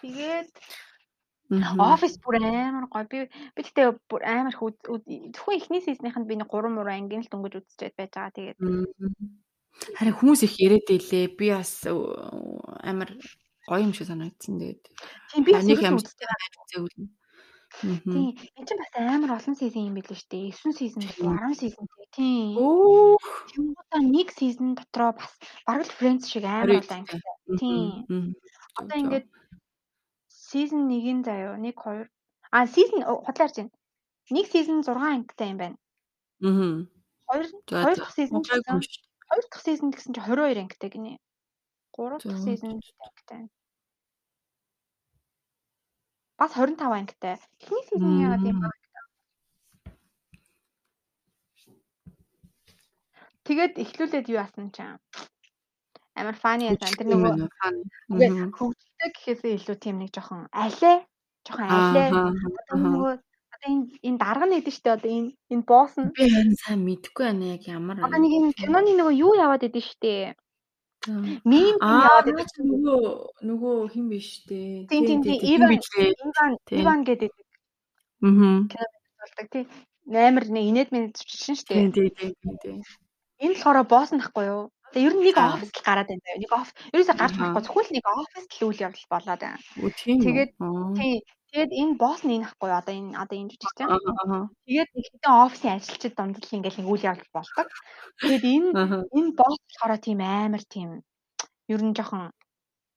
Тэгээд 0.00 0.48
офис 1.76 2.16
бүр 2.24 2.40
амар 2.40 2.88
гоё. 2.88 3.04
Би 3.12 3.18
би 3.28 3.60
тэгтээ 3.60 3.92
бүр 4.08 4.22
амар 4.24 4.56
их 4.56 4.62
зөвхөн 5.36 5.56
эхний 5.60 5.84
сизонийханд 5.84 6.24
би 6.24 6.40
нэг 6.40 6.48
3 6.48 6.72
мураа 6.72 6.96
ангийн 6.96 7.20
л 7.20 7.28
дөнгөж 7.28 7.60
үзчихэд 7.60 7.92
байж 8.00 8.12
байгаа. 8.16 8.32
Тэгээд. 8.32 8.56
Харин 9.96 10.14
хүмүүс 10.18 10.42
их 10.46 10.54
яриад 10.60 10.84
байлээ. 10.88 11.32
Би 11.38 11.46
бас 11.54 11.84
амар 11.86 13.10
гоё 13.68 13.82
юм 13.86 13.92
шиг 13.94 14.06
санагдсан. 14.10 14.60
Тэгээд 14.60 14.82
тийм 15.32 15.42
би 15.44 15.50
нэг 15.56 15.80
юм. 15.80 15.98
Мгм. 17.82 18.12
Тийм. 18.12 18.30
Энд 18.58 18.66
чинь 18.68 18.82
бас 18.82 18.92
амар 18.98 19.30
олон 19.38 19.54
сизон 19.54 19.86
юм 19.88 19.94
билээ 19.94 20.18
шүү 20.18 20.30
дээ. 20.30 20.50
9 20.58 20.74
сизон 20.74 21.02
Тийм. 21.06 21.14
болов 21.22 21.54
10 21.54 21.60
сизонтэй. 21.62 22.06
Тийм. 22.10 22.58
Оо. 22.58 23.16
Тэнгуудаа 23.54 24.02
нэг 24.02 24.28
сизон 24.34 24.74
дотроо 24.74 25.14
бас 25.14 25.32
бараг 25.66 25.86
л 25.86 25.96
Friends 25.96 26.26
шиг 26.26 26.44
амар 26.44 26.82
олон 26.82 27.06
ангитай. 27.06 27.34
Тийм. 27.62 28.34
Одоо 28.74 28.96
ингээд 28.98 29.26
season 30.26 30.90
1-ийн 30.90 31.22
заяа 31.22 31.54
1 31.56 31.72
2 31.72 32.10
а 32.50 32.66
season 32.66 33.00
худлаарч 33.06 33.56
байна. 33.62 33.72
Нэг 34.34 34.46
season 34.50 34.82
6 34.82 34.98
ангитай 34.98 35.48
юм 35.54 35.58
байна. 35.62 35.78
Мгм. 36.42 36.90
Хоёр 37.30 37.46
хоёр 37.70 37.96
дахь 37.96 38.14
гэсэн 38.18 38.42
шүү. 38.42 39.09
Хоёр 39.30 39.46
дахь 39.46 39.62
season 39.62 39.94
гэсэн 39.94 40.10
чинь 40.14 40.26
22 40.26 40.58
ангитай 40.58 40.90
гинэ. 40.90 41.14
Гурав 41.94 42.18
дахь 42.18 42.42
season 42.42 42.82
ангитай. 42.82 43.46
Бас 46.34 46.52
25 46.58 46.82
ангитай. 46.82 47.38
Эхний 47.62 47.84
season 47.86 48.10
яагаад 48.26 48.42
юм 48.50 48.58
бэ? 48.58 48.68
Тэгээд 53.46 53.78
эхлүүлээд 53.78 54.26
юу 54.34 54.42
яасан 54.42 54.74
чинь 54.74 54.98
амар 56.18 56.34
фаны 56.34 56.74
яасан. 56.74 56.90
Тэр 56.98 57.06
нөгөө 57.14 57.34
хөгжөлтэй 58.58 59.10
гэхээсээ 59.14 59.56
илүү 59.62 59.76
тийм 59.78 60.02
нэг 60.02 60.10
жоохон 60.10 60.50
алей 60.50 61.06
жоохон 61.46 61.70
алей 61.70 62.08
нөгөө 62.74 63.14
одоо 63.60 63.72
энэ 63.72 63.84
энэ 64.02 64.18
дарга 64.18 64.46
нь 64.46 64.56
идэв 64.58 64.74
штэ 64.74 64.90
одоо 64.96 65.10
энэ 65.10 65.30
энэ 65.52 65.64
босс 65.68 65.94
нь. 66.00 66.08
Би 66.16 66.24
сайн 66.64 66.80
мэдэхгүй 66.84 67.24
байна 67.28 67.44
яг 67.54 67.62
ямар 67.68 67.96
одоо 68.00 68.18
нэг 68.20 68.32
энэ 68.32 68.56
киноны 68.56 68.92
нөгөө 68.96 69.14
юу 69.20 69.32
яваад 69.36 69.66
идэв 69.68 69.84
штэ? 69.84 70.34
Мим 71.44 71.76
аа 71.84 72.24
яваад 72.24 72.28
идэв 72.32 72.48
нөгөө 72.56 73.00
нөгөө 73.44 73.76
хин 73.92 74.06
биш 74.08 74.28
үү 74.48 74.88
тийм 74.88 75.02
тийм 75.04 75.20
тийм 75.20 75.38
Иван 75.52 76.56
Иван 76.72 77.00
гэдэг 77.04 77.32
мм 78.24 78.68
болдог 79.20 79.46
тийм 79.52 79.66
амар 80.08 80.44
нэг 80.48 80.64
инээд 80.70 80.88
мэд 80.92 81.16
чинь 81.20 81.60
штэ. 81.60 81.74
Тийм 81.76 81.92
тийм 81.92 82.32
тийм 82.64 82.76
энэ 83.44 83.54
болохоор 83.56 83.84
босс 83.84 84.10
нахгүй 84.16 84.44
юу? 84.48 84.64
Тэгээ 84.90 85.06
ер 85.06 85.14
нь 85.14 85.22
нэг 85.22 85.36
офис 85.38 85.70
л 85.70 85.86
гараад 85.86 86.08
байна. 86.10 86.40
Нэг 86.42 86.50
офис. 86.50 86.74
Ерөөсө 86.90 87.14
гарч 87.14 87.34
болохгүй. 87.38 87.62
Зөвхөн 87.62 87.94
нэг 87.94 88.06
офис 88.10 88.44
л 88.50 88.64
үйл 88.66 88.82
явдал 88.90 89.06
болоод 89.06 89.40
байна. 89.40 89.62
Тэгээд-. 89.94 90.50
Тий. 90.98 91.16
Тэгээд 91.50 91.72
энэ 91.74 91.94
босс 91.98 92.22
нь 92.22 92.34
энэ 92.38 92.46
ахгүй? 92.46 92.70
Одоо 92.70 92.94
энэ 92.94 93.18
одоо 93.18 93.36
энэ 93.38 93.50
жижиг 93.50 93.72
чинь. 93.74 93.90
Аа, 93.90 93.98
аа, 93.98 94.46
Тэгээд 94.66 94.90
нэг 94.94 95.06
хэдэн 95.10 95.34
офисын 95.44 95.74
ажилчид 95.74 96.14
дундал 96.14 96.54
ингээл 96.54 96.86
үйл 96.86 97.08
явдал 97.10 97.30
болдог. 97.34 97.68
Тэгээд 98.22 98.44
энэ 98.54 98.68
энэ 99.18 99.30
босс 99.34 99.58
болохоор 99.58 99.98
тийм 99.98 100.20
амар 100.22 100.62
тийм 100.70 101.02
ер 101.66 101.82
нь 101.82 101.96
жоохон 101.98 102.30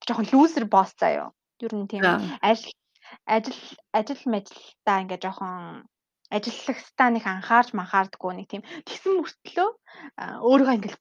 жоохон 0.05 0.29
лүүзер 0.29 0.65
босс 0.69 0.93
заяа. 1.01 1.33
Ер 1.65 1.73
нь 1.73 1.89
тийм 1.89 2.05
ажил 2.45 2.77
ажил 3.25 3.61
ажил 3.97 4.21
мэжилтаа 4.29 5.01
ингээ 5.01 5.23
жоохон 5.23 5.89
ажиллагчдаа 6.33 7.09
нэг 7.13 7.25
анхаарч 7.29 7.69
манхаардгүй 7.73 8.31
нэг 8.33 8.47
тийм 8.49 8.63
тэгсэн 8.87 9.13
мөртлөө 9.21 9.69
өөрийгөө 10.45 10.75
ингээл 10.77 10.99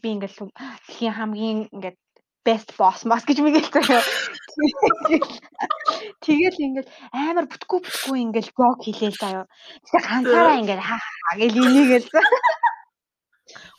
би 0.00 0.08
ингээл 0.12 0.48
дэлхийн 0.88 1.16
хамгийн 1.16 1.58
ингээд 1.72 1.98
best 2.46 2.70
boss 2.78 3.04
mas 3.04 3.24
гэж 3.28 3.38
мэгэл 3.40 3.70
заяа. 3.70 4.02
Тэгэл 6.24 6.58
ингээл 6.66 6.90
амар 7.12 7.46
бүтггүй 7.50 7.80
бүтггүй 7.82 8.18
ингээл 8.24 8.50
жок 8.56 8.78
хийлээ 8.84 9.12
заяа. 9.18 9.44
Тэгээ 9.86 10.02
ганцаараа 10.08 10.56
ингээл 10.60 10.82
хаа 10.82 11.00
хаа 11.00 11.34
гэл 11.40 11.62
инээгээл. 11.62 12.08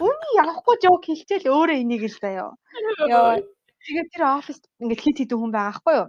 Үний 0.05 0.33
явахгүй 0.41 0.75
жок 0.83 1.01
хийлчээл 1.05 1.51
өөрөө 1.51 1.77
инээгээл 1.83 2.17
заяа. 2.21 2.51
Яа. 3.09 3.41
Тэгээд 3.83 4.09
тэр 4.15 4.23
оффист 4.39 4.63
ингээд 4.79 5.03
хит 5.03 5.17
хит 5.19 5.31
хүн 5.35 5.51
байгаа 5.51 5.75
хгүй 5.75 5.95
юу? 5.99 6.07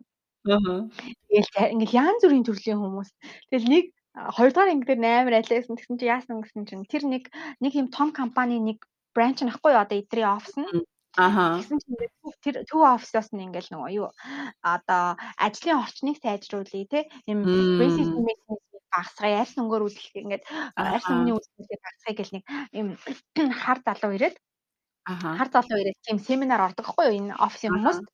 Аа. 0.54 0.78
Тэгэл 1.30 1.74
ингээл 1.74 1.98
янз 1.98 2.22
бүрийн 2.22 2.46
төрлийн 2.46 2.80
хүмүүс. 2.80 3.10
Тэгэл 3.50 3.68
нэг 3.72 3.84
хоёрдугаар 4.14 4.70
анги 4.70 4.86
дээр 4.86 5.02
амар 5.02 5.42
айлсан 5.42 5.74
гэсэн 5.74 5.98
чи 5.98 6.06
яасан 6.06 6.38
гэсэн 6.38 6.62
чинь 6.70 6.86
тэр 6.86 7.02
нэг 7.02 7.34
нэг 7.58 7.72
юм 7.74 7.88
том 7.90 8.14
компани 8.14 8.62
нэг 8.62 8.86
бранч 9.10 9.42
нахгүй 9.42 9.74
юу 9.74 9.82
одоо 9.82 9.98
эдрийн 9.98 10.38
офис 10.38 10.54
нь 10.54 10.86
Аха. 11.16 11.62
гэсэн 11.62 11.78
чинь 11.78 11.96
тэр 12.42 12.56
төв 12.66 12.82
офисоос 12.82 13.30
нь 13.30 13.44
ингээл 13.46 13.70
нөгөө 13.70 13.90
юу 13.94 14.08
одоо 14.62 15.14
ажлын 15.38 15.78
орчныг 15.82 16.18
сайжруулъя 16.18 16.86
те. 16.90 17.00
Юм 17.30 17.46
racism 17.78 18.18
mekanism 18.26 18.74
багасгая 18.94 19.42
арьс 19.42 19.54
өнгөөр 19.58 19.86
үзлэх 19.86 20.14
ингээд 20.14 20.44
арьс 20.78 21.06
өнгөний 21.10 21.34
үзлэлийг 21.34 21.80
багасгая 21.82 22.14
гэл 22.18 22.34
нэг 22.34 22.44
юм 22.74 22.88
хар 23.62 23.78
залуу 23.86 24.14
ирээд. 24.14 24.36
Аха. 25.04 25.36
хар 25.36 25.48
залуу 25.52 25.78
ирээд 25.84 25.98
тийм 26.00 26.18
семинар 26.18 26.64
ордог 26.64 26.86
хгүй 26.88 27.12
юу 27.12 27.18
энэ 27.20 27.36
офисын 27.36 27.76
хүмүүст. 27.76 28.04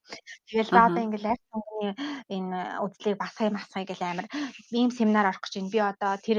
Тэгэл 0.50 0.72
за 0.74 0.80
одоо 0.90 1.02
ингээл 1.06 1.30
арьс 1.30 1.46
өнгөний 1.54 1.92
энэ 2.34 2.58
үзлийг 2.82 3.16
басгая 3.20 3.50
масгая 3.54 3.86
гэл 3.86 4.02
амар 4.02 4.26
ийм 4.74 4.90
семинар 4.90 5.30
орох 5.30 5.44
гэж 5.44 5.54
байна. 5.54 5.70
Би 5.70 5.78
одоо 5.78 6.12
тэр 6.18 6.38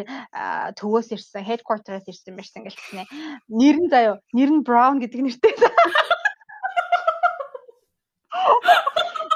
төвөөс 0.75 1.07
ирсэн 1.15 1.47
headquarters 1.47 2.03
ирсэн 2.03 2.35
байсан 2.35 2.67
гэл 2.67 2.75
тэгснэ 2.75 3.07
нэр 3.47 3.77
нь 3.79 3.91
заяо 3.93 4.19
нэр 4.35 4.49
нь 4.51 4.65
brown 4.67 4.99
гэдэг 4.99 5.21
нэртэй 5.23 5.53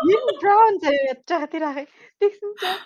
Нэр 0.06 0.22
нь 0.26 0.40
brown 0.42 0.74
заяо 0.84 1.04
ядж 1.14 1.24
байгаа 1.30 1.50
тэр 1.52 1.64
ахыг. 1.70 1.88
Тэгсэн 2.20 2.52
чинь 2.60 2.80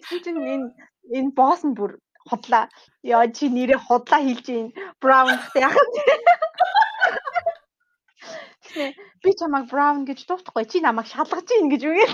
тэгсэн 0.00 0.20
чинь 0.24 0.40
энэ 0.54 0.68
энэ 1.16 1.30
босс 1.38 1.62
нь 1.66 1.76
бүр 1.78 1.92
худлаа. 2.28 2.64
Яа 3.02 3.26
чи 3.36 3.48
нэрээ 3.52 3.80
худлаа 3.86 4.20
хэлж 4.24 4.46
ийн. 4.48 4.68
Brown 5.02 5.28
гэдэг 5.28 5.62
яах 5.66 5.76
вэ? 5.76 5.88
Тэгснэ 8.74 8.86
би 9.22 9.30
чамайг 9.38 9.66
brown 9.72 10.04
гэж 10.08 10.18
дуутахгүй 10.28 10.64
чи 10.70 10.80
намайг 10.80 11.06
шалгаж 11.08 11.48
ийн 11.54 11.70
гэж 11.72 11.82
үгээд 11.88 12.12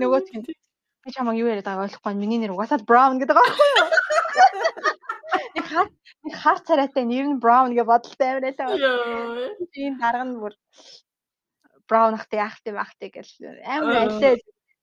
нөгөө 0.00 0.20
тийм 0.26 0.40
би 0.46 1.10
чамайг 1.14 1.36
юу 1.42 1.50
яриад 1.52 1.68
байгааг 1.68 1.84
ойлгохгүй. 1.86 2.14
Миний 2.16 2.40
нэр 2.40 2.54
угаасаа 2.54 2.80
brown 2.88 3.20
гэдэг 3.20 3.36
байхгүй 3.36 3.68
юу? 3.78 3.88
Нэг 5.54 5.64
хар 5.72 5.88
нэг 6.24 6.34
хар 6.42 6.58
царайтай 6.66 7.04
нэр 7.04 7.26
нь 7.30 7.40
brown 7.42 7.74
гэж 7.76 7.86
бодолтой 7.86 8.28
амиралаа 8.30 8.74
энэ 9.86 9.98
дарга 10.00 10.24
нь 10.24 10.38
бүр 10.40 10.52
brown 11.90 12.14
ахтай 12.14 12.38
яахтай 12.46 12.72
бахтай 12.78 13.08
гэл 13.10 13.30
амар 13.66 13.96
Аа. 13.98 14.06
алээ 14.06 14.38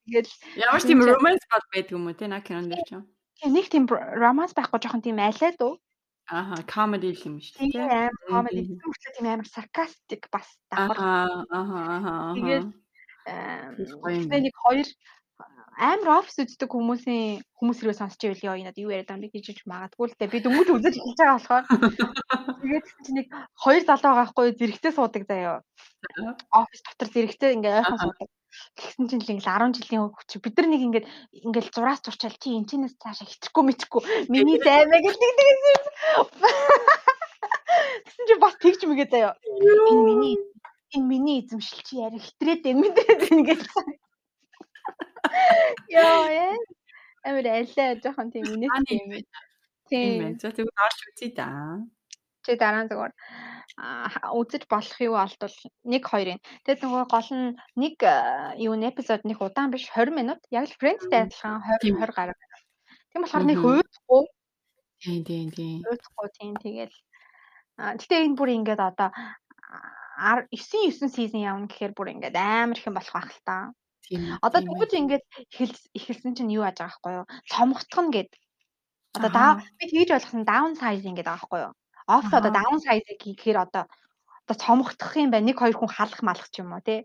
тэгэл 0.08 0.32
Ямар 0.60 0.82
ч 0.84 0.92
тийм 0.92 1.00
романс 1.08 1.44
бод 1.48 1.64
байдаг 1.72 1.92
юм 1.96 2.04
уу 2.08 2.14
те 2.20 2.28
на 2.28 2.44
кинон 2.44 2.68
дээр 2.68 2.84
ч 2.84 2.90
юм. 3.00 3.08
тийм 3.40 3.52
нэг 3.56 3.66
тийм 3.72 3.84
романс 3.88 4.52
байхгүй 4.52 4.80
жоохон 4.84 5.02
тийм 5.08 5.18
алиад 5.24 5.56
уу 5.64 5.80
Аха, 6.28 6.60
comedy 6.68 7.16
юм 7.24 7.40
шүү 7.40 7.56
тийм 7.56 7.72
дээ. 7.72 8.12
комеди 8.28 8.62
Мгм. 8.68 8.80
хүртэл 8.84 9.16
тийм 9.16 9.28
амар 9.32 9.48
sarcastic 9.48 10.22
бас 10.28 10.48
давхар 10.68 11.00
Аха, 11.00 11.48
аха, 11.56 11.80
аха. 11.96 12.14
Тэгээд 12.36 12.66
тэгээ 13.28 14.42
нэг 14.44 14.56
хоёр 14.60 14.88
амар 15.78 16.26
офис 16.26 16.42
үздэг 16.42 16.74
хүмүүсийн 16.74 17.46
хүмүүс 17.54 17.78
хэрвээ 17.78 18.02
сонсч 18.02 18.22
ивэл 18.26 18.48
ёо 18.50 18.56
энэ 18.58 18.74
юу 18.82 18.90
яриад 18.90 19.14
байгаа 19.14 19.22
юм 19.22 19.30
би 19.30 19.38
гэж 19.38 19.62
магадгүй 19.70 20.06
л 20.10 20.18
дээ. 20.18 20.34
Би 20.34 20.40
дөнгөж 20.42 20.68
үзэж 20.74 20.96
эхэлж 20.98 21.20
байгаа 21.22 21.38
болохоор 21.38 21.66
тэгээд 22.66 22.86
чи 23.06 23.12
нэг 23.14 23.28
хоёр 23.62 23.84
залуу 23.86 24.10
байгаа 24.10 24.28
хгүй 24.34 24.48
зэрэгцээ 24.58 24.94
суудаг 24.98 25.24
заяа. 25.30 25.62
Офис 26.50 26.82
дотор 26.82 27.10
зэрэгцээ 27.14 27.56
ингээ 27.62 27.78
ойрхон 27.78 28.02
суудаг. 28.02 28.30
Тэгсэн 28.74 29.06
чинь 29.06 29.22
л 29.22 29.32
ингээл 29.38 29.54
10 29.54 29.78
жилийн 29.78 30.04
хөвч 30.10 30.32
бид 30.42 30.56
нар 30.58 30.68
нэг 30.74 30.82
ингээд 30.82 31.06
ингээл 31.46 31.74
зураас 31.74 32.02
зурчаал 32.02 32.38
чи 32.42 32.58
энэчнээс 32.58 32.98
цаашаа 32.98 33.30
хичихгүй 33.30 33.64
мэчихгүй 33.70 34.02
миний 34.34 34.58
займаа 34.58 34.98
гэдэг 34.98 35.34
тэгсэн. 35.38 35.76
Тэгсэн 38.02 38.26
чи 38.26 38.34
бас 38.42 38.56
тэгж 38.58 38.82
мэгээ 38.90 39.10
заяа. 39.14 39.38
Энэ 39.46 40.02
миний 40.10 40.36
энэ 40.98 41.06
миний 41.06 41.38
эзэмшил 41.46 41.82
чи 41.86 42.02
яри 42.02 42.18
хитрээд 42.18 42.66
энэ 42.66 42.82
мэдрээд 42.82 43.22
ингээд. 43.30 43.64
Яа. 45.90 46.56
Амар 47.28 47.48
аллаа 47.52 47.90
жоохон 48.04 48.32
тийм 48.32 48.46
инээт 48.56 48.92
юм 48.92 49.08
байна. 49.12 49.46
Тийм. 49.90 50.38
За 50.40 50.52
тэгвэл 50.52 50.84
орж 50.86 51.00
үзье 51.12 51.32
да. 51.36 51.48
Чи 52.44 52.56
дараа 52.56 52.84
нь 52.84 52.92
зүгээр 52.92 53.14
үзэж 54.40 54.64
болох 54.72 54.98
юу 55.04 55.16
олдвол 55.20 55.58
1 55.86 56.02
2-ын. 56.02 56.40
Тэгэд 56.66 56.82
нөгөө 56.84 57.04
гол 57.12 57.30
нь 57.36 57.48
нэг 57.76 57.96
юу 58.58 58.74
н 58.74 58.88
эпизод 58.90 59.22
нэг 59.28 59.38
удаан 59.44 59.72
биш 59.72 59.88
20 59.92 60.16
минут. 60.16 60.42
Яг 60.52 60.66
л 60.68 60.78
Friends-тэй 60.80 61.28
адилхан 61.28 61.62
20 61.84 62.00
20 62.00 62.16
гаруй 62.16 62.36
минут. 62.36 62.62
Тийм 63.12 63.22
болохоор 63.24 63.46
нэг 63.48 63.58
хөөхгүй. 63.62 64.24
Тийм 65.04 65.22
тийм 65.28 65.48
тийм. 65.52 65.78
Хөөхгүй 65.84 66.28
тийм 66.40 66.54
тэгэл. 66.58 66.96
Гэтэ 67.78 68.16
энэ 68.26 68.38
бүр 68.40 68.50
ингээд 68.58 68.82
одоо 68.82 69.10
9 70.18 70.50
9 70.50 71.14
сизон 71.14 71.42
явна 71.46 71.70
гэхээр 71.70 71.94
бүр 71.94 72.12
ингээд 72.18 72.36
амар 72.36 72.78
их 72.80 72.88
юм 72.88 72.98
болох 72.98 73.14
байх 73.14 73.30
л 73.30 73.44
та. 73.46 73.58
Тийм. 74.08 74.40
Одоо 74.40 74.64
тэгвэл 74.64 75.00
ингээд 75.04 75.26
эхэлсэн 75.92 76.32
чинь 76.40 76.56
юу 76.56 76.64
яаж 76.64 76.80
байгаа 76.80 76.96
байхгүй 76.96 77.14
юу? 77.20 77.26
Цомгтхон 77.52 78.08
гэд. 78.16 78.32
Одоо 79.20 79.32
даа 79.36 79.52
би 79.76 79.84
тэгж 79.92 80.10
ойлгосон 80.16 80.48
даун 80.48 80.74
сайзинг 80.80 81.20
гэдэг 81.20 81.28
байгаа 81.28 81.44
байхгүй 81.44 81.60
юу? 81.68 81.74
Офс 82.08 82.32
одоо 82.32 82.52
даун 82.56 82.80
сайзинг 82.80 83.20
гэхээр 83.20 83.60
одоо 83.68 83.84
одоо 84.48 84.56
цомгтох 84.56 85.12
юм 85.20 85.32
байна. 85.32 85.52
Нэг 85.52 85.60
хоёр 85.60 85.76
хүн 85.76 85.92
халах 85.92 86.22
малах 86.24 86.48
ч 86.48 86.64
юм 86.64 86.72
уу 86.72 86.80
тий. 86.80 87.04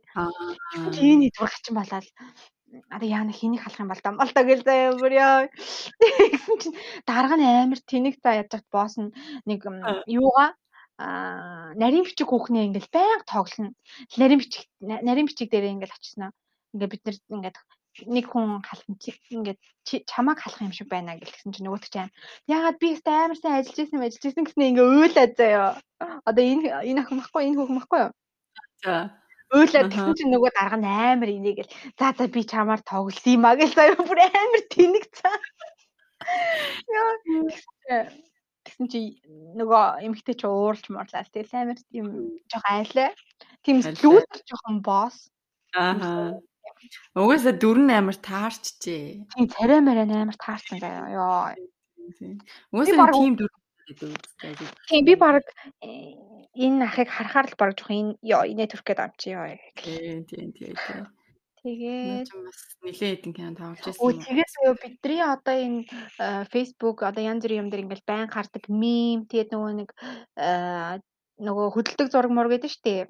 Тийний 0.94 1.34
зурагч 1.34 1.66
юм 1.66 1.82
болоод 1.82 2.06
одоо 2.86 3.08
яана 3.10 3.34
хэнийг 3.34 3.66
халах 3.66 3.82
юм 3.82 3.90
бол 3.90 4.02
дам 4.06 4.14
бол 4.22 4.30
та 4.30 4.46
гэл 4.46 4.62
заяа 4.62 4.94
бүр 4.94 5.12
яа. 5.18 5.50
Тэгсэн 5.98 6.56
чинь 6.62 6.78
дарга 7.02 7.34
нь 7.34 7.42
амар 7.42 7.82
тэнэг 7.82 8.22
за 8.22 8.46
ядагт 8.46 8.70
босс 8.70 8.94
нь 8.94 9.10
нэг 9.42 9.66
юугаа 10.06 10.54
а 11.02 11.74
нарийн 11.74 12.06
бичиг 12.06 12.30
хүүхнээ 12.30 12.70
ингээл 12.70 12.94
байнга 12.94 13.26
тоглоно. 13.26 13.74
Нарийн 14.14 14.38
бичиг 14.38 14.70
нарийн 14.78 15.26
бичиг 15.26 15.50
дээр 15.50 15.74
ингээл 15.74 15.98
очиснаа 15.98 16.30
ингээ 16.74 16.92
бид 16.92 17.02
нар 17.04 17.16
ингээд 17.30 17.56
нэг 18.08 18.26
хүн 18.32 18.64
халхан 18.64 18.96
ингээд 18.96 19.58
чамааг 20.08 20.38
халах 20.40 20.64
юм 20.64 20.72
шиг 20.72 20.88
байна 20.88 21.20
гэсэн 21.20 21.52
чинь 21.52 21.68
нөгөөт 21.68 21.92
чинь 21.92 22.08
ягаад 22.48 22.80
би 22.80 22.96
өөртөө 22.96 23.12
амар 23.12 23.38
сайн 23.38 23.60
ажиллаж 23.60 23.78
исэн 23.84 23.96
юм 24.00 24.06
ажиллаж 24.08 24.24
исэн 24.32 24.44
гэснээр 24.48 24.70
ингээ 24.72 24.88
уйлаад 24.88 25.32
заяа. 25.36 25.70
Одоо 26.24 26.44
энэ 26.44 26.68
энэ 26.88 27.00
ах 27.04 27.10
махгүй 27.12 27.42
энэ 27.52 27.56
хүүхэн 27.60 27.76
махгүй 27.76 28.00
юу? 28.00 28.12
За. 28.80 28.94
Уйлаад 29.52 29.92
тэгсэн 29.92 30.16
чинь 30.16 30.32
нөгөө 30.32 30.50
дарга 30.56 30.78
нь 30.80 30.88
амар 30.88 31.30
инээгээл 31.36 31.72
за 32.00 32.06
за 32.16 32.24
би 32.32 32.40
чамаар 32.48 32.80
тоглосон 32.80 33.36
юм 33.36 33.44
а 33.44 33.52
гэж 33.60 33.70
заяа 33.76 34.00
бүр 34.00 34.20
амар 34.24 34.62
тэнэг 34.72 35.04
цаа. 35.12 35.36
Яа 36.88 38.08
тэгсэн 38.64 38.86
чи 38.88 39.20
нөгөө 39.60 40.06
эмгтэй 40.06 40.34
чи 40.40 40.46
ууралж 40.48 40.88
муурлаа. 40.88 41.28
Тэгэл 41.28 41.52
амар 41.60 41.78
тийм 41.92 42.06
жоох 42.48 42.64
айлаа. 42.64 43.10
Тийм 43.60 43.84
лүүтер 43.84 44.40
жоохон 44.48 44.80
босс. 44.80 45.28
Аа. 45.76 46.40
Угаасаа 47.14 47.54
дөрн 47.56 47.88
амар 47.90 48.16
таарчжээ. 48.16 49.26
Тийм 49.30 49.46
царай 49.54 49.80
мараа 49.80 50.06
амар 50.06 50.38
таарсан 50.38 50.78
заяа. 50.82 51.08
Йоо. 51.16 51.54
Угаасаа 52.72 53.12
тийм 53.16 53.34
дөрн 53.38 53.58
гэдэг. 53.88 54.68
Тийм 54.88 55.02
би 55.04 55.14
баг 55.14 55.44
э, 55.82 56.14
энэ 56.54 56.84
ахыг 56.86 57.08
харахаар 57.10 57.46
л 57.50 57.58
баг 57.58 57.70
жоох 57.76 57.90
энэ 57.90 58.16
ёо 58.22 58.44
инээ 58.46 58.68
төрөх 58.70 58.86
гээд 58.86 59.04
амчи 59.04 59.28
ёо. 59.36 59.56
Тийм 59.76 60.24
тийм 60.28 60.48
тийм. 60.52 60.76
Тэгээд 61.62 62.26
бас 62.26 62.60
нэлээд 62.82 63.22
хэдэн 63.22 63.32
кино 63.38 63.54
тавьж 63.54 63.86
байсан. 63.86 64.02
Өө 64.02 64.12
тэгээд 64.18 64.50
бидний 64.82 65.22
одоо 65.22 65.54
энэ 65.54 65.80
э, 66.18 66.42
Facebook 66.50 67.06
одоо 67.06 67.22
янз 67.22 67.42
бүрийн 67.46 67.62
юм 67.66 67.70
дээр 67.70 67.84
ингээл 67.86 68.08
байн 68.10 68.26
гардаг 68.26 68.64
мим 68.66 69.30
тэгээд 69.30 69.54
нөгөө 69.54 69.72
нэг 69.78 69.90
э, 70.42 70.98
нөгөө 71.40 71.66
хөдөлдөг 71.72 72.08
зураг 72.12 72.32
мур 72.34 72.48
гэдэг 72.52 72.70
шүү 72.70 72.84
дээ. 72.84 73.02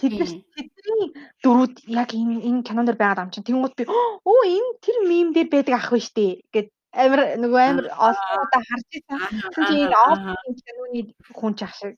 Тэдний 0.00 0.42
тэдний 0.58 1.04
дөрүүд 1.44 1.74
яг 1.86 2.10
энэ 2.10 2.42
энэ 2.42 2.66
кинон 2.66 2.86
дээр 2.86 2.98
байгаад 2.98 3.22
ам 3.22 3.30
чинь. 3.30 3.46
Тэнгууд 3.46 3.74
би 3.78 3.86
оо 3.86 4.40
энэ 4.42 4.70
тэр 4.82 4.98
мим 5.06 5.30
дээр 5.30 5.48
байдаг 5.48 5.74
ах 5.78 5.94
шүү 5.94 6.14
дээ 6.18 6.32
гэд 6.50 6.68
амар 6.90 7.20
нөгөө 7.38 7.62
амар 7.70 7.86
олон 7.94 8.28
удаа 8.42 8.62
харж 8.66 8.84
байсан. 8.90 9.18
Чинь 9.54 9.86
энэ 9.86 9.96
офф 9.96 10.58
киноны 10.66 11.00
хүн 11.38 11.52
ч 11.54 11.60
ах 11.62 11.74
шиг. 11.78 11.94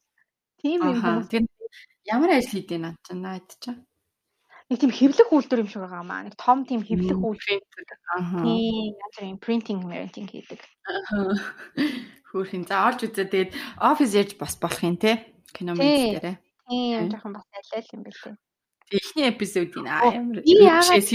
Тийм 0.61 0.85
юм 0.85 1.01
хүмүүс. 1.01 1.33
Ямар 2.05 2.31
ажил 2.37 2.61
хийдэг 2.61 2.79
наад 2.79 2.99
чинь 3.07 3.25
наад 3.25 3.49
чинь. 3.57 3.81
Нэг 4.69 4.79
тийм 4.79 4.93
хэвлэх 4.93 5.29
үйлдвэр 5.33 5.63
юм 5.65 5.71
шиг 5.73 5.83
байгаа 5.83 6.05
маа. 6.05 6.25
Нэг 6.29 6.37
том 6.37 6.65
тийм 6.69 6.85
хэвлэх 6.85 7.17
үйлдвэр. 7.17 7.61
Аа. 8.13 8.45
Тийм 8.45 8.97
янз 8.97 9.15
бүрийн 9.17 9.39
printing, 9.41 9.81
printing 9.85 10.29
хийдэг. 10.29 10.61
Аа. 10.89 11.37
Хөөрхин. 12.33 12.65
За 12.65 12.89
орж 12.89 13.05
үзээ. 13.05 13.29
Тэгээд 13.29 13.51
офис 13.77 14.17
ярьж 14.17 14.33
бас 14.41 14.57
болох 14.57 14.81
юм 14.81 14.97
те 14.97 15.32
кино 15.57 15.73
мэд 15.77 16.21
дээрээ. 16.21 16.37
Тийм 16.69 17.11
жоохон 17.13 17.33
бас 17.37 17.47
алиал 17.53 17.89
юм 17.93 18.03
байна 18.03 18.21
лээ. 18.25 18.37
Эхний 18.93 19.27
эпизодын 19.33 19.85
би 20.45 20.55
яагаад 20.65 21.09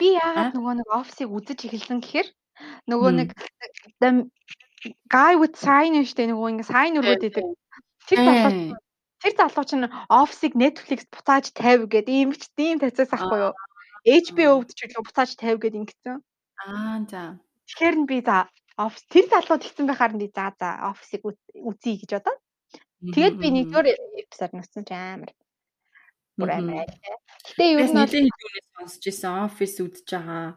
би 0.00 0.06
яагаад 0.16 0.52
нөгөө 0.56 0.74
нэг 0.80 0.88
офисыг 0.92 1.28
үзэж 1.32 1.58
эхэлсэн 1.66 2.00
гэхээр 2.00 2.28
нөгөө 2.90 3.10
нэг 3.16 3.28
guy 5.08 5.32
with 5.40 5.56
sign 5.56 5.96
штэ 6.04 6.28
нөгөө 6.30 6.48
ингээ 6.52 6.70
sign 6.70 6.98
өргөд 7.00 7.28
идэг. 7.28 7.46
Тэр 8.08 8.18
залуу 8.22 8.76
тэр 9.20 9.32
залуу 9.36 9.64
чинь 9.64 9.88
офисыг 10.08 10.52
Netflix 10.54 11.08
буцааж 11.10 11.50
50 11.56 11.88
гэдэг 11.92 12.12
ийм 12.12 12.30
ч 12.36 12.46
тийм 12.56 12.78
тацаас 12.78 13.12
ахгүй 13.16 13.50
юу. 13.50 13.54
HBO-д 14.06 14.70
ч 14.76 14.86
үлээ 14.86 15.02
буцааж 15.02 15.30
50 15.34 15.60
гэдэг 15.60 15.80
ингэсэн. 15.82 16.16
Аа 16.62 17.00
за. 17.10 17.40
Тэгэхээр 17.66 17.96
нь 17.98 18.06
би 18.06 18.22
за 18.22 18.46
офис 18.76 19.02
тэр 19.08 19.26
залуу 19.32 19.58
тэгсэн 19.58 19.86
байхаар 19.88 20.12
нь 20.14 20.28
за 20.30 20.52
за 20.60 20.68
офисыг 20.92 21.24
үзье 21.24 21.96
гэж 21.98 22.10
бодоод 22.20 22.38
Тэгээд 23.04 23.36
би 23.36 23.48
нэгдүгээр 23.52 23.88
эпизод 24.24 24.52
нүцэн 24.56 24.84
ч 24.88 24.90
амар. 24.96 25.30
Бүр 26.40 26.50
амар. 26.52 26.88
Гэтэ 27.44 27.64
ер 27.76 27.88
нь 27.88 27.96
нэлийн 27.96 28.28
хэдүүнээс 28.28 28.68
сонсч 28.76 29.02
ирсэн 29.08 29.32
офис 29.44 29.74
үдж 29.84 30.08
байгаа. 30.08 30.56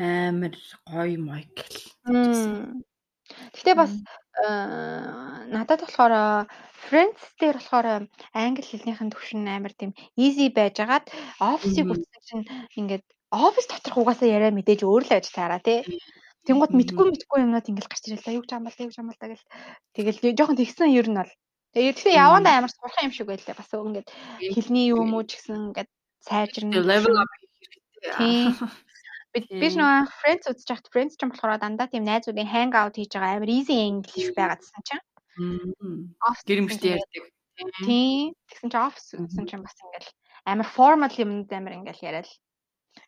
Амар 0.00 0.54
гоё 0.88 1.18
Майкл. 1.20 1.76
Гэтэ 3.52 3.72
бас 3.76 3.92
надад 5.52 5.80
болохоор 5.84 6.48
Friends 6.86 7.22
дээр 7.40 7.56
болохоор 7.58 8.08
англи 8.32 8.64
хэлнийхэн 8.64 9.10
төвшин 9.12 9.48
амар 9.48 9.72
тийм 9.76 9.92
easy 10.16 10.52
байжгаад 10.52 11.08
офисыг 11.40 11.88
үзсэн 11.92 12.22
чинь 12.28 12.44
ингээд 12.78 13.04
офис 13.32 13.66
доторх 13.66 13.98
угаасаа 14.00 14.28
яриа 14.28 14.52
мэдээж 14.54 14.80
өөр 14.84 15.02
л 15.04 15.12
байж 15.12 15.26
таараа 15.32 15.60
тий. 15.60 15.82
Тэнгууд 16.46 16.72
мэдгүй 16.78 17.04
мэдгүй 17.10 17.38
юмнууд 17.42 17.66
ингээл 17.66 17.90
гарч 17.90 18.04
ирэл 18.06 18.22
та 18.22 18.36
юу 18.38 18.44
ч 18.46 18.52
амбал 18.54 18.76
юу 18.78 18.92
ч 18.94 18.98
амбал 19.02 19.18
та 19.18 19.26
гэл. 19.26 19.50
Тэгэл 19.96 20.36
жоохон 20.38 20.60
тэгсэн 20.60 20.94
ер 20.94 21.08
нь 21.10 21.18
бол 21.18 21.32
Тэгэхээр 21.74 22.20
явандаа 22.26 22.54
амар 22.60 22.72
сурах 22.72 22.96
юм 23.02 23.12
шиг 23.12 23.26
байлаа. 23.26 23.56
Бас 23.56 23.70
ингээд 23.72 24.08
хэлний 24.54 24.92
юм 24.92 25.14
уу 25.14 25.24
ч 25.26 25.40
гэсэн 25.40 25.72
ингээд 25.72 25.90
сайжирна. 26.22 26.80
Level 26.82 27.16
up 27.18 27.30
Тийм. 28.16 28.54
Би 29.34 29.42
би 29.60 29.68
нөгөө 29.68 30.08
Friends 30.20 30.48
үзэж 30.48 30.68
байхад 30.70 30.90
Friends 30.92 31.14
ч 31.18 31.22
юм 31.24 31.30
болохоор 31.32 31.60
дандаа 31.60 31.88
тийм 31.90 32.04
найзуудын 32.06 32.48
hang 32.48 32.72
out 32.72 32.96
хийж 32.96 33.12
байгаа 33.12 33.36
амар 33.36 33.50
easy 33.52 33.76
English 33.76 34.32
байгаадсан 34.32 34.80
чинь. 34.86 35.04
Гэрэмжтэй 36.48 36.96
ярьдаг. 36.96 37.24
Тийм. 37.84 38.32
Тэгсэн 38.48 38.68
чинь 38.72 38.84
office 38.86 39.10
үзсэн 39.12 39.44
чинь 39.44 39.64
бас 39.64 39.76
ингээл 39.76 40.10
амар 40.48 40.68
formal 40.72 41.12
юм 41.20 41.44
амар 41.52 41.74
ингээл 41.76 42.06
яриад. 42.08 42.30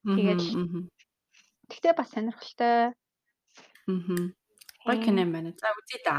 Тэгээд 0.04 0.42
Тэгтээ 1.68 1.92
бас 1.96 2.08
сонирхолтой. 2.12 2.92
Аа. 3.88 4.32
Гоё 4.84 4.98
кино 5.04 5.20
юм 5.24 5.32
байна. 5.32 5.52
За 5.56 5.72
үзье 5.76 6.00
да. 6.04 6.16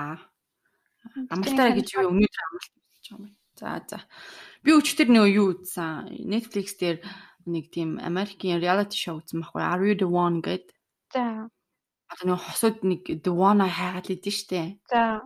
Амралтаа 1.29 1.73
гэж 1.75 1.87
юу 1.97 2.09
өнөөдөр 2.11 2.43
амралт 2.45 2.73
хийж 2.73 3.05
байгаа 3.09 3.25
юм. 3.25 3.35
За 3.59 3.81
за. 3.87 3.99
Би 4.63 4.71
өчтөр 4.75 5.07
нөгөө 5.11 5.31
юу 5.35 5.47
үзсэн? 5.55 6.15
Netflix 6.31 6.79
дээр 6.79 7.03
нэг 7.49 7.71
тийм 7.73 7.99
Америкийн 7.99 8.61
reality 8.63 8.95
show 8.95 9.19
үзсэн 9.19 9.43
байхгүй 9.43 9.63
Are 9.63 9.83
you 9.83 9.95
the 9.99 10.07
one 10.07 10.39
гэд. 10.39 10.71
За. 11.11 11.49
Одоо 12.07 12.25
нөгөө 12.31 12.45
хосууд 12.45 12.77
нэг 12.87 13.01
the 13.25 13.33
one 13.33 13.65
хайгаад 13.65 14.07
л 14.07 14.15
идэв 14.15 14.35
штэ. 14.35 14.79
За. 14.87 15.23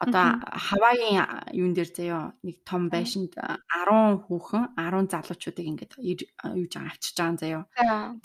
Одоо 0.00 0.40
Хавайгийн 0.48 1.20
юун 1.52 1.76
дээр 1.76 1.90
заяа 1.92 2.32
нэг 2.40 2.64
том 2.64 2.88
байшинд 2.88 3.36
10 3.36 4.24
хүүхэн 4.24 4.72
10 4.72 5.12
залуучуудыг 5.12 5.66
ингээд 5.68 5.92
юу 6.00 6.66
жаа 6.72 6.88
авчиж 6.88 7.14
байгаа 7.20 7.36
заяа. 7.36 7.62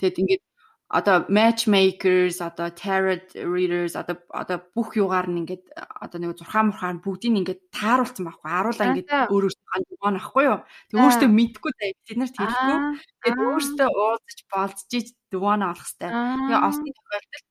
Тэгээд 0.00 0.20
ингээд 0.24 0.42
одоо 0.88 1.26
matchmakers 1.28 2.38
одоо 2.40 2.70
tarot 2.70 3.34
readers 3.34 3.98
одоо 3.98 4.16
одоо 4.30 4.62
бүх 4.74 4.94
юугаар 4.94 5.26
нь 5.26 5.42
ингээд 5.42 5.64
одоо 5.74 6.18
нэг 6.22 6.38
зурхаа 6.38 6.62
мурхаар 6.62 7.02
бүгдийг 7.02 7.34
ингээд 7.42 7.60
тааруулсан 7.74 8.22
байхгүй. 8.22 8.50
Аруулаа 8.54 8.86
ингээд 8.94 9.10
өөр 9.34 9.44
өөртөө 9.50 9.98
гоо 9.98 10.12
нахгүй 10.14 10.44
юу? 10.46 10.60
Тэг 10.86 10.96
өөртөө 11.02 11.30
мэдгүй 11.34 11.72
заа 11.74 11.90
бид 11.90 12.18
нарт 12.22 12.36
хэлэхгүй. 12.38 12.78
Тэгээд 13.18 13.38
өөртөө 13.50 13.88
уулзаж 13.90 14.38
болцож 14.46 15.06
дувана 15.34 15.64
олох 15.74 15.88
хэвээр 15.90 16.14
тэгээ 16.14 16.66
олсны 16.70 16.90
тохиолдолд 16.94 17.46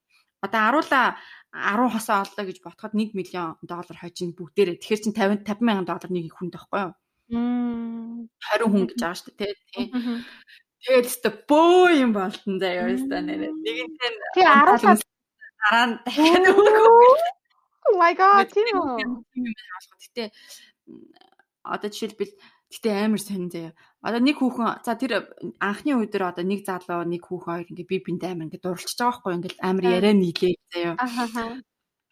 одоо 0.46 0.60
аруулаа 0.68 1.06
10 1.52 1.92
хосоо 1.92 2.16
оллоо 2.24 2.44
гэж 2.48 2.58
ботход 2.64 2.92
1 2.96 3.12
миллион 3.12 3.60
доллар 3.60 3.96
хожин 4.00 4.32
бүгдээрээ. 4.32 4.80
Тэгэхээр 4.80 5.02
чин 5.04 5.12
50 5.12 5.44
50 5.44 5.60
мянган 5.60 5.84
доллар 5.84 6.08
нэг 6.08 6.32
хүнд 6.32 6.56
байхгүй 6.56 6.80
юу? 6.88 6.92
20 7.28 8.72
хүн 8.72 8.84
гэж 8.88 8.98
байгаа 9.00 9.20
шүү 9.20 9.34
дээ. 9.36 9.52
Тий 9.76 9.86
Тэгээд 10.86 11.10
өстө 11.10 11.30
бөө 11.50 11.98
юм 11.98 12.10
болтон 12.14 12.62
заяа 12.62 12.86
өстө 12.94 13.18
нэрээ. 13.18 13.50
Нэгэнтэй 13.50 14.10
тий 14.38 14.46
10 14.46 15.02
дараа 15.66 15.86
нь 15.90 15.98
дахиад 16.06 16.46
өгөө. 16.46 17.10
Oh 17.90 17.94
my 17.98 18.14
god 18.14 18.46
тийм 18.54 18.70
үү. 18.78 19.02
Гэтэ 19.98 20.30
одоо 21.66 21.88
жишээлбэл 21.90 22.34
гэтэ 22.70 22.88
амар 23.02 23.18
сонин 23.18 23.50
заяа. 23.50 23.74
Одоо 24.06 24.20
нэг 24.22 24.38
хүүхэн 24.38 24.86
за 24.86 24.94
тэр 24.94 25.26
анхны 25.58 25.98
үе 25.98 26.06
дээр 26.06 26.30
одоо 26.30 26.44
нэг 26.46 26.62
залуу 26.62 27.02
нэг 27.02 27.22
хүүхэн 27.26 27.66
хоёр 27.66 27.70
ингээ 27.74 27.90
би 27.90 27.98
бинт 28.06 28.22
амар 28.22 28.46
ингээ 28.46 28.62
дурлчихж 28.62 28.98
байгаа 29.02 29.10
байхгүй 29.10 29.34
ингээ 29.34 29.54
амар 29.66 29.84
яриа 29.90 30.14
нийлээ 30.14 30.54
заяа. 30.70 30.94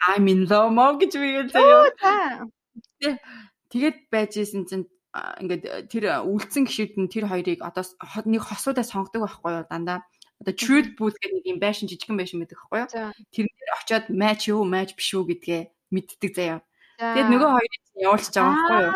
I'm 0.04 0.26
in 0.26 0.50
love 0.50 0.98
гэж 0.98 1.12
бигээ 1.14 1.46
заяа. 1.54 2.50
Тэгээд 3.70 3.96
байж 4.10 4.32
исэн 4.42 4.66
чинь 4.66 4.86
ингээд 5.14 5.64
э, 5.64 5.86
тэр 5.86 6.04
үлдсэн 6.26 6.66
гişүүд 6.66 6.92
нь 6.98 7.10
тэр 7.12 7.30
хоёрыг 7.30 7.62
одоо 7.62 7.86
нэг 8.26 8.42
хосуудаа 8.42 8.82
сонгодог 8.82 9.22
байхгүй 9.22 9.50
юу? 9.62 9.66
Дандаа 9.70 10.02
одоо 10.42 10.54
truth 10.54 10.98
booth 10.98 11.18
гэх 11.22 11.32
нэг 11.38 11.44
юм 11.46 11.58
байшин 11.62 11.86
жижигхан 11.86 12.18
байшин 12.18 12.42
байдаг 12.42 12.58
байхгүй 12.58 12.78
юу? 12.82 12.90
Тэр 13.30 13.44
нэр 13.46 13.70
очиод 13.78 14.06
match 14.10 14.50
юу 14.50 14.66
match 14.66 14.98
биш 14.98 15.14
үү 15.14 15.24
гэдгээ 15.30 15.62
мэддэг 15.94 16.32
заяа. 16.34 16.60
Тэгээд 16.98 17.30
нөгөө 17.30 17.50
хоёрыг 17.54 17.82
явуулчих 18.02 18.34
байгаа 18.34 18.54
байхгүй 18.58 18.82
юу? 18.82 18.92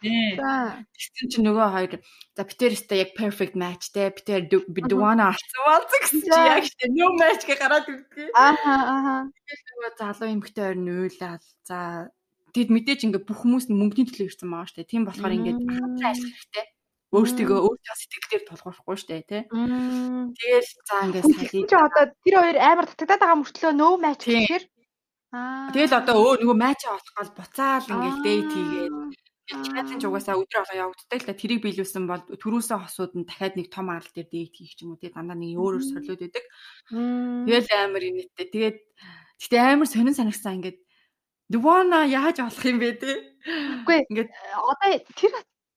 Тийм 0.00 1.28
чи 1.32 1.40
нөгөө 1.40 1.68
хоёр 1.72 1.92
за 2.36 2.42
битэрстэй 2.44 2.98
яг 3.02 3.10
perfect 3.16 3.54
match 3.56 3.90
те 3.94 4.12
битэр 4.12 4.46
би 4.46 4.80
дуана 4.84 5.32
алцсан 5.32 5.62
болцсон 5.64 6.00
гэсэн 6.04 6.20
чи 6.22 6.40
яг 6.46 6.64
тийм 6.68 6.92
no 6.94 7.06
match 7.16 7.44
гэ 7.48 7.56
гараад 7.56 7.88
ирдэг 7.88 8.30
ааха 8.36 8.74
ааха 8.92 9.16
тэгээд 9.32 9.66
нөгөө 9.72 9.90
залуу 10.00 10.28
эмэгтэй 10.34 10.64
хоёр 10.64 10.78
нь 10.78 10.92
уйлал 11.00 11.44
за 11.64 11.78
Тэгэд 12.56 12.70
мэдээж 12.72 13.00
ингээ 13.04 13.22
бүх 13.28 13.38
хүмүүс 13.44 13.68
нь 13.68 13.76
мөнгөний 13.76 14.08
төлөө 14.08 14.28
ирсэн 14.32 14.48
байгаа 14.48 14.72
дээ. 14.80 14.88
Тийм 14.88 15.04
болохоор 15.04 15.36
ингээд 15.36 15.60
хамтран 15.60 16.08
ажиллах 16.08 16.32
хэрэгтэй. 16.32 16.66
Өөртөө 17.12 17.58
өөртөө 17.68 17.96
сэтгэлээр 18.00 18.44
тулгуурлахгүй 18.48 18.96
шүү 18.96 19.10
дээ, 19.12 19.22
тий. 19.28 19.42
Тэгэл 19.46 20.70
за 20.88 20.96
ингээ 21.06 21.24
салхий. 21.28 21.62
Чи 21.68 21.76
одоо 21.76 22.04
тэр 22.24 22.34
хоёр 22.40 22.58
амар 22.58 22.86
татагдаад 22.88 23.20
байгаа 23.20 23.38
мөртлөө 23.44 23.72
нөө 23.76 23.94
матч 24.00 24.20
гэхээр 24.24 24.64
Аа. 25.34 25.68
Тэгэл 25.74 25.98
одоо 26.00 26.16
өө 26.22 26.34
нөгөө 26.40 26.56
матчаа 26.56 26.96
олохгол 26.96 27.30
буцаал 27.34 27.86
ингээл 27.92 28.24
дейт 28.24 28.48
хийгээд 28.54 28.92
Чиглэлэн 29.46 30.00
ч 30.02 30.04
угаасаа 30.06 30.38
өдрө 30.38 30.58
болго 30.62 30.74
явагддаг 30.74 31.18
л 31.22 31.28
да 31.28 31.34
тэрийг 31.38 31.60
биелүүлсэн 31.62 32.04
бол 32.10 32.22
төрөөсөө 32.42 32.78
хосууд 32.82 33.12
нь 33.14 33.26
дахиад 33.26 33.54
нэг 33.54 33.68
том 33.70 33.90
арал 33.90 34.10
дээр 34.10 34.26
дейт 34.26 34.54
хийх 34.54 34.74
юм 34.82 34.94
уу 34.94 34.98
тий 34.98 35.10
дандаа 35.10 35.38
нэг 35.38 35.54
өөр 35.54 35.78
өөр 35.78 35.86
сорлоод 35.86 36.18
байдаг. 36.18 36.44
Тэгэл 36.90 37.68
амар 37.78 38.02
инээдтэй. 38.06 38.46
Тэгээд 38.54 38.78
гэтээ 39.42 39.62
амар 39.62 39.88
сонин 39.90 40.18
санагсан 40.18 40.58
ингээд 40.58 40.78
Дувана 41.50 42.02
яаж 42.10 42.42
болох 42.42 42.64
юм 42.66 42.78
бэ 42.82 42.90
те? 42.98 43.12
Үгүй 43.86 44.02
ингээд 44.10 44.30
одоо 44.58 44.90
тэр 45.14 45.32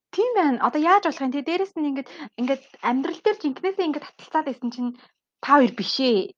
тийм 0.10 0.32
байна. 0.34 0.58
Одоо 0.66 0.82
яаж 0.82 1.06
болох 1.06 1.22
юм 1.22 1.34
те? 1.34 1.46
Дээрэс 1.46 1.78
нь 1.78 1.90
ингээд 1.94 2.10
ингээд 2.42 2.62
амьдрал 2.82 3.22
дээр 3.22 3.38
жинкнээсээ 3.38 3.88
ингээд 3.88 4.06
таталцаад 4.10 4.46
байсан 4.50 4.70
чинь 4.74 4.92
та 5.46 5.62
хоёр 5.62 5.74
биш 5.78 5.94
ээ. 6.02 6.34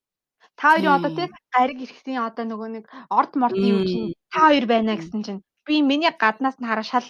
Та 0.60 0.76
хоёрын 0.76 0.96
одоо 1.00 1.12
те 1.16 1.24
гариг 1.56 1.80
ирэхсийн 1.80 2.20
одоо 2.20 2.44
нөгөө 2.44 2.70
нэг 2.76 2.86
орд 3.08 3.34
мордын 3.40 3.72
юм 3.72 3.82
чинь 3.88 4.12
та 4.36 4.52
хоёр 4.52 4.66
байна 4.68 5.00
гэсэн 5.00 5.24
чинь 5.24 5.42
би 5.64 5.80
миний 5.80 6.12
гаднаас 6.12 6.60
нь 6.60 6.68
хараа 6.68 6.84
шал 6.84 7.08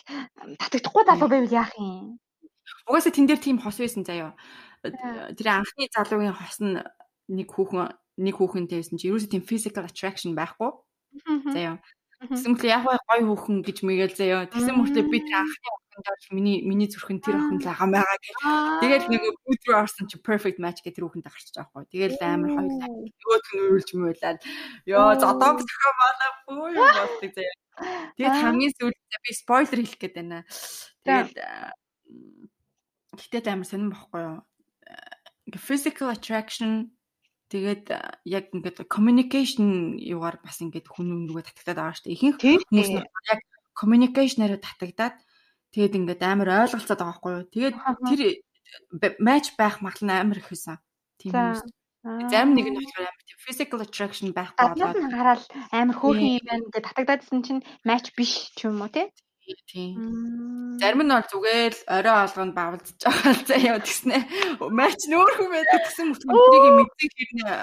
татагдахгүй 0.61 1.03
залуу 1.09 1.25
байвал 1.25 1.57
яах 1.57 1.73
юм? 1.81 2.21
Угаасаа 2.85 3.13
тэн 3.17 3.25
дээр 3.25 3.41
тийм 3.41 3.57
хос 3.57 3.81
байсан 3.81 4.05
заяа. 4.05 4.37
Тэр 4.85 5.47
анхны 5.49 5.89
залуугийн 5.89 6.37
хос 6.37 6.61
нь 6.61 6.77
нэг 7.33 7.49
хүүхэн 7.49 7.89
нэг 8.21 8.35
хүүхэнтэй 8.37 8.77
байсан 8.77 9.01
чи 9.01 9.09
ерөөсөө 9.09 9.31
тийм 9.33 9.43
physical 9.47 9.89
attraction 9.89 10.37
байхгүй. 10.37 10.69
Заяа. 11.49 11.81
Тэгсэн 12.21 12.53
мэт 12.53 12.69
яг 12.69 12.85
гой 12.85 13.21
хүүхэн 13.25 13.65
гэж 13.65 13.77
мэгээл 13.81 14.13
заяа. 14.13 14.45
Тэгсэн 14.45 14.77
мөртөө 14.77 15.09
би 15.09 15.25
тэр 15.25 15.41
анхны 15.41 15.69
охинд 15.73 16.05
орж 16.05 16.23
миний 16.29 16.61
миний 16.61 16.85
зүрхэн 16.85 17.17
тэр 17.17 17.33
охин 17.41 17.57
л 17.57 17.65
хам 17.65 17.89
байгаа 17.97 18.17
гэх. 18.21 18.37
Тэгэл 18.77 19.09
нэг 19.09 19.21
өдрөө 19.49 19.77
орсон 19.81 20.05
чи 20.05 20.21
perfect 20.21 20.61
match 20.61 20.85
гэх 20.85 20.93
тэр 20.93 21.09
хүүхэндээ 21.09 21.33
гарчиж 21.33 21.57
байгаа 21.57 21.73
байхгүй. 21.81 21.89
Тэгэл 21.89 22.21
амар 22.21 22.51
хоёлаа. 22.53 22.89
Нөгөөт 22.93 23.45
нь 23.49 23.61
уйлж 23.73 23.89
мөйлаад 23.97 24.39
ёо 24.85 25.09
зодоо 25.17 25.51
зөхөө 25.65 25.93
малаа 25.97 26.31
бүү 26.45 26.67
юм 26.77 26.89
болтыг 26.93 27.31
заяа. 27.33 27.55
Тэгэд 28.21 28.37
хамгийн 28.37 28.73
сүүлд 28.77 29.01
би 29.25 29.31
спойлер 29.33 29.79
хэлэх 29.81 29.97
гээд 29.97 30.15
байна. 30.21 30.45
Тэгэл 31.01 31.33
гэтээ 33.17 33.53
амар 33.57 33.65
сонирн 33.65 33.97
бохгүй 33.97 34.21
юу. 34.21 34.39
Physical 35.57 36.13
attraction 36.13 36.93
Тэгээд 37.51 37.83
яг 38.31 38.45
ингээд 38.55 38.87
communication 38.87 39.99
юугаар 39.99 40.39
бас 40.39 40.63
ингээд 40.63 40.87
хүн 40.87 41.27
нүгэ 41.27 41.51
татагдаад 41.51 41.79
байгаа 41.83 41.95
шүү 41.99 42.05
дээ. 42.07 42.15
Ихэнх 42.15 42.39
хүмүүс 42.71 42.89
яг 43.27 43.39
communication-аараа 43.75 44.61
татагдаад 44.63 45.15
тэгээд 45.75 45.97
ингээд 45.99 46.21
амар 46.23 46.49
ойлголцоод 46.63 46.95
байгаа 46.95 47.11
байхгүй 47.11 47.31
юу. 47.35 47.51
Тэгээд 47.51 47.75
тэр 48.07 48.21
match 49.19 49.51
байх 49.59 49.83
магадлал 49.83 50.07
нь 50.07 50.15
амар 50.15 50.39
их 50.39 50.47
байсан. 50.47 50.79
Тийм 51.19 51.35
үү. 51.35 51.59
Зарим 52.31 52.55
нэг 52.55 52.67
нь 52.71 52.79
болохоор 52.79 53.05
амар 53.11 53.23
тийм 53.27 53.39
physical 53.43 53.79
attraction 53.83 54.27
байхгүй 54.31 54.67
болоод 54.71 55.11
хараад 55.11 55.43
амар 55.75 55.97
хөөрхөн 55.99 56.31
юм 56.39 56.45
байна 56.47 56.63
гэдэг 56.71 56.87
татагдаадсэн 56.87 57.39
чинь 57.43 57.61
match 57.83 58.15
биш 58.15 58.47
ч 58.55 58.71
юм 58.71 58.79
уу 58.79 58.89
тий. 58.95 59.11
Тийм. 59.69 60.77
Зарим 60.79 61.01
нь 61.05 61.13
бол 61.13 61.27
зүгээр 61.31 61.73
л 61.73 61.83
орой 61.95 62.17
олгонд 62.25 62.53
бавлдж 62.55 62.99
байгаа 63.03 63.33
л 63.35 63.43
заяа 63.47 63.79
тэгснэ. 63.79 64.17
Матч 64.71 64.99
нөөрхөн 65.07 65.49
байдаг 65.51 65.81
гэсэн 65.85 66.05
мөртлөгийг 66.11 66.73
мэддэг 66.77 67.11
хэрнээ 67.15 67.59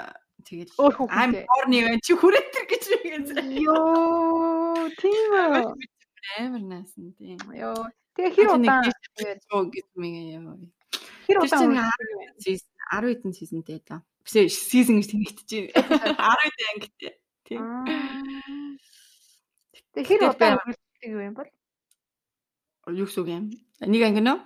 тэгэл 0.49 0.73
I'm 1.13 1.33
horny 1.45 1.79
вэ 1.85 2.01
чи 2.01 2.13
хүрэтэр 2.17 2.65
гэж 2.71 2.85
үгэн. 2.95 3.25
Йоо, 3.61 4.89
тийм 4.97 5.33
үү. 5.37 5.77
Амар 6.41 6.63
наасан 6.65 7.13
тийм. 7.19 7.37
Йоо. 7.53 7.89
Тэгээ 8.17 8.33
хэр 8.35 8.49
удаан 8.57 8.89
гэж 9.73 9.87
мгээ 9.95 10.41
яа. 10.41 10.57
Хэр 11.29 11.39
удаан 11.45 11.77
10 12.41 12.65
хэдэн 12.89 13.33
сизонтэй 13.37 13.79
да. 13.85 14.01
Бисээ 14.25 14.49
сизон 14.49 15.01
гэж 15.05 15.09
тэнэгтэж 15.13 15.51
байна. 15.77 16.17
10 16.17 16.43
хэдэн 16.43 16.69
ангитэй. 16.73 17.13
Тийм. 17.45 17.63
Тэгээ 19.93 20.09
хэр 20.09 20.23
удаан 20.33 20.57
үргэлжлэдэг 20.65 21.13
юм 21.13 21.35
бол? 21.37 21.51
Юу 22.93 23.07
гэсэн 23.07 23.23
үг 23.23 23.29
юм? 23.29 23.45
Нэг 23.85 24.03
анги 24.05 24.23
нөө? 24.23 24.39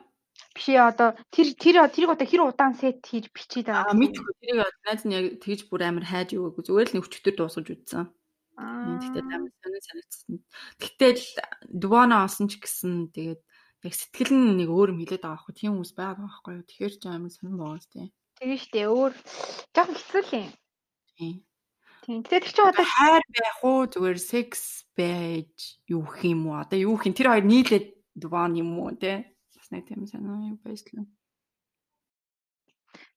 Биш 0.52 0.68
одоо 0.76 1.16
тэр 1.32 1.48
тэр 1.56 1.76
тэрийг 1.88 2.12
одоо 2.12 2.26
хэр 2.28 2.42
удаан 2.44 2.76
сет 2.76 3.00
хийж 3.04 3.32
бичиж 3.32 3.64
байгаа. 3.68 3.88
Аа 3.88 3.96
мэдгүй 3.96 4.32
тэрийг 4.40 4.58
найз 4.84 5.02
нь 5.08 5.16
яг 5.16 5.24
тэгж 5.40 5.60
бүр 5.68 5.88
амар 5.88 6.04
хайж 6.04 6.36
өгөөгүй 6.36 6.64
зүгээр 6.66 6.88
л 6.92 6.94
нэг 6.96 7.04
өчтөр 7.08 7.34
дуусгаж 7.36 7.68
үзсэн. 7.72 8.04
Аа 8.60 9.00
тэгтээ 9.00 9.24
амар 9.32 9.52
сонир 9.60 9.82
санагдсан. 9.88 10.34
Тэгтэл 10.76 11.24
Двана 11.72 12.24
олсон 12.28 12.52
ч 12.52 12.60
гэсэн 12.60 13.12
тэгээд 13.16 13.40
яг 13.88 13.94
сэтгэл 13.96 14.32
нь 14.36 14.56
нэг 14.60 14.68
өөр 14.68 14.92
юм 14.92 15.00
хилээд 15.00 15.24
байгаа 15.24 15.40
байхгүй 15.40 15.54
тийм 15.56 15.72
хүмүүс 15.72 15.92
байгаа 15.96 16.20
байхгүй 16.20 16.52
юу. 16.52 16.68
Тэгэхээр 16.68 16.94
ч 17.00 17.02
амар 17.08 17.32
сонир 17.32 17.56
боогоос 17.56 17.86
тийм. 17.88 18.08
Тэгээ 18.36 18.60
штэ 18.60 18.80
өөр 18.92 19.12
жоохон 19.72 19.96
хэцүү 19.96 20.22
л 20.22 20.32
юм. 20.36 20.50
Тийм. 21.16 21.34
Тийм. 22.04 22.20
Тэгээд 22.26 22.44
чи 22.44 22.60
одоо 22.60 22.86
хайр 22.86 23.24
байх 23.30 23.58
уу 23.64 23.80
зүгээр 23.88 24.18
секс 24.20 24.84
байж 24.92 25.80
юу 25.88 26.04
юм 26.20 26.50
уу? 26.50 26.60
Одоо 26.60 26.78
юу 26.78 27.00
юм 27.00 27.14
тэр 27.16 27.32
хоёр 27.32 27.46
нийлээд 27.46 27.86
Дван 28.14 28.52
юм 28.60 28.78
уу 28.80 28.92
те? 28.96 29.32
Бас 29.56 29.68
нэг 29.72 29.88
тийм 29.88 30.04
юу 30.04 30.58
байслаа. 30.64 31.06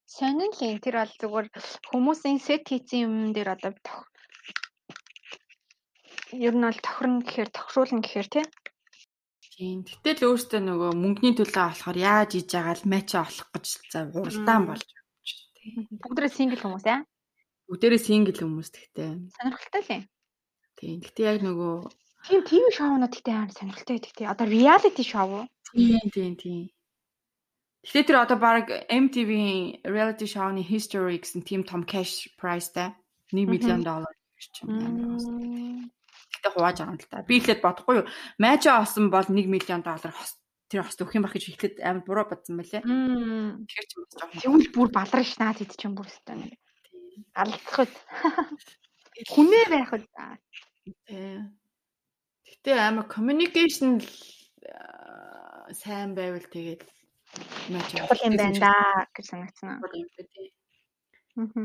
Сонин 0.06 0.54
л 0.54 0.62
энэ 0.62 0.84
тэр 0.84 0.96
бол 1.02 1.14
зүгээр 1.22 1.48
хүмүүсийн 1.90 2.40
сет 2.40 2.64
хийсэн 2.70 3.00
юм 3.08 3.14
дээр 3.34 3.58
одоо 3.58 3.74
ер 6.32 6.54
нь 6.56 6.66
бол 6.66 6.80
тохирно 6.86 7.20
гэхээр 7.26 7.50
тохируулна 7.52 8.02
гэхээр 8.04 8.28
тий. 8.30 8.46
Тийм. 9.56 9.88
Гэтэл 10.04 10.28
өөртөө 10.30 10.62
нөгөө 10.62 10.92
мөнгөний 11.00 11.36
төлөө 11.40 11.64
болохоор 11.72 11.98
яаж 11.98 12.30
хийж 12.36 12.50
байгаа 12.52 12.76
л 12.76 12.90
мэчэ 12.92 13.18
олох 13.24 13.50
гэж 13.56 13.66
за 13.92 14.00
уралдаан 14.12 14.64
болж 14.68 14.84
байна. 14.84 15.08
Бүгдээ 16.04 16.30
сингл 16.36 16.62
хүмүүс 16.62 16.86
аа? 16.92 17.02
Бүгдээрээ 17.72 18.02
сингл 18.04 18.36
хүмүүс 18.36 18.70
тэгтээ. 18.76 19.12
Сонирхолтой 19.32 19.82
л 19.82 19.94
юм. 19.96 20.04
Тийм. 20.76 20.98
Гэтэ 21.08 21.22
яг 21.24 21.40
нөгөө 21.48 21.74
Тийм 22.26 22.42
ТV 22.42 22.74
шоунууд 22.74 23.14
ихтэй 23.14 23.34
амар 23.38 23.54
сонирхолтой 23.54 24.02
байдаг 24.02 24.14
тий. 24.18 24.26
Одоо 24.26 24.46
reality 24.50 25.04
show 25.06 25.26
уу? 25.30 25.46
Тийм 25.74 26.10
тийм 26.10 26.34
тийм. 26.36 26.66
Тэгэхээр 27.86 28.08
тэр 28.10 28.18
одоо 28.18 28.38
баг 28.42 28.66
MTV 28.90 29.32
reality 29.86 30.26
show-ны 30.26 30.66
history 30.66 31.22
гэсэн 31.22 31.46
team 31.46 31.62
том 31.62 31.86
cash 31.86 32.26
prize-тай 32.34 32.98
1 33.30 33.46
million 33.46 33.86
доллар 33.86 34.10
гэж 34.10 34.66
юм 34.66 34.70
байна. 34.74 35.22
Гэтэ 36.34 36.50
хувааж 36.50 36.78
байгаа 36.82 36.94
юм 36.94 36.98
л 36.98 37.06
та. 37.14 37.22
Би 37.30 37.38
ихэд 37.38 37.62
бодохгүй 37.62 38.02
юу. 38.02 38.10
Мажа 38.42 38.82
олсон 38.82 39.14
бол 39.14 39.30
1 39.30 39.46
million 39.46 39.86
доллар 39.86 40.10
тэр 40.66 40.82
хост 40.82 40.98
өгөх 40.98 41.14
юм 41.14 41.30
баг 41.30 41.38
гэж 41.38 41.46
ихэд 41.54 41.76
амар 41.86 42.02
буруу 42.10 42.26
бодсон 42.26 42.58
байлээ. 42.58 42.82
Тэгэхээр 42.82 43.86
ч 43.86 43.94
бас 44.02 44.14
жоохон 44.18 44.42
тэгвэл 44.42 44.74
бүр 44.74 44.90
баларна 44.90 45.22
ш 45.30 45.38
наад 45.38 45.62
хэд 45.62 45.78
ч 45.78 45.86
юм 45.86 45.94
бүр 45.94 46.10
өстой 46.10 46.36
нэг. 46.42 46.58
Галзах 47.38 47.86
үз. 47.86 47.94
Хүнээ 49.30 49.66
байх 49.70 49.94
үз. 49.94 50.06
Тий. 51.06 51.38
Гэтэ 52.66 52.82
амар 52.82 53.06
communication 53.06 54.02
сайн 55.70 56.18
байвал 56.18 56.42
тэгээд 56.50 56.82
чухал 57.94 58.26
юм 58.26 58.34
байна 58.42 58.58
да 58.58 58.74
гэж 59.14 59.26
санагдсан. 59.30 59.86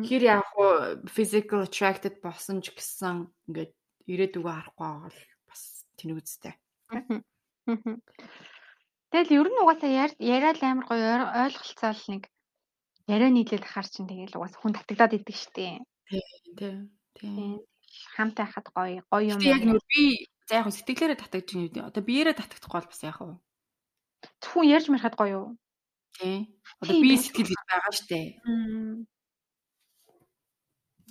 Хэр 0.05 0.23
яг 0.29 0.45
уу 0.61 1.01
physical 1.09 1.65
attracted 1.65 2.21
болсон 2.21 2.61
ч 2.61 2.77
гэсэн 2.77 3.33
ингээд 3.49 3.73
ирээдүгөө 4.13 4.53
харахгүй 4.53 4.77
байгаа 4.77 5.09
бол 5.09 5.21
бас 5.49 5.63
тэнэгзтэй. 5.97 6.53
Тэгэл 9.09 9.37
ер 9.41 9.49
нь 9.49 9.61
угаасаа 9.65 10.13
яриад 10.21 10.61
амар 10.61 10.85
гоё 10.85 11.33
ойлголцоол 11.49 12.03
нэг 12.13 12.29
яриа 13.09 13.33
нийлээд 13.33 13.65
ахаар 13.65 13.89
чинь 13.89 14.05
тэгэл 14.05 14.37
угаасаа 14.37 14.61
хүн 14.61 14.77
татагдаад 14.77 15.17
идэг 15.17 15.33
штеп. 15.33 15.81
Тий, 16.13 16.21
тий. 16.61 16.77
Тий. 17.17 17.57
Хамт 18.21 18.37
байхад 18.37 18.69
гоё 18.77 19.01
гоё 19.09 19.33
юм. 19.33 19.41
Яг 19.41 19.65
би 19.65 20.29
за 20.51 20.59
яг 20.59 20.67
сэтгэлээрээ 20.67 21.19
татагдж 21.23 21.55
байна 21.55 21.71
үү? 21.71 21.89
Одоо 21.95 22.03
биеэрээ 22.03 22.35
татагдахгүй 22.35 22.79
бол 22.83 22.91
бас 22.91 23.03
яг 23.07 23.19
уу. 23.23 23.39
Зөвхөн 24.43 24.67
ярьж 24.75 24.87
марахад 24.91 25.15
гоё 25.15 25.31
юу? 25.31 25.47
Тий. 26.19 26.51
Одоо 26.83 26.95
би 26.99 27.15
сэтгэл 27.15 27.55
гэж 27.55 27.63
байгаа 27.71 27.93
штэ. 27.95 28.21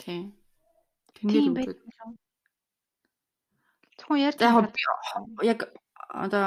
Тий. 0.03 0.21
Тэндээ 1.15 1.41
үгүй. 1.55 1.65
Зөвхөн 3.95 4.19
ярьж 4.27 4.37
яг 4.43 5.59
одоо 6.11 6.45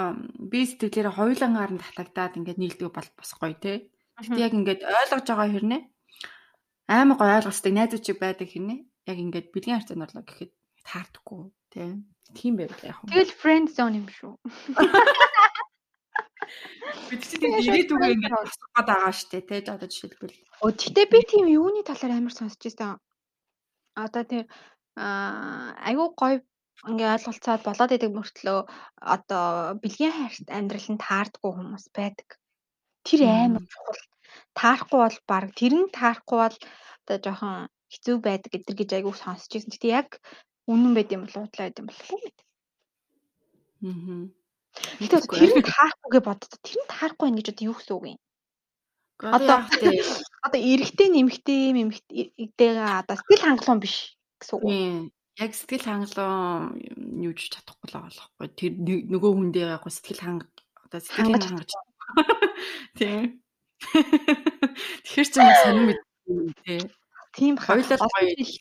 би 0.52 0.60
сэтгэлээрээ 0.68 1.16
хоёулангаар 1.16 1.72
нь 1.72 1.80
татагдаад 1.80 2.36
ингээд 2.36 2.60
нийлдэг 2.60 2.92
бол 2.92 3.08
бас 3.16 3.32
гоё 3.40 3.56
те. 3.56 3.88
Гэтэ 4.20 4.36
яг 4.36 4.52
ингээд 4.52 4.80
ойлгож 4.84 5.24
байгаа 5.24 5.48
хэрнээ 5.48 5.82
амар 6.92 7.16
гоё 7.16 7.36
ойлгосдаг 7.40 7.72
найзууд 7.72 8.04
чиг 8.04 8.20
байдаг 8.20 8.52
хэрнээ 8.52 8.78
яг 9.08 9.16
ингээд 9.24 9.48
бэлгийн 9.48 9.80
харьцаанд 9.80 10.04
орлоо 10.04 10.24
гэхэд 10.28 10.52
таардаггүй 10.84 11.48
те. 11.72 11.96
Тийм 12.36 12.56
байв 12.60 12.72
яг. 12.84 13.00
Тэгэл 13.08 13.32
friend 13.40 13.66
zone 13.72 13.96
юм 14.00 14.08
шүү. 14.08 14.32
Бид 17.08 17.22
чи 17.24 17.36
тэгээд 17.40 17.66
ирээдүгээ 17.68 18.12
ингээд 18.16 18.36
асуугаад 18.36 18.88
байгаа 18.88 19.12
штэ 19.12 19.40
те. 19.48 19.56
Одоо 19.68 19.88
жишээлбэл. 19.88 20.36
Өө 20.64 20.72
гэтээ 20.76 21.06
би 21.12 21.20
тийм 21.28 21.44
юуны 21.48 21.80
талаар 21.84 22.12
амар 22.16 22.34
сонсч 22.36 22.60
байсан. 22.64 23.00
Одоо 23.96 24.22
тийм 24.28 24.44
аа 24.96 25.76
айгуу 25.88 26.08
гоё 26.16 26.40
ингээ 26.90 27.14
ойлголцоод 27.14 27.62
болоод 27.64 27.94
идэг 27.94 28.12
мөртлөө 28.14 28.58
одоо 29.14 29.46
бэлгийн 29.82 30.14
хайрт 30.16 30.48
амьдрал 30.50 30.88
нь 30.92 31.04
таардгүй 31.06 31.52
хүмүүс 31.54 31.84
байдаг. 31.96 32.28
Тэр 33.06 33.20
амар 33.28 33.64
чухал. 33.72 34.02
Таарахгүй 34.58 35.00
бол 35.02 35.18
баг 35.30 35.44
тэр 35.58 35.72
нь 35.78 35.94
таарахгүй 35.98 36.38
бол 36.42 36.58
одоо 37.04 37.16
жоохон 37.24 37.56
хэцүү 37.92 38.16
байдаг 38.26 38.50
гэдэр 38.52 38.76
гэж 38.78 38.90
айгуу 38.96 39.14
сонсч 39.14 39.50
байсан. 39.52 39.72
Гэтэ 39.72 39.88
яг 40.00 40.08
үнэн 40.70 40.92
байд 40.94 41.10
юм 41.14 41.22
бол 41.26 41.36
уудлаа 41.42 41.64
байд 41.66 41.80
юм 41.80 41.88
болохгүй 41.88 42.18
мэд. 42.22 42.38
Аа. 43.82 44.26
Гэтэ 45.02 45.16
тэр 45.28 45.52
нь 45.58 45.68
таарахгүйгээ 45.68 46.22
боддоо 46.24 46.58
тэр 46.64 46.78
нь 46.80 46.90
таарахгүй 46.90 47.28
байх 47.28 47.36
гэж 47.38 47.48
одоо 47.52 47.66
юу 47.68 47.76
гэсэн 47.76 47.96
үг 47.96 48.06
юм? 48.12 48.20
Одоо 49.22 49.58
одоо 50.42 50.60
эрэгтэй 50.60 51.08
нэмэгтэй 51.12 51.60
нэмэгтэйгээ 51.76 52.98
одоо 53.04 53.14
сэтгэл 53.20 53.44
хангалуун 53.44 53.80
биш 53.82 54.16
гэсэн 54.40 54.56
үг. 54.58 55.12
Яг 55.38 55.52
сэтгэл 55.54 55.86
хангалуун 55.86 56.80
юуж 57.20 57.40
чадахгүй 57.52 57.88
л 57.92 58.00
болохгүй. 58.00 58.48
Тэр 58.56 58.72
нөгөө 59.12 59.30
хүндээ 59.34 59.66
яг 59.76 59.84
сэтгэл 59.86 60.24
ханга 60.24 60.46
одоо 60.88 61.00
сэтгэл 61.04 61.38
хангаж 61.38 61.70
тийм. 62.98 63.42
Тэгэхээр 65.04 65.28
ч 65.28 65.34
юм 65.36 65.50
сонир 65.62 65.84
мэд 65.86 66.00
тийм. 67.32 67.56
Тийм 67.56 67.64
хоёулаа 67.64 67.98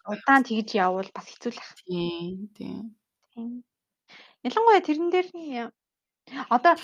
удаан 0.08 0.44
тэгж 0.48 0.70
явбал 0.80 1.12
бас 1.14 1.28
хэцүү 1.28 1.52
л 1.52 1.60
байх. 1.60 1.72
Тийм 1.86 2.36
тийм. 2.56 2.84
Ялангуяа 4.44 4.82
тэрэн 4.82 5.12
дээр 5.12 5.30
нь 5.36 5.72
Одоо 6.50 6.76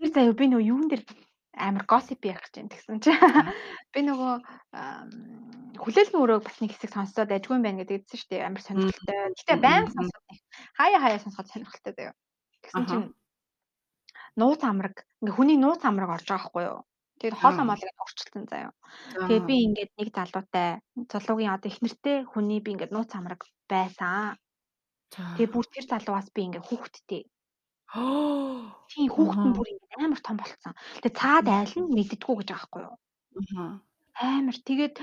тэр 0.00 0.10
заяа 0.14 0.32
би 0.32 0.46
нөгөө 0.48 0.68
юун 0.70 0.88
дээр 0.88 1.02
амар 1.58 1.84
gossip 1.84 2.22
ярих 2.24 2.40
гэж 2.46 2.54
байна 2.56 2.72
гэсэн 2.72 2.98
чи. 3.02 3.12
Би 3.92 4.00
нөгөө 4.06 4.32
хүлээлгийн 5.82 6.22
өрөөг 6.22 6.42
бас 6.46 6.56
нэг 6.62 6.72
хэсэг 6.72 6.94
сонсоод 6.94 7.34
ажгүй 7.34 7.58
байна 7.58 7.82
гэдэг 7.82 8.06
хэлсэн 8.06 8.18
шүү 8.22 8.30
дээ. 8.30 8.46
Амар 8.46 8.62
сонирхолтой. 8.62 9.16
Гэтэ 9.34 9.56
байнга 9.58 9.92
сонсоод 9.92 10.24
хаяа 10.78 11.00
хаяа 11.02 11.20
сонсоход 11.20 11.50
сонирхолтой 11.50 11.92
заяа. 11.98 12.14
Тэгсэн 12.62 12.84
чинь 12.86 13.06
нууц 14.38 14.62
амраг 14.62 15.04
ингээ 15.20 15.34
хүний 15.34 15.58
нууц 15.58 15.82
амраг 15.82 16.10
орж 16.16 16.26
байгаа 16.30 16.46
хгүй 16.48 16.64
юу? 16.70 16.80
Тэгээд 17.18 17.40
хоол 17.40 17.58
амаалыг 17.58 17.98
орчилсан 18.04 18.44
заяа. 18.50 18.72
Тэгээд 19.26 19.48
би 19.50 19.56
ингээд 19.66 19.92
нэг 19.98 20.08
залуутай 20.14 20.68
залуугийн 21.12 21.54
одоо 21.54 21.68
их 21.70 21.82
нэртэй 21.82 22.16
хүний 22.30 22.60
би 22.62 22.72
ингээд 22.74 22.94
нууц 22.94 23.10
амраг 23.14 23.42
байсан. 23.66 24.38
Тэгээд 25.10 25.54
бүр 25.54 25.66
тэр 25.66 25.86
залуугаас 25.90 26.28
би 26.34 26.40
ингээд 26.46 26.68
хүүхэдтэй 26.68 27.22
Тийм 28.92 29.08
хүүхэд 29.08 29.44
нь 29.48 29.56
бүр 29.56 29.68
ингэ 29.72 29.96
амар 30.04 30.20
том 30.20 30.36
болцсон. 30.36 30.76
Тэгээ 31.00 31.18
цаад 31.20 31.46
айл 31.48 31.74
нь 31.80 31.94
мэддэггүй 31.96 32.34
гэж 32.36 32.48
байгаа 32.52 32.68
байхгүй 32.68 32.82
юу? 32.84 32.96
Амар 34.12 34.56
тэгээд 34.68 34.96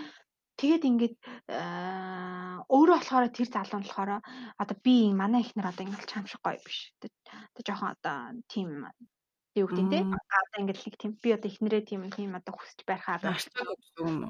тэгээд 0.62 0.84
ингээд 0.86 1.15
өөрөө 2.69 2.97
болохоор 3.01 3.25
тэр 3.34 3.49
залуу 3.49 3.80
нь 3.82 3.86
болохоор 3.89 4.12
одоо 4.62 4.78
би 4.86 4.95
манай 5.17 5.41
ихнэр 5.41 5.73
одоо 5.73 5.82
ингээд 5.82 6.06
чам 6.06 6.30
шиг 6.30 6.41
гоё 6.45 6.62
биш. 6.62 6.93
Тэг 7.01 7.63
жоохон 7.65 7.97
одоо 7.97 8.38
тийм 8.54 8.86
юу 9.56 9.68
гэдэг 9.72 9.89
те 9.89 10.00
одоо 10.04 10.58
ингээд 10.60 10.80
нэг 10.86 10.96
тийм 11.00 11.12
би 11.20 11.30
одоо 11.32 11.50
ихнэрээ 11.50 11.84
тийм 11.88 12.02
тийм 12.12 12.32
одоо 12.36 12.54
хүсэж 12.56 12.80
байхаа 12.84 13.18
байна. 13.24 13.39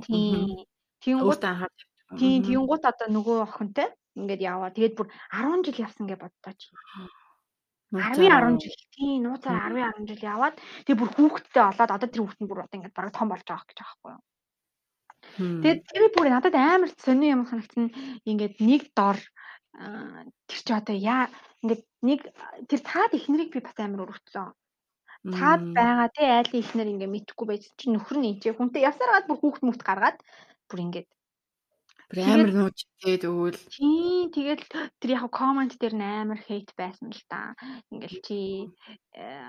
Тийм. 0.06 0.66
Тэнгуут 1.02 1.44
анхаад 1.44 1.76
Тийм 2.14 2.46
тэнгуут 2.46 2.84
одоо 2.86 3.08
нөгөө 3.10 3.38
охинтой 3.50 3.90
ингээд 4.14 4.42
яваа. 4.46 4.70
Тэгээд 4.70 4.94
бүр 4.94 5.08
10 5.34 5.66
жил 5.66 5.78
явсан 5.82 6.06
гэж 6.06 6.20
боддооч. 6.22 6.62
10 7.92 8.22
10 8.22 8.62
жил 8.62 8.78
тийм 8.94 9.26
нууцаар 9.26 9.74
10 9.74 10.06
10 10.06 10.10
жил 10.14 10.22
яваад 10.22 10.56
тэгээ 10.86 11.00
бүр 11.02 11.12
хүүхэдтэй 11.18 11.64
болоод 11.66 11.92
одоо 11.98 12.10
тэр 12.10 12.22
хүүхэд 12.22 12.42
нь 12.46 12.50
бүр 12.50 12.62
одоо 12.62 12.78
ингээд 12.78 12.98
бараг 12.98 13.14
том 13.18 13.28
болж 13.30 13.46
байгаа 13.46 13.66
гэж 13.66 13.78
байгаа 13.82 13.98
байхгүй 13.98 14.14
юу. 14.14 14.24
Тэгээд 15.66 15.82
тэр 15.90 16.04
бүр 16.14 16.28
надад 16.30 16.56
амар 16.56 16.92
сони 16.94 17.28
юм 17.34 17.44
санагдсан 17.50 17.86
ингээд 18.30 18.56
нэг 18.62 18.82
дор 18.94 19.18
тэр 20.46 20.60
чи 20.62 20.72
одоо 20.72 20.96
яа 20.96 21.26
ингээд 21.66 21.84
нэг 22.06 22.20
тэр 22.70 22.80
цаад 22.86 23.18
ихнэрийг 23.18 23.50
би 23.50 23.60
бас 23.66 23.78
амар 23.82 24.06
өргөцлөө. 24.06 24.54
Цаад 25.26 25.64
байгаа 25.74 26.10
тий 26.14 26.30
айлын 26.30 26.62
ихнэр 26.62 26.92
ингээд 26.94 27.14
мэдхгүй 27.14 27.46
байж 27.50 27.64
чи 27.80 27.90
нөхөр 27.90 28.18
нь 28.22 28.30
ичээ. 28.38 28.54
Хүнтэй 28.54 28.86
явсараад 28.86 29.26
бүр 29.26 29.42
хүүхд 29.42 29.62
мүхт 29.66 29.82
гаргаад 29.82 30.22
бүр 30.70 30.80
ингээд. 30.86 31.10
Бүр 32.06 32.20
амар 32.22 32.52
нууж 32.54 32.78
тэгээд 33.02 33.24
өгвөл. 33.26 33.58
Тийм 33.74 34.30
тэгэл 34.30 34.66
тэр 35.02 35.10
яг 35.18 35.26
комент 35.34 35.74
дээр 35.82 35.98
амар 35.98 36.38
хейт 36.46 36.70
байсан 36.78 37.10
л 37.10 37.24
да. 37.26 37.58
Ингээл 37.90 38.20
чи 38.22 38.38
э, 39.18 39.42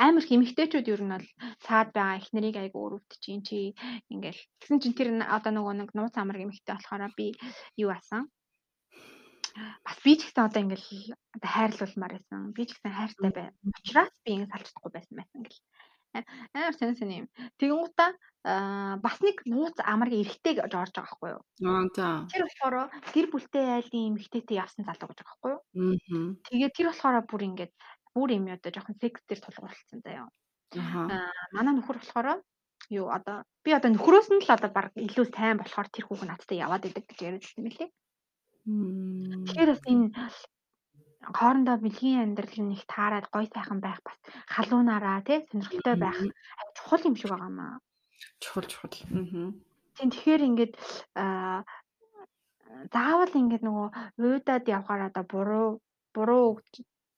амар 0.00 0.24
хэмэгтэйчүүд 0.24 0.88
ер 0.88 1.02
нь 1.04 1.12
бол 1.12 1.28
цаад 1.60 1.92
байгаа 1.92 2.16
их 2.16 2.32
нарыг 2.32 2.56
айгу 2.56 2.80
өрөвд 2.80 3.12
чинь 3.20 3.44
чи. 3.44 3.76
Ингээл 4.08 4.40
тэгсэн 4.64 4.80
чинь 4.80 4.96
тэр 4.96 5.08
одоо 5.28 5.52
нөгөө 5.52 5.74
нэг 5.76 5.90
нууц 5.92 6.16
амар 6.16 6.40
хэмэгтэй 6.40 6.72
болохоор 6.72 7.12
би 7.12 7.36
юу 7.76 7.92
асан 7.92 8.32
бас 9.84 9.96
би 10.04 10.12
ч 10.16 10.26
гэсэн 10.26 10.46
одоо 10.48 10.60
ингээл 10.62 11.14
одоо 11.36 11.50
хайрлуулмаар 11.52 12.12
байсан. 12.16 12.52
Би 12.56 12.62
ч 12.66 12.70
гэсэн 12.76 12.92
хайртай 12.92 13.30
бай. 13.32 13.48
Учираас 13.62 14.12
би 14.24 14.30
ингэ 14.32 14.50
салж 14.50 14.66
чадахгүй 14.68 14.92
байсан 14.92 15.14
байсан 15.18 15.40
гэл. 15.44 15.60
Амар 16.12 16.74
сонь 16.76 16.96
сонь 16.96 17.14
юм. 17.24 17.26
Тэгэнгუута 17.56 18.06
аа 18.44 18.96
бас 19.00 19.16
нэг 19.24 19.36
нууц 19.48 19.78
амарг 19.80 20.12
эрэхтэй 20.12 20.60
гэж 20.60 20.72
орж 20.74 20.92
байгаа 20.92 21.08
байхгүй 21.08 21.30
юу? 21.32 21.42
Аа 21.64 21.84
за. 21.96 22.06
Тэр 22.28 22.42
болохоор 22.44 22.76
гэр 23.14 23.26
бүлтэй 23.32 23.66
айлын 23.80 24.08
эмэгтэйтэй 24.12 24.56
явсан 24.60 24.84
залуу 24.84 25.08
гэж 25.08 25.18
байгаа 25.20 25.32
байхгүй 25.32 25.50
юу? 25.54 25.60
Аа. 25.62 26.36
Тэгээд 26.50 26.76
тэр 26.76 26.86
болохоор 26.90 27.16
бүр 27.24 27.42
ингээд 27.48 27.72
бүр 28.12 28.28
юм 28.36 28.44
одоо 28.52 28.70
жоохон 28.72 28.96
секс 29.00 29.20
дээр 29.24 29.40
тулгуурлацсан 29.40 30.00
заяа. 30.04 30.28
Аа 30.76 31.32
манай 31.56 31.72
нөхөр 31.76 31.96
болохоор 32.02 32.44
юу 32.90 33.08
одоо 33.08 33.44
би 33.64 33.72
одоо 33.72 33.90
нөхрөөс 33.92 34.28
нь 34.32 34.44
л 34.44 34.50
одоо 34.52 34.70
баг 34.74 34.92
илүү 34.96 35.26
сайн 35.32 35.56
болохоор 35.56 35.88
тэр 35.88 36.04
хүүхэн 36.06 36.28
надтай 36.28 36.60
яваад 36.60 36.84
идэг 36.84 37.08
гэж 37.08 37.18
яриад 37.24 37.44
байсан 37.44 37.64
мөлий. 37.64 37.88
Тэгэхээр 38.62 39.70
бас 39.74 39.82
энэ 39.90 40.06
хоорондоо 41.36 41.76
бэлгийн 41.82 42.22
амьдрал 42.22 42.72
их 42.74 42.84
таарад 42.86 43.26
гоё 43.34 43.46
сайхан 43.50 43.80
байх 43.82 43.98
бас 44.06 44.18
халуунаараа 44.54 45.18
тий 45.26 45.38
сонирхолтой 45.50 45.96
байх 45.98 46.18
чухал 46.76 47.06
юм 47.08 47.16
шиг 47.16 47.30
байгаа 47.30 47.50
маа. 47.50 47.74
Чухал 48.42 48.66
чухал. 48.70 48.94
Аа. 49.10 49.50
Тийм 49.98 50.08
тэгэхээр 50.10 50.42
ингээд 50.48 50.72
аа 51.18 51.62
заавал 52.94 53.34
ингээд 53.34 53.62
нөгөө 53.66 53.88
уйдаад 54.18 54.64
явхаар 54.76 55.02
одоо 55.10 55.24
буруу 55.32 55.68
буруу 56.14 56.62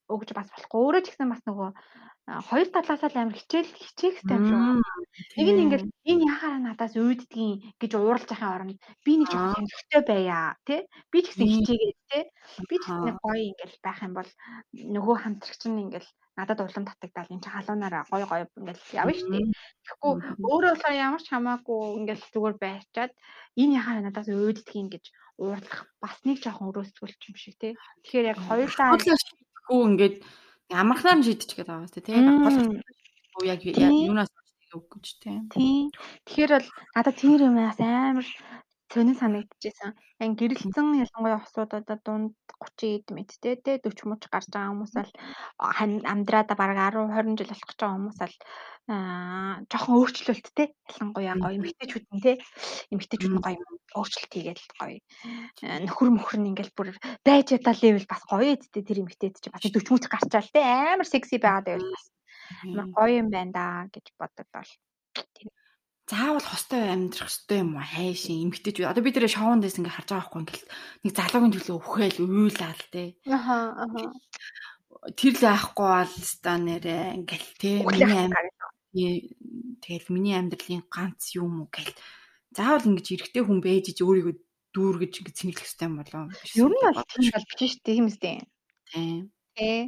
өгж 0.09 0.29
бас 0.37 0.49
болохгүй. 0.53 0.81
Өөрөө 0.81 1.03
ч 1.05 1.07
гэсэн 1.13 1.29
бас 1.33 1.43
нөгөө 1.49 1.71
хоёр 2.25 2.69
талаасаа 2.73 3.13
л 3.13 3.21
амар 3.21 3.37
хичээл 3.37 3.69
хичээхтэй 3.69 4.37
юм 4.41 4.45
шүү. 4.49 4.61
Нэг 5.37 5.49
нь 5.53 5.63
ингээд 5.69 5.85
энэ 6.09 6.25
яхаа 6.33 6.57
надаас 6.57 6.97
үйддгийн 6.97 7.77
гэж 7.77 7.93
ууралж 8.01 8.25
байхын 8.25 8.55
оронд 8.57 8.81
би 9.05 9.13
нэг 9.21 9.29
жоохон 9.29 9.69
сонирхтой 9.69 10.03
байя 10.09 10.57
тий. 10.65 10.81
Би 11.13 11.21
ч 11.21 11.37
гэсэн 11.37 11.53
хичээгээд 11.53 11.99
тий. 12.09 12.25
Би 12.65 12.77
ч 12.81 12.85
гэсэн 12.89 13.21
гоё 13.21 13.43
ингээд 13.53 13.75
байх 13.85 14.01
юм 14.01 14.13
бол 14.17 14.31
нөгөө 14.73 15.17
хамтрагч 15.21 15.63
нь 15.69 15.83
ингээд 15.85 16.07
надад 16.41 16.65
улам 16.65 16.85
татагдал 16.89 17.29
энэ 17.29 17.45
халуунаараа 17.45 18.05
гоё 18.09 18.25
гоё 18.25 18.45
ингээд 18.57 18.81
явна 18.97 19.15
шүү 19.21 19.29
дээ. 19.29 19.47
Тэгэхгүй 19.85 20.13
өөрөө 20.49 20.73
болохоор 20.73 20.97
ямар 20.97 21.21
ч 21.21 21.29
хамаагүй 21.29 21.81
ингээд 22.01 22.23
зүгээр 22.33 22.57
байчаад 22.57 23.13
энэ 23.61 23.77
яхаа 23.79 24.01
надаас 24.01 24.29
үйддгийн 24.33 24.89
гэж 24.89 25.05
уурлах 25.45 25.81
бас 26.01 26.17
нэг 26.25 26.41
жоохон 26.41 26.73
өрөөсгөл 26.73 27.15
юм 27.29 27.37
шиг 27.37 27.55
тий. 27.61 27.73
Тэгэхээр 28.01 28.31
яг 28.33 28.39
хоёулаа 28.49 28.97
шийдэхгүй 28.97 29.81
ингээд 29.93 30.17
амархнаар 30.71 31.19
нь 31.21 31.27
шийдчих 31.27 31.57
гээд 31.59 31.69
байгаа 31.69 31.89
шүү 31.89 32.01
дээ 32.01 32.07
тий. 32.09 32.21
Гол 33.35 33.47
яг 33.51 33.61
юунаас 33.65 34.31
үг 34.75 34.87
гэж 34.91 35.07
тий. 35.21 35.37
Тий. 35.53 35.91
Тэгэхээр 36.25 36.53
бол 36.55 36.69
надад 36.95 37.17
тэр 37.19 37.41
юм 37.45 37.57
амар 37.59 38.27
сонин 38.95 39.17
санагдчихсан. 39.19 39.93
Яг 40.23 40.33
гэрэлцэн 40.39 40.87
ялангуяа 41.03 41.43
хосуудаа 41.43 41.83
дунд 42.07 42.39
30 42.63 43.03
эд 43.03 43.07
мэдтэй 43.11 43.59
те 43.59 43.83
40 43.83 44.07
мууч 44.07 44.25
гарч 44.31 44.47
байгаа 44.55 44.71
хүмүүс 44.71 44.95
л 45.03 45.13
амьдраад 46.07 46.51
бараг 46.55 46.79
10 46.95 47.11
20 47.11 47.35
жил 47.39 47.51
болох 47.51 47.67
гэж 47.67 47.79
байгаа 47.83 47.97
хүмүүс 47.99 48.19
л 48.23 48.37
аа 48.95 49.55
жоохон 49.67 49.99
өөрчлөлттэй 49.99 50.69
ялангуяа 50.95 51.37
гоё 51.43 51.57
эмгтээчүүд 51.59 52.07
нь 52.15 52.23
те 52.23 52.33
эмгтээчүүд 52.95 53.35
нь 53.35 53.45
гоё 53.45 53.59
өөрчлөлт 53.99 54.33
хийгээл 54.33 54.65
гоё 54.79 54.99
нөхөр 55.85 56.11
мөхөр 56.15 56.39
нь 56.39 56.51
ингээл 56.55 56.77
бүр 56.79 56.89
байж 57.27 57.47
ядаа 57.57 57.75
левел 57.83 58.07
бас 58.07 58.23
гоё 58.31 58.55
эдтэй 58.55 58.83
тэр 58.87 59.03
эмгтээд 59.03 59.35
чи 59.43 59.49
бас 59.51 59.65
40 59.67 59.91
мууч 59.91 60.05
гарчаал 60.07 60.51
те 60.55 60.63
амар 60.63 61.09
секси 61.11 61.43
байгаад 61.43 61.67
байвал 61.67 61.91
бас. 61.91 62.07
Гоё 62.95 63.13
юм 63.19 63.29
байна 63.35 63.53
да 63.59 63.65
гэж 63.91 64.07
боддог 64.21 64.47
заавал 66.11 66.45
хостой 66.45 66.83
амьдрах 66.93 67.31
ёстой 67.33 67.59
юм 67.65 67.77
уу? 67.77 67.85
Хайш 67.85 68.29
эмгтэж 68.29 68.85
одоо 68.85 69.03
бид 69.05 69.17
нэр 69.17 69.33
шоунд 69.33 69.65
дэс 69.65 69.81
ингээ 69.81 69.95
харж 69.97 70.09
байгаа 70.13 70.21
байхгүй 70.29 70.41
ингээл 70.45 70.67
нэг 71.05 71.13
залуугийн 71.17 71.55
төлөө 71.55 71.77
өхөөл 71.81 72.19
уйлаал 72.21 72.83
те 72.93 73.03
аха 73.25 73.57
аха. 73.85 74.03
Тэр 75.17 75.35
л 75.41 75.45
айхгүй 75.49 75.89
бол 75.97 76.15
ста 76.21 76.53
нэрэ. 76.61 76.97
Ингээл 77.19 77.51
те 77.57 77.71
миний 77.81 78.21
амьдрал 78.21 78.53
тэгэл 79.81 80.13
миний 80.13 80.37
амьдралын 80.37 80.85
ганц 80.93 81.33
юм 81.41 81.65
уу 81.65 81.69
гэл. 81.73 81.93
Заавал 82.53 82.85
ингэж 82.85 83.07
эрэгтэй 83.17 83.43
хүн 83.43 83.61
байж 83.65 83.91
иж 83.91 83.99
өөрийгөө 84.05 84.35
дүүргэж 84.75 85.13
ингэ 85.23 85.33
цэнэглэх 85.39 85.67
хэрэгтэй 85.71 85.89
юм 85.89 85.97
болоо 86.03 86.25
ер 86.59 86.71
нь 86.71 86.83
бол 86.83 87.01
тийм 87.07 87.31
бол 87.31 87.47
биш 87.49 87.59
шүү 87.63 87.81
дээ 87.81 87.95
тийм 87.95 88.07
үстэй 88.11 88.37
тийм 88.91 89.19
тий 89.55 89.79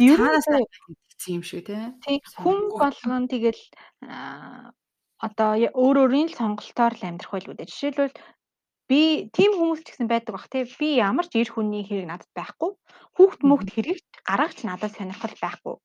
ер 0.00 0.20
нь 0.20 1.36
юм 1.36 1.42
шиг 1.42 1.66
тий. 1.68 2.16
Хүн 2.40 2.58
болгон 2.72 3.24
тэгэл 3.28 3.60
одоо 5.22 5.50
өөр 5.56 5.96
өөрийн 6.04 6.28
л 6.30 6.38
сонголтоор 6.38 6.94
л 6.96 7.06
амьдрах 7.08 7.32
байлгүй 7.32 7.54
дээ. 7.56 7.70
Жишээлбэл 7.72 8.16
би 8.90 9.00
тийм 9.36 9.52
хүмүүс 9.56 9.80
ч 9.82 9.86
гэсэн 9.90 10.08
байдаг 10.12 10.32
бах 10.36 10.48
тий. 10.52 10.62
Би 10.80 10.88
ямар 11.00 11.26
ч 11.26 11.40
эр 11.40 11.50
хүний 11.50 11.82
хэрэг 11.86 12.06
надад 12.08 12.30
байхгүй. 12.36 12.70
Хүүхд 13.16 13.40
мөхд 13.48 13.68
хэрэг 13.72 13.98
гаргаж 14.28 14.58
надад 14.62 14.92
сонирхол 14.94 15.36
байхгүй. 15.40 15.76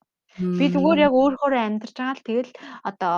Би 0.59 0.65
зүгээр 0.71 0.99
яг 1.07 1.13
өөрөөр 1.15 1.53
амьдарч 1.55 1.95
байгаа 1.97 2.15
л 2.15 2.27
тэгэл 2.27 2.51
одоо 2.89 3.15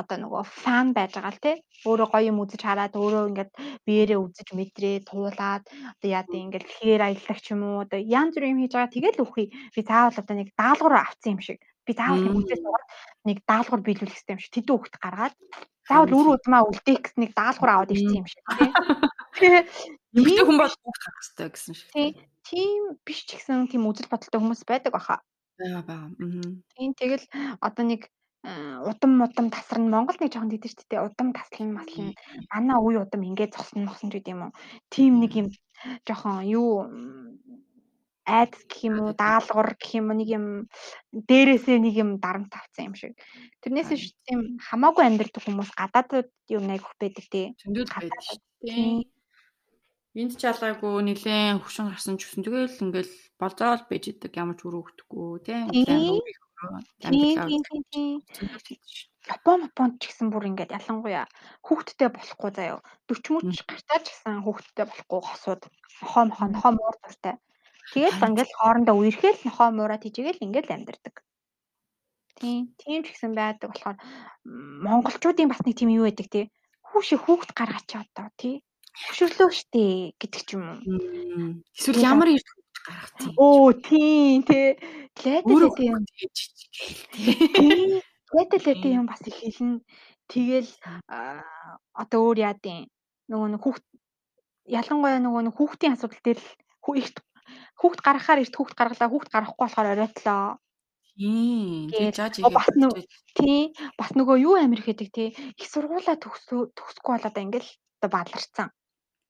одоо 0.00 0.16
нөгөө 0.18 0.42
фан 0.62 0.86
байж 0.96 1.14
байгаа 1.14 1.34
л 1.34 1.44
тий. 1.44 1.56
Өөрөө 1.86 2.08
гоё 2.10 2.28
юм 2.30 2.42
үзэж 2.42 2.60
хараад 2.66 2.94
өөрөө 2.98 3.22
ингээд 3.30 3.52
биеэрээ 3.86 4.18
үзэж 4.18 4.48
мэдрээ 4.58 4.96
туулаад 5.06 5.62
одоо 5.66 6.08
яа 6.10 6.26
гэдэг 6.26 6.42
ингээд 6.46 6.66
хээр 6.74 7.02
аялдаг 7.06 7.38
ч 7.38 7.46
юм 7.54 7.62
уу 7.62 7.84
одоо 7.86 8.00
янз 8.02 8.34
бүр 8.34 8.50
юм 8.50 8.60
хийж 8.60 8.72
байгаа 8.74 8.94
тэгэл 8.94 9.22
үхий. 9.22 9.46
Би 9.74 9.80
заавал 9.86 10.18
одоо 10.18 10.34
нэг 10.36 10.48
даалгавар 10.58 10.94
авсан 11.06 11.38
юм 11.38 11.40
шиг. 11.46 11.60
Би 11.86 11.92
заавал 11.94 12.26
хүмүүстээ 12.26 12.58
суугаад 12.60 12.86
нэг 13.24 13.38
даалгавар 13.46 13.82
биелүүлэх 13.86 14.14
хэрэгтэй 14.14 14.34
юм 14.34 14.42
шиг. 14.42 14.54
Тэдэн 14.54 14.76
хөхт 14.76 14.96
гаргаад 14.98 15.34
заавал 15.86 16.12
үр 16.18 16.28
удмаа 16.34 16.62
үлдээх 16.66 17.00
гэсэн 17.06 17.20
нэг 17.22 17.32
даалгавар 17.38 17.72
аваад 17.72 17.94
ирсэн 17.94 18.20
юм 18.20 18.26
шиг 18.26 18.42
тий. 18.58 18.70
Эмэгтэй 20.16 20.44
хүн 20.44 20.58
бол 20.58 20.74
бүгд 20.82 21.00
гарах 21.00 21.22
хэрэгтэй 21.22 21.48
гэсэн 21.54 21.74
шиг. 21.78 21.90
Тий. 21.94 22.08
Тийм 22.42 22.80
биш 23.06 23.20
ч 23.26 23.38
гэсэн 23.38 23.70
тийм 23.70 23.86
үзэл 23.86 24.10
бодолтой 24.10 24.40
хүмүүс 24.42 24.66
байдаг 24.66 24.92
баха. 24.92 25.22
Бага 25.58 25.82
бага. 25.86 26.10
Тийм 26.74 26.90
тэгэл 26.98 27.24
одоо 27.62 27.84
нэг 27.86 28.10
удам 28.46 29.22
удам 29.22 29.50
тасарна 29.50 29.90
Монгол 29.90 30.16
нэг 30.20 30.30
жоохон 30.30 30.50
тэгдэж 30.50 30.72
штэ 30.78 31.02
удам 31.02 31.34
таслан 31.34 31.74
маслан 31.74 32.14
манай 32.54 32.78
үе 32.78 33.02
удам 33.02 33.26
ингээд 33.26 33.58
зосно 33.58 33.90
мосон 33.90 34.10
гэдэг 34.10 34.34
юм 34.34 34.42
уу 34.46 34.52
тийм 34.86 35.18
нэг 35.18 35.32
юм 35.34 35.48
жоохон 36.06 36.46
юу 36.46 36.86
айдас 38.26 38.62
гэх 38.66 38.80
юм 38.90 38.96
уу 39.06 39.12
даалгавар 39.14 39.78
гэх 39.78 39.90
юм 40.02 40.10
уу 40.10 40.18
нэг 40.18 40.28
юм 40.34 40.46
дээрээсээ 41.14 41.78
нэг 41.78 41.94
юм 41.94 42.10
дарамт 42.18 42.52
авсан 42.52 42.90
юм 42.90 42.94
шиг. 42.98 43.14
Тэрнээс 43.62 43.90
нь 43.94 44.02
тийм 44.26 44.40
хамаагүй 44.66 45.04
амьдрэх 45.06 45.38
хүмүүс 45.38 45.70
гадаадд 45.78 46.28
юм 46.50 46.66
хөх 46.66 46.94
байдаг 46.98 47.26
тий. 47.30 47.46
Зөндөөд 47.62 47.90
байдаг 47.94 48.22
шүү 48.26 48.38
дээ. 48.66 49.06
Энд 50.16 50.32
ч 50.40 50.42
ялгаагүй 50.48 50.94
нилээн 51.06 51.60
хөшин 51.62 51.92
гарсан 51.92 52.16
ч 52.18 52.24
гэсэн 52.26 52.42
тэгэл 52.42 52.82
ингээл 52.82 53.14
болзоол 53.38 53.82
байж 53.86 54.04
идэг 54.10 54.32
ямар 54.40 54.56
ч 54.58 54.64
өрөө 54.66 54.82
өгдөхгүй 54.82 55.30
тий. 55.46 55.60
Япон 59.26 59.60
Японд 59.68 59.94
ч 60.00 60.02
гэсэн 60.08 60.32
бүр 60.32 60.48
ингээд 60.48 60.72
ялангуяа 60.78 61.26
хүүхдтэй 61.66 62.08
болохгүй 62.14 62.50
заяо. 62.56 62.78
40 63.10 63.44
мөч 63.44 63.60
гартаа 63.68 64.00
ч 64.00 64.06
гэсэн 64.08 64.40
хүүхдтэй 64.40 64.86
болохгүй 64.88 65.20
хосууд 65.20 65.62
нохоо 66.00 66.24
мохоо 66.30 66.48
нохоо 66.48 66.72
муур 66.72 66.96
дуртай 67.02 67.36
Тэгээд 67.92 68.18
ингээл 68.18 68.58
хоорондоо 68.58 68.96
үерхэл 68.98 69.38
нохоо 69.46 69.68
муураад 69.70 70.02
хийжгээл 70.02 70.42
ингээл 70.42 70.74
амьдэрдэг. 70.74 71.16
Тийм, 72.36 72.74
тийм 72.76 73.00
ч 73.06 73.14
гэсэн 73.14 73.32
байдаг 73.32 73.70
болохоор 73.72 73.96
монголчуудын 74.84 75.48
бас 75.48 75.62
нэг 75.64 75.78
тийм 75.78 75.94
юу 75.94 76.04
байдаг 76.04 76.28
тий. 76.28 76.44
Хүүши 76.88 77.16
хүүхд 77.16 77.50
гаргаач 77.56 77.90
одоо 77.96 78.28
тий. 78.36 78.60
Хөшөрлөө 78.92 79.50
штэ 79.56 80.12
гэдэг 80.20 80.42
ч 80.44 80.48
юм 80.58 80.64
уу. 80.68 80.78
Эсвэл 81.72 82.04
ямар 82.04 82.28
ирд 82.34 82.44
хүүхд 82.44 82.76
гаргацсан. 82.84 83.30
Оо 83.40 83.72
тийм 83.72 84.44
тий. 84.44 84.76
Лайдэлэт 85.24 85.78
юм. 85.80 86.04
Лайдэлэт 88.36 88.82
юм 88.84 89.04
бас 89.08 89.22
их 89.24 89.38
хэлнэ. 89.40 89.80
Тэгэл 90.28 90.70
одоо 91.94 92.20
өөр 92.20 92.38
яадын 92.50 92.90
нөгөө 93.30 93.48
нэг 93.54 93.62
хүүхд 93.62 93.84
ялангуяа 94.66 95.22
нөгөө 95.22 95.42
нэг 95.46 95.54
хүүхдийн 95.54 95.94
асуудал 95.94 96.20
дээр 96.20 96.40
л 96.42 96.50
их 96.98 97.08
хүүхд 97.80 98.00
гаргахаар 98.02 98.42
эрт 98.42 98.54
хүүхд 98.56 98.76
гаргалаа 98.76 99.08
хүүхд 99.10 99.30
гарахгүй 99.32 99.64
болохоор 99.64 99.92
оройтлоо. 99.94 100.58
Тийм. 101.16 101.88
Тэгж 101.88 102.20
яаж 102.20 102.36
бас 102.52 102.68
нөгөө 102.76 103.00
тий 103.40 103.72
бас 103.96 104.12
нөгөө 104.12 104.36
юу 104.44 104.60
амир 104.60 104.84
хэдэг 104.84 105.08
тий 105.08 105.32
их 105.32 105.68
сургуулаа 105.72 106.20
төгсөө 106.20 106.76
төгсөхгүй 106.76 107.12
болоод 107.16 107.40
ингээл 107.40 107.72
одоо 108.04 108.10
бадларцсан. 108.12 108.68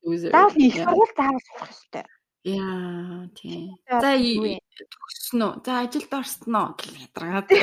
Заавал 0.03 0.59
их 0.59 0.83
сургууль 0.83 1.14
заавал 1.14 1.47
сурах 1.47 1.71
хэрэгтэй. 1.71 2.03
Яа 2.47 3.27
тий. 3.39 3.71
За 3.87 4.19
төгссөн 4.19 5.43
үү? 5.47 5.62
За 5.62 5.87
ажилд 5.87 6.11
гэх 6.11 7.07
ядаргаа 7.07 7.47
тий. 7.51 7.62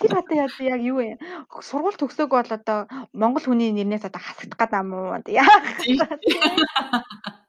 Тэр 0.00 0.12
одоо 0.16 0.48
яг 0.48 0.56
юу 0.80 1.04
вэ? 1.04 1.20
Сургууль 1.60 2.00
төгсөөг 2.00 2.32
бол 2.32 2.48
одоо 2.48 2.88
монгол 3.12 3.44
хүний 3.44 3.76
нэрнээс 3.76 4.08
одоо 4.08 4.24
хасагдах 4.24 4.56
гэдэг 4.56 4.80
юм 4.80 4.96
уу? 4.96 5.20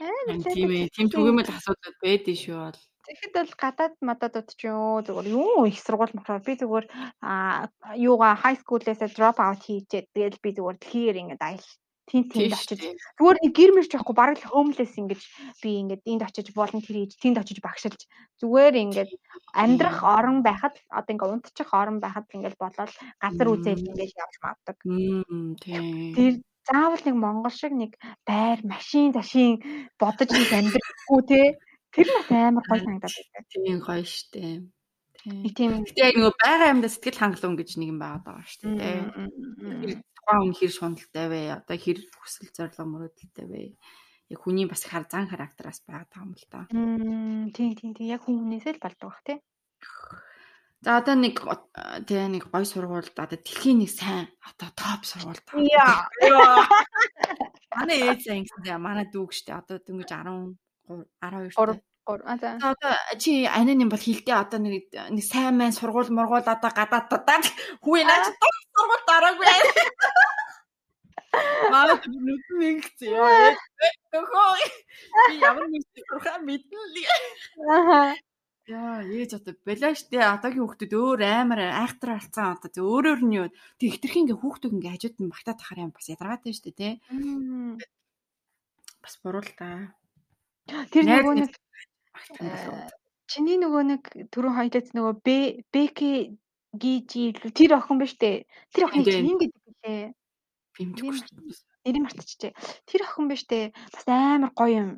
Яа. 0.00 0.36
Тийм 0.52 0.70
ээ. 0.70 0.92
Тийм 0.92 1.08
түгээмэл 1.08 1.50
асуудал 1.50 1.96
байдэн 2.04 2.36
шүү 2.36 2.56
бол. 2.60 2.80
Тэгэхэд 3.06 3.32
бол 3.38 3.52
гадаад 3.54 3.94
мададууд 4.02 4.48
ч 4.58 4.66
юу 4.66 4.98
зүгээр 5.06 5.28
юу 5.30 5.62
их 5.70 5.78
сургууль 5.78 6.16
мохоор 6.18 6.42
би 6.42 6.58
зүгээр 6.58 6.86
а 7.22 7.70
юугаа 7.94 8.34
high 8.34 8.58
school-ээс 8.58 9.14
drop 9.14 9.38
out 9.38 9.62
хийчихэд 9.62 10.10
тэгэл 10.10 10.42
би 10.42 10.50
зүгээр 10.58 10.76
дэлхийгээр 10.78 11.20
ингээд 11.22 11.42
айл 11.46 11.66
тийм 12.10 12.22
тиймд 12.30 12.54
очиж. 12.54 12.82
зүгээр 13.18 13.38
нэг 13.42 13.52
гэр 13.54 13.70
мэрч 13.74 13.90
байхгүй 13.94 14.16
бараг 14.18 14.38
л 14.42 14.50
homeless 14.50 14.94
ингэж 14.98 15.22
би 15.62 15.70
ингээд 15.82 16.02
энд 16.02 16.22
очиж 16.26 16.46
volunteer 16.54 16.96
хийж 16.98 17.14
тэнд 17.18 17.38
очиж 17.42 17.58
багшилж. 17.62 18.00
Зүгээр 18.42 18.74
ингээд 18.74 19.10
амьдрах 19.54 20.02
орон 20.02 20.42
байхад 20.42 20.74
одоо 20.90 21.10
ингээд 21.14 21.34
унтчих 21.34 21.70
орон 21.74 21.98
байхад 22.02 22.26
ингээд 22.30 22.58
болоод 22.58 22.90
газар 23.22 23.48
үзэл 23.54 23.86
ингээд 23.86 24.18
явж 24.18 24.34
мавдаг. 24.42 24.76
Тийм 25.62 26.42
заавал 26.66 27.02
нэг 27.06 27.16
монгол 27.16 27.54
шиг 27.54 27.72
нэг 27.72 27.96
байр, 28.26 28.60
машин, 28.66 29.14
ташин 29.14 29.62
бодож 29.96 30.30
нэг 30.34 30.50
амьдрахгүй 30.50 31.20
те. 31.30 31.42
Тэр 31.94 32.06
бас 32.12 32.28
амар 32.30 32.64
гоё 32.66 32.80
санагдаад 32.82 33.14
байна. 33.14 33.46
Тийм 33.48 33.78
гоё 33.80 34.04
штэ. 34.04 34.66
Тийм. 35.26 35.82
Гэтэ 35.82 36.14
нөгөө 36.14 36.34
байгаа 36.38 36.70
юмдаа 36.70 36.90
сэтгэл 36.92 37.18
хангалуун 37.18 37.58
гэж 37.58 37.70
нэг 37.80 37.88
юм 37.90 37.98
байгаад 37.98 38.24
байгаа 38.26 38.46
шүү 38.46 38.78
дээ. 38.78 38.98
Тухайн 40.14 40.40
хүн 40.42 40.54
хэр 40.54 40.72
шундалтай 40.74 41.26
вэ? 41.26 41.40
Одоо 41.56 41.76
хэр 41.82 41.98
хүсэл 42.14 42.54
зорилго 42.54 42.84
мөрөөдөлтэй 42.86 43.46
вэ? 43.50 43.62
Яг 44.30 44.40
хүний 44.42 44.66
бас 44.70 44.86
хар 44.86 45.06
зан 45.10 45.26
характераас 45.26 45.82
байгаад 45.82 46.10
байгаа 46.14 46.26
юм 46.26 46.34
л 46.38 46.46
да. 46.46 46.60
Тийм 47.54 47.70
тийм 47.74 47.90
тийм 47.94 48.06
яг 48.06 48.22
хүн 48.22 48.38
хүнээсээ 48.38 48.78
л 48.78 48.84
болдог 48.84 49.08
бах 49.10 49.22
тий. 49.26 49.38
За 50.84 51.00
одоо 51.00 51.16
нэг 51.16 51.40
тэгээ 51.40 52.28
нэг 52.36 52.44
гой 52.52 52.64
сургуульд 52.68 53.16
одоо 53.16 53.38
дэлхийн 53.40 53.80
нэг 53.80 53.90
сайн 53.90 54.28
одоо 54.44 54.68
топ 54.76 55.02
сургуульд. 55.08 55.44
Яа. 55.72 56.04
Манай 57.76 57.98
ээж 58.04 58.20
заа 58.28 58.36
ингэсэн 58.40 58.80
манай 58.80 59.06
дүүг 59.08 59.32
штэ 59.32 59.56
одоо 59.56 59.80
дөнгөж 59.80 60.10
10 60.12 60.56
12 60.88 61.80
За 62.60 62.70
одоо 62.70 62.92
чи 63.18 63.44
анин 63.50 63.88
бол 63.90 63.98
хилдэ 63.98 64.30
одоо 64.30 64.60
нэг 64.62 64.86
нэг 64.94 65.24
сайн 65.26 65.58
мэн 65.58 65.72
сургууль 65.74 66.12
мургуул 66.14 66.46
одоо 66.46 66.70
гадаад 66.70 67.10
даа 67.10 67.40
хүү 67.82 68.06
наач 68.06 68.30
сургууль 68.76 69.04
дараагүй. 69.10 69.48
Маа 71.72 71.98
нүд 71.98 72.44
нэгцээ 72.60 73.10
ёо. 73.10 73.58
Төхөө. 74.14 74.54
Би 75.28 75.34
ямар 75.42 75.66
нэг 75.66 75.82
сурхаа 76.06 76.38
мэдэн 76.46 76.82
л. 76.94 76.96
Аа. 77.74 78.14
Яа, 78.66 79.06
ээж 79.06 79.38
одоо 79.38 79.54
балаа 79.62 79.94
штэ 79.94 80.18
одоогийн 80.18 80.66
хүүхдүүд 80.66 80.92
өөр 80.98 81.20
амар 81.22 81.60
айхтар 81.70 82.18
алцсан 82.18 82.58
одоо 82.58 82.82
өөрөөр 82.82 83.20
нь 83.22 83.36
юу 83.38 83.46
тэг 83.78 83.94
ихтерхийн 83.94 84.26
ингээ 84.26 84.42
хүүхдүүд 84.42 84.74
ингээ 84.74 84.94
хажууд 84.94 85.16
нь 85.22 85.30
багтаад 85.30 85.58
тахаар 85.62 85.82
юм 85.86 85.92
бас 85.94 86.10
ядаргаатай 86.10 86.50
штэ 86.50 86.74
тий. 86.74 86.92
Бас 88.98 89.14
буруу 89.22 89.46
л 89.46 89.52
та. 89.54 89.94
Тэр 90.90 91.06
нөгөө 91.06 91.34
нэг 91.46 91.50
уу? 91.54 92.90
чиний 93.30 93.58
нөгөө 93.62 93.82
нэг 93.86 94.02
түрүү 94.34 94.52
хоёлаас 94.58 94.90
нөгөө 94.94 95.14
Б 95.22 95.28
Бэки 95.70 96.38
Гижи 96.76 97.32
тэр 97.54 97.78
охин 97.78 98.02
ба 98.02 98.06
штэ. 98.10 98.50
Тэр 98.74 98.90
Тийм, 98.90 99.04
чинь 99.06 99.40
гэдэг 99.40 99.62
лээ. 99.86 100.10
Би 100.76 100.82
мэдгүй 100.90 101.14
шүү 101.16 101.30
дээ. 101.38 101.54
Нэрийг 101.86 102.02
мартчихжээ. 102.04 102.52
Тэр 102.86 103.00
охин 103.06 103.26
ба 103.30 103.36
штэ. 103.38 103.70
Бас 103.94 104.04
амар 104.10 104.52
гоё 104.52 104.74
юм. 104.74 104.90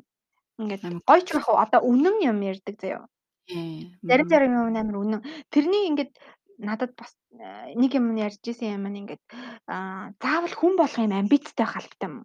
Ингээд 0.57 1.05
гоё 1.05 1.21
ч 1.23 1.29
байх 1.37 1.47
уу. 1.47 1.61
Одоо 1.61 1.81
үнэн 1.85 2.17
юм 2.25 2.37
ярьдаг 2.43 2.75
заяа. 2.81 3.07
Зарим 3.49 4.27
зарим 4.29 4.53
юм 4.53 4.77
амар 4.77 4.97
үнэн. 5.01 5.21
Тэрний 5.49 5.89
ингээд 5.89 6.13
надад 6.61 6.93
бас 6.93 7.15
э, 7.33 7.73
нэг 7.73 7.97
юм 7.97 8.13
ярьж 8.13 8.43
исэн 8.45 8.77
юм 8.77 8.85
нь 8.91 8.99
ингээд 9.01 9.23
аа 9.65 10.13
заавал 10.21 10.53
хүн 10.53 10.73
болох 10.77 10.99
юм 11.01 11.15
амбицтай 11.15 11.65
халбтай 11.65 12.09
юм. 12.09 12.15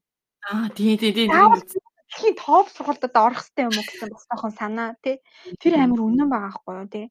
Аа 0.45 0.69
тий 0.77 0.99
тий 1.01 1.17
тий. 1.17 1.27
Дэлхийн 1.31 2.37
топ 2.37 2.69
сургуультад 2.69 3.17
орох 3.17 3.41
хэрэгтэй 3.41 3.65
юм 3.65 3.75
уу 3.75 3.87
гэсэн 3.89 4.11
бас 4.13 4.27
тохон 4.29 4.53
санаа 4.53 4.91
тий. 5.01 5.17
Тэр 5.63 5.81
амар 5.81 6.01
үнэн 6.05 6.29
байгаа 6.29 6.53
байхгүй 6.53 6.75
юу 6.77 6.89
тий. 6.93 7.07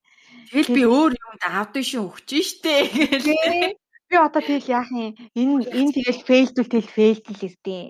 Тэгэл 0.53 0.75
би 0.77 0.83
өөр 0.85 1.11
юмд 1.17 1.43
аудишн 1.49 2.05
өгч 2.05 2.29
штэ. 2.37 2.75
Тий. 3.17 3.73
Би 4.09 4.15
одоо 4.19 4.41
тэгэл 4.45 4.69
яах 4.69 4.89
юм 4.93 5.17
энэ 5.33 5.73
энэ 5.73 5.93
тэгэл 5.97 6.27
фейлдүүл 6.27 6.69
тэгэл 6.69 6.95
фейлдэл 6.95 7.57
тий. 7.65 7.83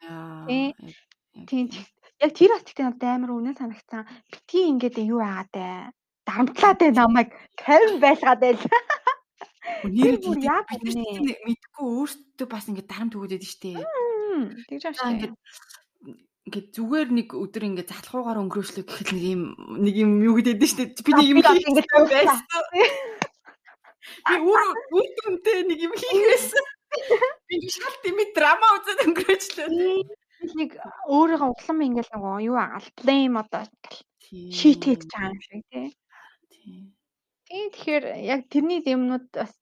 Яа. 0.00 0.48
Тий. 0.48 0.72
Тийм. 1.44 1.68
Яг 2.24 2.32
тэр 2.32 2.56
аспектын 2.56 2.88
надад 2.88 3.04
амар 3.12 3.32
үнэн 3.36 3.56
санагцсан. 3.60 4.08
Бити 4.32 4.64
ингээд 4.72 4.96
юу 5.04 5.20
яагаад 5.20 5.52
вэ? 5.52 5.92
Дарамтлаад 6.24 6.78
бай 6.80 6.90
намайг 6.96 7.28
50 7.60 8.00
байлгаад 8.00 8.40
байл. 8.40 8.62
Нэр 9.84 10.16
бүр 10.24 10.38
яг 10.40 10.64
мэдгүй 10.72 11.84
өөртөө 11.84 12.48
бас 12.48 12.64
ингээд 12.72 12.88
дарамт 12.88 13.16
өгөөд 13.20 13.44
штэ. 13.44 13.76
Тэгж 14.64 14.82
За 14.82 14.88
ааштай. 14.96 15.12
ингээд 15.12 15.34
ингээд 16.46 16.68
зүгээр 16.72 17.08
нэг 17.12 17.28
өдөр 17.36 17.62
ингээд 17.68 17.92
залхуугаар 17.92 18.40
өнгөрөөшлөө 18.48 18.84
гэхэд 18.86 19.10
нэг 19.12 19.24
юм 19.36 19.42
нэг 19.84 19.94
юм 20.00 20.10
юу 20.24 20.34
гэдэг 20.40 20.56
нь 20.56 20.70
штэ. 20.72 20.84
Би 21.04 21.12
нэг 21.12 21.26
юм 21.36 21.38
ингээд 21.44 21.88
байсан. 21.92 22.40
Би 24.24 24.34
өөр 24.40 24.62
үр 24.94 25.08
дүнтэй 25.20 25.68
нэг 25.68 25.78
юм 25.84 25.92
хийгээсэн. 25.92 26.64
Би 27.50 27.56
шал 27.68 27.96
тэмээ 28.00 28.32
драма 28.32 28.66
үзээд 28.80 29.04
өнгөрөөчлөө. 29.04 29.68
Нэг 30.58 30.70
өөрийгөө 31.08 31.48
углан 31.52 31.86
ингээл 31.86 32.12
нөгөө 32.14 32.36
юу 32.48 32.56
агаал 32.60 32.88
blame 32.98 33.36
одоо 33.42 33.62
ингээл 33.64 34.00
хийж 34.58 35.02
байгаа 35.12 35.32
юм 35.32 35.40
шиг 35.46 35.62
тий. 35.70 35.86
Тийм 37.46 37.66
тэгэхээр 37.70 38.04
яг 38.34 38.40
тэрний 38.50 38.80
юмнууд 38.82 39.26
бас 39.32 39.52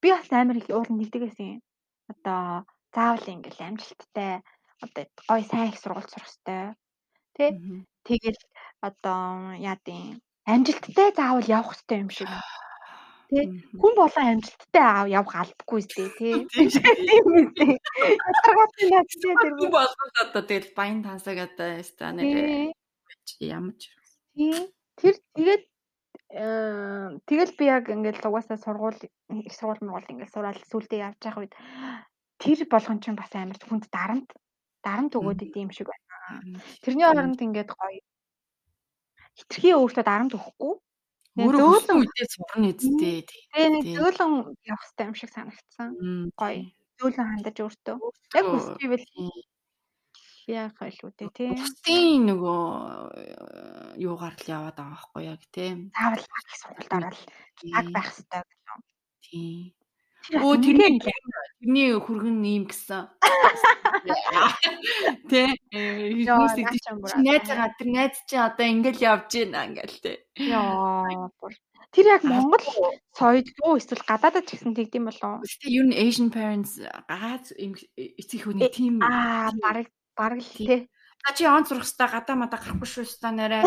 би 0.00 0.08
бас 0.14 0.30
амар 0.30 0.56
их 0.58 0.68
уур 0.70 0.88
нэгдэгээс 0.90 1.38
юм. 1.42 1.60
Одоо 2.12 2.64
заавал 2.94 3.26
ингээл 3.34 3.66
амжилттай 3.66 4.42
одоо 4.84 5.04
гой 5.28 5.42
сайн 5.50 5.70
их 5.70 5.78
сургууль 5.78 6.10
сурах 6.10 6.30
хэрэгтэй. 6.30 6.62
Тэ? 7.36 7.46
Тэгэл 8.06 8.40
одоо 8.88 9.54
яадын 9.58 10.22
амжилттай 10.46 11.08
заавал 11.18 11.46
явах 11.58 11.74
хэрэгтэй 11.74 11.98
юм 12.02 12.10
шиг. 12.10 12.30
Мгм. 13.32 13.80
Хүн 13.80 13.92
болон 13.96 14.26
амжилттай 14.36 15.08
явах 15.08 15.36
албагүй 15.40 15.80
зү 15.88 16.04
тий. 16.20 16.44
Тийм 16.52 17.24
үстэй. 17.32 17.80
Ятаргаатай 18.28 18.86
наад 18.92 19.08
тий 19.08 19.32
тэр 19.40 19.52
Хүн 19.56 19.72
болгоод 19.72 20.16
одоо 20.20 20.42
тэгэл 20.44 20.76
баян 20.76 21.00
тансаг 21.00 21.40
одоо 21.40 21.68
яста 21.80 22.12
нэг 22.12 22.28
тий. 22.28 23.48
ямар 23.48 23.72
ч 23.80 23.88
тий. 24.36 24.52
Тэр 25.00 25.14
тэгээд 25.32 25.64
э, 26.28 27.08
тэгэл 27.24 27.52
би 27.56 27.64
яг 27.72 27.88
ингээд 27.88 28.20
угаасаа 28.20 28.60
сургууль 28.60 29.00
их 29.00 29.54
сургууль 29.56 29.80
мургуул 29.80 30.12
ингээд 30.12 30.32
сураад 30.36 30.60
сүултээ 30.68 31.00
явж 31.00 31.18
байгаа 31.24 31.40
үед 31.40 31.54
тэр 32.36 32.60
болгон 32.68 33.00
ч 33.00 33.16
бас 33.16 33.32
амар 33.32 33.56
хүнд 33.64 33.88
дарамт 33.88 34.28
дарамт 34.84 35.16
өгөөд 35.16 35.40
идэм 35.48 35.72
шиг 35.72 35.88
байна. 35.88 36.60
Тэрний 36.84 37.08
оронд 37.08 37.40
ингээд 37.40 37.72
гоё 37.72 38.00
хитрхи 39.38 39.72
өөртөө 39.72 40.04
дарамт 40.04 40.36
өгөхгүй. 40.36 40.74
Өөрөө 41.32 41.68
үедээ 41.96 42.28
сурна 42.28 42.68
үсттэй. 42.76 43.24
тэгээ 43.24 43.68
нэг 43.72 43.84
тий. 43.88 43.96
зөөлөн 43.96 44.32
явах 44.68 44.84
хэрэгтэй 44.84 45.06
юм 45.08 45.16
шиг 45.16 45.30
санагдсан. 45.32 45.88
Гоё. 46.36 46.60
тий. 46.60 46.76
Зөөлөн 47.00 47.28
хандаж 47.32 47.56
өөртөө. 47.64 47.96
Яг 48.36 48.46
тий. 49.08 49.30
яах 50.50 50.74
вэ 50.76 50.90
лүү 50.90 51.10
дээ 51.16 51.30
тий. 51.32 51.50
Бусдын 51.54 52.26
нөгөө 52.26 52.62
э, 53.14 53.32
юугаар 54.02 54.34
л 54.34 54.46
яваад 54.50 54.76
байгаа 54.76 54.98
байхгүй 54.98 55.22
яг 55.30 55.42
тийм. 55.54 55.78
Заавал 55.94 56.24
сургуульд 56.58 56.92
ороод 56.98 57.18
цаг 57.70 57.86
байх 57.94 58.08
хэрэгтэй 58.10 58.42
гэсэн. 58.42 58.78
Тийм. 59.22 59.81
Өө 60.30 60.54
тэрний 60.62 61.02
тэрний 61.02 61.98
хүргэн 61.98 62.38
ийм 62.46 62.64
гэсэн. 62.70 63.10
Тэ 65.30 65.58
э 65.74 66.22
наач 66.22 66.78
юм 66.86 67.02
бүр 67.02 67.10
найз 67.18 67.50
аа. 67.50 67.50
байгаа 67.50 67.70
тэр 67.74 67.88
найз 67.90 68.14
чи 68.30 68.38
одоо 68.38 68.66
ингээл 68.70 69.02
явж 69.02 69.34
гин 69.34 69.58
ингээл 69.58 69.98
тэ. 69.98 70.22
Яа. 70.38 71.26
Тэр 71.92 72.06
яг 72.06 72.22
Монгол 72.22 72.62
соёл 73.18 73.42
юу 73.66 73.74
эсвэл 73.76 74.06
гадаадд 74.06 74.46
ч 74.46 74.54
гэсэн 74.56 74.78
тэгдэм 74.78 75.10
болов. 75.10 75.42
Гэхдээ 75.42 75.74
ер 75.74 75.86
нь 75.90 75.98
Asian 75.98 76.30
parents 76.30 76.78
гааз 77.10 77.50
эцэг 77.58 78.46
хүний 78.46 78.70
тийм 78.70 79.02
Аа 79.02 79.50
бараг 79.58 79.90
бараг 80.14 80.40
л 80.40 80.54
тий. 80.54 80.86
та 81.22 81.34
чи 81.34 81.46
он 81.46 81.66
сурах 81.66 81.86
хэвээр 81.86 82.14
гадаа 82.14 82.36
мадаа 82.38 82.58
гарахгүй 82.58 82.88
шүү 82.88 83.06
хэвээр 83.06 83.34
нэрэ 83.34 83.58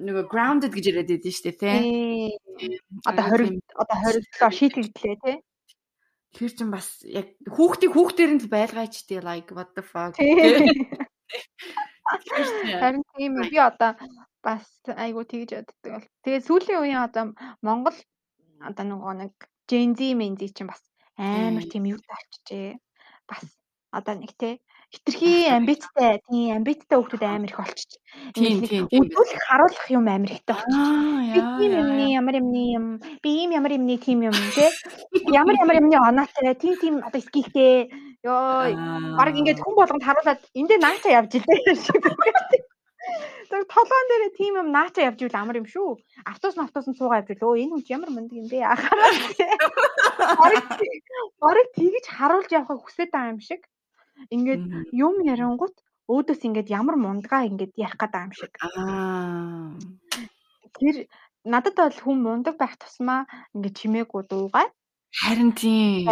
нөгөө 0.00 0.24
grounded 0.30 0.72
гэж 0.74 0.84
яриад 0.90 1.10
байдсан 1.10 1.34
шүү 1.34 1.54
дээ. 1.58 1.78
Тий. 1.82 2.78
Одоо 3.06 3.24
20 3.34 3.58
одоо 3.74 3.96
27 4.06 4.58
шийтгэлээ 4.58 5.16
тий. 5.24 5.36
Тэр 6.30 6.50
чин 6.54 6.70
бас 6.70 7.02
яг 7.02 7.34
хүүхдийг 7.50 7.92
хүүхдээр 7.94 8.30
нь 8.38 8.46
байлгаач 8.46 8.94
тий 9.08 9.18
like 9.18 9.50
what 9.50 9.74
the 9.74 9.82
fuck. 9.82 10.14
Тий. 10.14 10.30
Чинь 12.10 12.78
Харин 12.78 13.02
тийм 13.14 13.38
би 13.38 13.58
одоо 13.58 13.94
бас 14.42 14.66
айгу 14.86 15.22
тэгж 15.26 15.50
боддог 15.58 15.90
бол. 15.94 16.06
Тэгээ 16.24 16.46
сүүлийн 16.46 16.80
үеийн 16.82 17.02
одоо 17.06 17.24
Монгол 17.62 17.98
одоо 18.62 18.84
нөгөө 18.86 19.14
нэг 19.26 19.34
Gen 19.70 19.94
Z 19.94 20.14
мензи 20.18 20.50
чинь 20.50 20.70
бас 20.70 20.82
амар 21.14 21.66
Тийм. 21.70 21.86
юу 21.86 22.00
тавьчихжээ. 22.02 22.78
Бас 23.30 23.46
одоо 23.94 24.14
нэг 24.18 24.34
те 24.34 24.58
хитрхи 24.90 25.46
амбицтай 25.54 26.18
тийм 26.26 26.56
амбицтай 26.58 26.98
хүмүүс 26.98 27.22
амар 27.22 27.50
их 27.50 27.58
тийм. 28.34 28.88
Өдөрт 28.90 29.34
харуулах 29.46 29.86
юм 29.90 30.08
амар 30.10 30.34
ихтэй 30.34 30.54
болчих. 30.58 31.30
Би 31.30 31.40
тийм 31.58 31.72
юмны 31.78 32.06
ямар 32.10 32.34
юмны 32.42 32.62
юм 32.74 32.86
би 33.22 33.30
ийм 33.42 33.54
ямар 33.54 33.72
юмны 33.78 33.96
тийм 34.02 34.26
юм 34.26 34.34
те 34.54 34.66
ямар 35.30 35.54
ямар 35.62 35.78
юмны 35.78 35.94
оноотой 35.94 36.54
тийм 36.58 36.74
тийм 36.82 36.94
одоо 37.06 37.22
скихтэй 37.22 37.86
ёо 38.26 39.14
баг 39.14 39.34
ингээд 39.38 39.62
хүн 39.62 39.74
болгонд 39.78 40.02
харуулад 40.02 40.40
эндээ 40.58 40.78
наача 40.82 41.08
явж 41.14 41.38
илээ 41.38 41.78
шиг. 41.78 42.02
Тэр 43.50 43.62
толгоон 43.70 44.06
дээр 44.10 44.24
тийм 44.34 44.58
юм 44.58 44.68
наача 44.74 45.06
явж 45.06 45.22
ивэл 45.22 45.38
амар 45.38 45.62
юм 45.62 45.66
шүү. 45.70 46.02
Автобус 46.26 46.58
автобус 46.58 46.98
суугаа 46.98 47.22
явж 47.22 47.38
өө 47.38 47.62
энэ 47.62 47.72
хүн 47.78 47.86
ямар 47.94 48.10
мундаг 48.10 48.36
юм 48.42 48.46
бэ 48.50 48.58
ахаараа. 48.74 49.10
Бараг 51.42 51.68
тэгж 51.78 52.04
харуулж 52.10 52.50
явахыг 52.50 52.82
хүсэж 52.82 53.08
байгаа 53.14 53.34
юм 53.34 53.40
шиг. 53.40 53.62
Ингээд 54.28 54.92
юм 54.92 55.14
ярингууд 55.24 55.76
өөдөөс 56.10 56.42
ингээд 56.44 56.68
ямар 56.68 56.96
мундгаа 57.00 57.48
ингээд 57.48 57.72
ярих 57.78 57.96
гэдэг 57.96 58.20
юм 58.28 58.32
шиг. 58.36 58.52
Аа. 58.60 59.72
Тэр 60.76 61.06
надад 61.48 61.76
бол 61.78 61.98
хүн 62.04 62.18
мундаг 62.20 62.54
байх 62.60 62.76
тусмаа 62.76 63.24
ингээд 63.54 63.78
чимээгүй 63.80 64.22
дуугаа 64.28 64.68
Харин 65.10 65.52
тийм. 65.52 66.06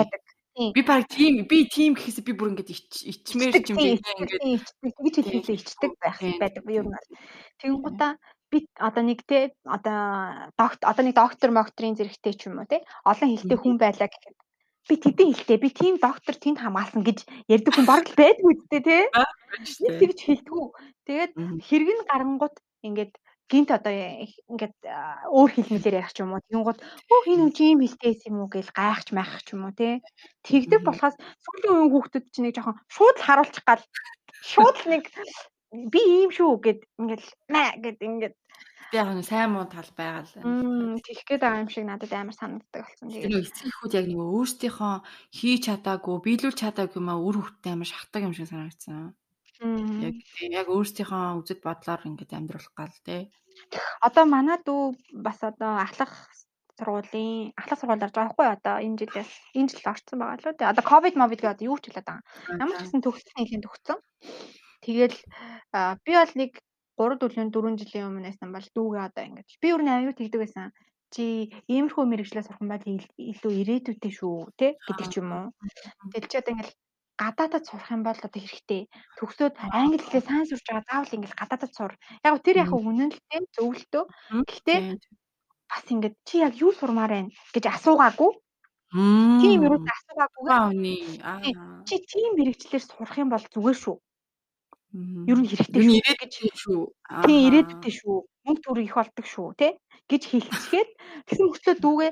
Би 0.74 0.82
баг 0.82 1.06
тийм 1.06 1.46
би 1.46 1.70
тийм 1.70 1.94
гэхээс 1.94 2.18
би 2.26 2.34
бүр 2.34 2.50
ингээд 2.50 2.74
ич- 2.74 3.06
ичмээр 3.06 3.54
Ичдэг, 3.54 3.62
ч 3.62 3.70
юм 3.70 3.78
тийм, 3.78 3.94
шиг 3.94 4.02
ичдэг, 4.02 4.18
ингээд. 4.18 4.62
Тэгж 4.98 5.14
хэлхийлээ 5.22 5.58
ичдэг 5.62 5.92
байх 6.02 6.18
байдаг 6.42 6.62
би 6.66 6.74
нэр. 6.82 7.04
Тэгэнгუта 7.62 8.18
би 8.50 8.66
одоо 8.74 9.02
нэг 9.06 9.22
те 9.22 9.54
одоо 9.62 10.50
докт 10.58 10.82
одоо 10.82 11.02
нэг 11.06 11.14
доктор 11.14 11.54
мокторын 11.54 11.94
зэрэгтэй 11.94 12.34
ч 12.34 12.50
юм 12.50 12.58
уу 12.58 12.66
те 12.66 12.82
олон 13.06 13.28
хэлтэй 13.30 13.58
хүн 13.60 13.78
байлаа 13.78 14.10
гэхэд 14.10 14.34
би 14.88 14.94
тэдэн 14.96 15.30
хэлтэй 15.36 15.58
би 15.60 15.68
тийм 15.70 15.94
доктор 16.00 16.34
тэнд 16.34 16.58
хамгаалсан 16.64 17.02
гэж 17.04 17.18
ярьдаг 17.52 17.72
хүн 17.76 17.86
баг 17.86 18.04
л 18.08 18.16
байдгүй 18.18 18.50
үстэй 18.56 18.82
те. 18.82 18.98
Нэг 19.84 19.94
тэгж 20.00 20.18
хэлдэггүй. 20.24 20.66
Тэгээд 21.06 21.32
Мгм. 21.36 21.58
хэрэг 21.60 21.88
нь 21.92 22.06
гарангууд 22.08 22.56
ингээд 22.82 23.12
гинт 23.48 23.70
одоо 23.72 23.92
ингээд 24.52 24.76
өөр 25.32 25.50
хэлмэлээр 25.56 25.98
ярих 26.04 26.12
ч 26.12 26.20
юм 26.20 26.36
уу. 26.36 26.44
Тэгэнгუთ 26.52 26.78
өө 26.84 27.20
хин 27.24 27.40
хүн 27.48 27.52
чим 27.56 27.80
хэлтэйс 27.80 28.28
юм 28.28 28.44
уу 28.44 28.48
гэж 28.52 28.68
гайхаж 28.76 29.08
майхах 29.16 29.40
ч 29.40 29.56
юм 29.56 29.64
уу 29.64 29.72
те. 29.72 30.04
Тэгдэг 30.44 30.84
болохоос 30.84 31.16
сүүлийн 31.16 31.72
үеийн 31.72 31.92
хүүхдүүд 31.92 32.26
чинь 32.28 32.44
нэг 32.48 32.54
жоохон 32.60 32.76
шууд 32.92 33.16
л 33.16 33.24
харуулчих 33.24 33.64
гал 33.64 33.82
шууд 34.44 34.76
л 34.84 34.90
нэг 34.92 35.04
би 35.72 36.00
ийм 36.00 36.30
шүү 36.32 36.60
гэд 36.60 36.80
ингээд 37.00 37.24
маа 37.48 37.72
гэд 37.80 37.98
ингээд 38.04 38.34
Би 38.88 38.96
яг 38.96 39.08
нэг 39.12 39.26
сайн 39.28 39.52
муу 39.52 39.68
тал 39.68 39.90
байгаа 39.92 40.24
л. 40.24 40.32
мм 40.40 40.96
тэгэх 41.04 41.28
гээд 41.28 41.42
байгаа 41.44 41.60
юм 41.60 41.68
шиг 41.68 41.84
надад 41.84 42.12
амар 42.16 42.32
санагддаг 42.32 42.88
болсон. 42.88 43.12
Тэгээд 43.12 43.52
эцэг 43.52 43.68
эхүүд 43.68 43.96
яг 44.00 44.06
нэг 44.08 44.20
өөрсдийнхөө 44.24 44.94
хийж 45.36 45.60
чадаагүй, 45.68 46.16
биелүүлж 46.24 46.56
чадаагүй 46.56 46.96
юм 46.96 47.12
аа 47.12 47.20
үр 47.20 47.36
хөвгтэй 47.36 47.72
амар 47.76 47.88
шахдаг 47.92 48.22
юм 48.24 48.32
шиг 48.32 48.48
санагдсан. 48.48 49.12
Яг 49.60 50.16
яг 50.54 50.66
өөрсдийнхөө 50.72 51.36
үзэл 51.36 51.60
бодлоор 51.60 52.00
ингээд 52.08 52.32
амьдруулах 52.32 52.72
гал 52.72 52.96
тий. 53.04 53.28
одоо 54.00 54.24
манай 54.24 54.56
дүү 54.62 54.94
бас 55.26 55.42
одоо 55.42 55.82
ахлах 55.84 56.14
сургуулийн 56.78 57.52
ахлах 57.58 57.78
сургуульд 57.82 58.06
орж 58.06 58.14
байгаа 58.14 58.32
хгүй 58.32 58.48
одоо 58.54 58.76
энэ 58.86 58.98
жилээс 59.02 59.32
энэ 59.58 59.68
жил 59.74 59.90
орсон 59.90 60.18
байгаа 60.22 60.38
лөө 60.38 60.54
тий. 60.56 60.70
Одоо 60.70 60.84
ковид 60.86 61.14
мовид 61.18 61.42
гэдэг 61.42 61.66
юу 61.66 61.78
ч 61.82 61.90
хэлээд 61.90 62.06
байгаа. 62.06 62.22
Ямар 62.62 62.76
ч 62.78 62.82
гэсэн 62.86 63.02
төгссөн 63.02 63.34
нэлийн 63.36 63.64
төгссөн. 63.66 63.98
Тэгэл 64.86 65.18
би 66.06 66.12
бол 66.14 66.34
нэг 66.38 66.52
3 66.98 67.18
4 67.22 67.50
4 67.54 67.78
жилийн 67.80 68.08
өмнөөс 68.10 68.38
нь 68.42 68.54
бол 68.54 68.66
дүүгээ 68.74 69.06
одоо 69.08 69.24
ингэж 69.28 69.48
би 69.62 69.68
өөр 69.72 69.82
нь 69.86 69.94
аюу 69.94 70.12
тэгдэг 70.18 70.40
байсан. 70.42 70.68
Чи 71.14 71.24
иймэрхүү 71.72 72.04
мэрэгчлээ 72.04 72.44
сурах 72.44 72.60
юм 72.60 72.68
бол 72.74 72.84
илүү 72.84 73.52
ирээдүйтэй 73.60 74.12
шүү 74.12 74.52
те 74.60 74.76
гэдэг 74.86 75.06
ч 75.08 75.14
юм 75.22 75.30
уу. 75.32 75.46
Тэгэл 76.12 76.28
чи 76.28 76.36
одоо 76.40 76.52
ингэж 76.52 76.70
гадаадад 77.18 77.64
сурах 77.66 77.90
юм 77.96 78.02
бол 78.04 78.18
одоо 78.26 78.40
хэрэгтэй. 78.40 78.82
Төгсөөд 79.18 79.54
англи 79.72 79.98
хэлээ 80.04 80.22
сайн 80.28 80.44
сурч 80.46 80.66
байгаа 80.68 80.84
заавал 80.86 81.14
ингэж 81.16 81.32
гадаадад 81.40 81.72
сур. 81.74 81.92
Яг 82.26 82.34
тэр 82.44 82.56
яг 82.62 82.70
үнэн 82.76 83.10
л 83.14 83.20
те 83.30 83.36
зөвлөлтөө. 83.56 84.04
Гэхдээ 84.46 84.78
бас 85.70 85.84
ингэж 85.92 86.14
чи 86.28 86.36
яг 86.46 86.54
юу 86.60 86.72
сурмаар 86.76 87.10
байна 87.10 87.30
гэж 87.54 87.64
асуугаагүй. 87.72 88.32
Тийм 89.40 89.60
юу 89.66 89.76
асуугаагүй. 89.96 90.44
Аа. 91.24 91.82
Чи 91.88 91.94
тийм 92.10 92.30
мэрэгчлэр 92.38 92.82
сурах 92.84 93.16
юм 93.18 93.28
бол 93.32 93.42
зүгээр 93.42 93.78
шүү. 93.82 93.96
Ер 95.28 95.36
нь 95.36 95.48
хэрэгтэй 95.48 95.82
шүү. 95.84 95.96
Ирээдүйд 96.00 96.56
шүү. 96.56 96.80
Тийм 97.28 97.40
ирээдүйд 97.48 97.84
шүү. 97.92 98.16
Мөнгө 98.48 98.62
төр 98.64 98.78
их 98.80 98.94
болдог 98.96 99.26
шүү, 99.28 99.48
тэ? 99.60 99.76
гэж 100.08 100.22
хэлцгээд 100.24 100.90
тэгсэн 101.28 101.44
мөртлөө 101.44 101.76
дүүгээ 101.84 102.10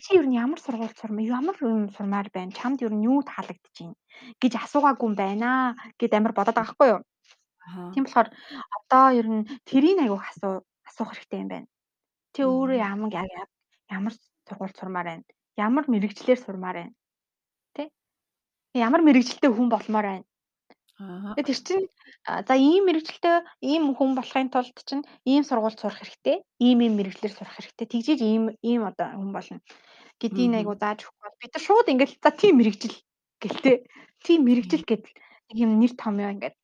чи 0.00 0.10
ер 0.16 0.24
нь 0.24 0.40
ямар 0.40 0.56
сургууль 0.56 0.96
сурмаа, 0.96 1.20
ямар 1.20 1.56
юм 1.60 1.92
сурмаар 1.92 2.32
байна? 2.32 2.56
Чамд 2.56 2.80
ер 2.80 2.92
нь 2.96 3.04
юу 3.04 3.20
таалагдчихээн 3.20 3.92
гэж 4.40 4.52
асуугаагүй 4.64 5.06
юм 5.12 5.14
байна 5.14 5.76
гэд 6.00 6.16
амар 6.16 6.32
бодоод 6.32 6.56
байгаа 6.56 6.72
хгүй 6.72 6.88
юу? 6.96 7.00
Тийм 7.92 8.08
болохоор 8.08 8.28
одоо 8.32 9.04
ер 9.12 9.28
нь 9.28 9.44
тэрийг 9.68 10.00
айгуух 10.00 10.24
асуу 10.24 10.64
асуух 10.88 11.12
хэрэгтэй 11.12 11.40
юм 11.44 11.48
байна. 11.52 11.68
Чи 12.32 12.40
өөрөө 12.48 12.80
ямар 12.80 13.12
ямар 13.92 14.12
сургууль 14.48 14.72
сурмаар 14.72 15.06
байна? 15.12 15.24
Ямар 15.60 15.84
мэрэгчлэр 15.92 16.40
сурмаар 16.40 16.76
байна? 16.80 16.94
Тэ? 17.76 17.92
Ямар 18.72 19.04
мэрэгчлээ 19.04 19.52
хүн 19.52 19.68
болмоор 19.68 20.06
байна? 20.08 20.24
Тэгээд 20.94 21.48
тэр 21.50 21.58
чинь 21.66 21.86
за 22.24 22.54
ийм 22.54 22.86
мэрэгчлээ 22.86 23.38
ийм 23.66 23.98
хүн 23.98 24.14
болохын 24.14 24.48
тулд 24.54 24.78
чинь 24.86 25.02
ийм 25.26 25.42
сургууль 25.42 25.74
сурах 25.74 25.98
хэрэгтэй. 25.98 26.46
Ийм 26.62 26.78
ийм 26.86 26.94
мэрэгчлэр 26.94 27.34
сурах 27.34 27.58
хэрэгтэй. 27.58 27.86
Тэгжиж 27.90 28.20
ийм 28.22 28.54
ийм 28.62 28.86
одоо 28.86 29.10
хүн 29.18 29.34
болно. 29.34 29.58
гэдгийг 30.22 30.54
айгу 30.54 30.74
зааж 30.78 31.02
өгөх 31.02 31.18
бол 31.18 31.40
бид 31.42 31.52
нар 31.52 31.64
шууд 31.66 31.90
ингээл 31.90 32.16
за 32.22 32.30
тийм 32.30 32.54
мэрэгжил 32.58 32.96
гэлтэй. 33.42 33.76
Тийм 34.24 34.40
мэрэгжил 34.46 34.84
гэдэл 34.86 35.14
нэг 35.50 35.56
юм 35.58 35.70
нэр 35.82 35.92
томьёо 35.98 36.32
ингээд 36.34 36.56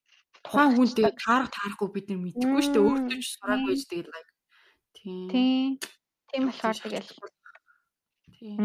тухайн 0.47 0.71
хүн 0.79 0.89
тэгээд 0.95 1.19
таарах 1.19 1.51
таарахгүй 1.51 1.89
бид 1.91 2.07
нар 2.09 2.21
мэдэхгүй 2.23 2.63
шүү 2.63 2.75
дээ. 2.75 2.87
Өөртөө 2.87 3.19
ч 3.21 3.27
сураагүй 3.35 3.75
ч 3.77 3.83
тэгээд 3.91 4.09
лайк. 4.15 4.29
Тийм. 4.97 5.29
Тийм. 5.35 5.69
Тийм 6.31 6.43
болохоор 6.47 6.79
тэгэл. 6.79 7.11
Тийм. 8.39 8.57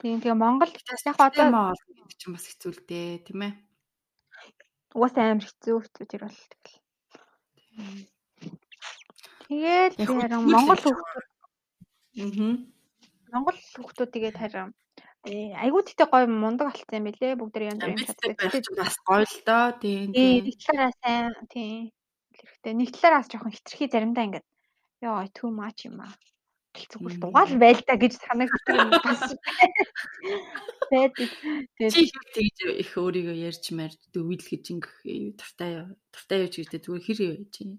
Тийм 0.00 0.16
тэгээ 0.20 0.36
Монгол 0.36 0.70
яг 0.70 1.16
одоо 1.18 1.72
гэдэг 1.72 2.16
чинь 2.20 2.34
бас 2.36 2.46
хэцүү 2.46 2.70
л 2.76 2.82
дээ, 2.88 3.24
тийм 3.24 3.40
ээ. 3.48 3.52
Угаасаа 4.94 5.24
амар 5.30 5.46
хэцүү 5.46 5.78
хэцүү 5.80 6.04
тэр 6.10 6.22
бол 6.26 6.40
тэгэл. 6.50 6.78
Тэгээд 9.46 9.92
харин 10.02 10.42
Монгол 10.50 10.80
хүүхдүүд 10.82 11.26
аа 12.18 13.32
Монгол 13.32 13.58
хүүхдүүд 13.58 14.10
тэгээд 14.14 14.36
харин 14.42 14.70
айгуу 15.62 15.82
тэгтээ 15.84 16.08
гоё 16.10 16.26
мундаг 16.26 16.72
болсон 16.72 16.96
юм 16.98 17.06
билэ 17.06 17.38
бүгд 17.38 17.56
янз 17.70 17.82
бүрийн 17.84 18.08
чаддаг. 18.08 18.34
Бас 18.80 18.96
гоё 19.06 19.22
л 19.28 19.38
доо 19.46 19.66
тийм. 19.82 20.10
Нэг 20.16 20.56
талаараа 20.64 20.92
сайн 21.02 21.34
тийм. 21.52 21.92
Хэрэгтэй. 22.34 22.72
Нэг 22.74 22.88
талаараас 22.94 23.28
жоохон 23.28 23.52
хитрхи 23.52 23.86
заримдаа 23.92 24.24
ингээд 24.26 24.46
ёо 25.06 25.22
too 25.36 25.50
much 25.52 25.86
юм 25.86 26.00
аа 26.00 26.14
зүгээр 26.88 27.16
дугаал 27.20 27.54
байл 27.60 27.80
та 27.84 27.94
гэж 28.00 28.12
санагддаг 28.16 28.76
юм 28.76 28.90
бас 29.04 29.22
байдаг. 30.92 31.28
Тэгээд 31.78 32.12
тэгж 32.34 32.58
их 32.80 32.92
өөрийгөө 32.96 33.36
ярьж 33.36 33.64
марж 33.76 33.98
дөвөл 34.14 34.40
гэж 34.40 34.64
ингэх 34.74 34.94
дуртай 35.36 35.70
дуртай 36.10 36.38
юу 36.44 36.50
ч 36.50 36.54
гэдэг 36.64 36.80
зүгээр 36.80 37.04
хэр 37.04 37.20
яаж 37.36 37.54
юм. 37.60 37.72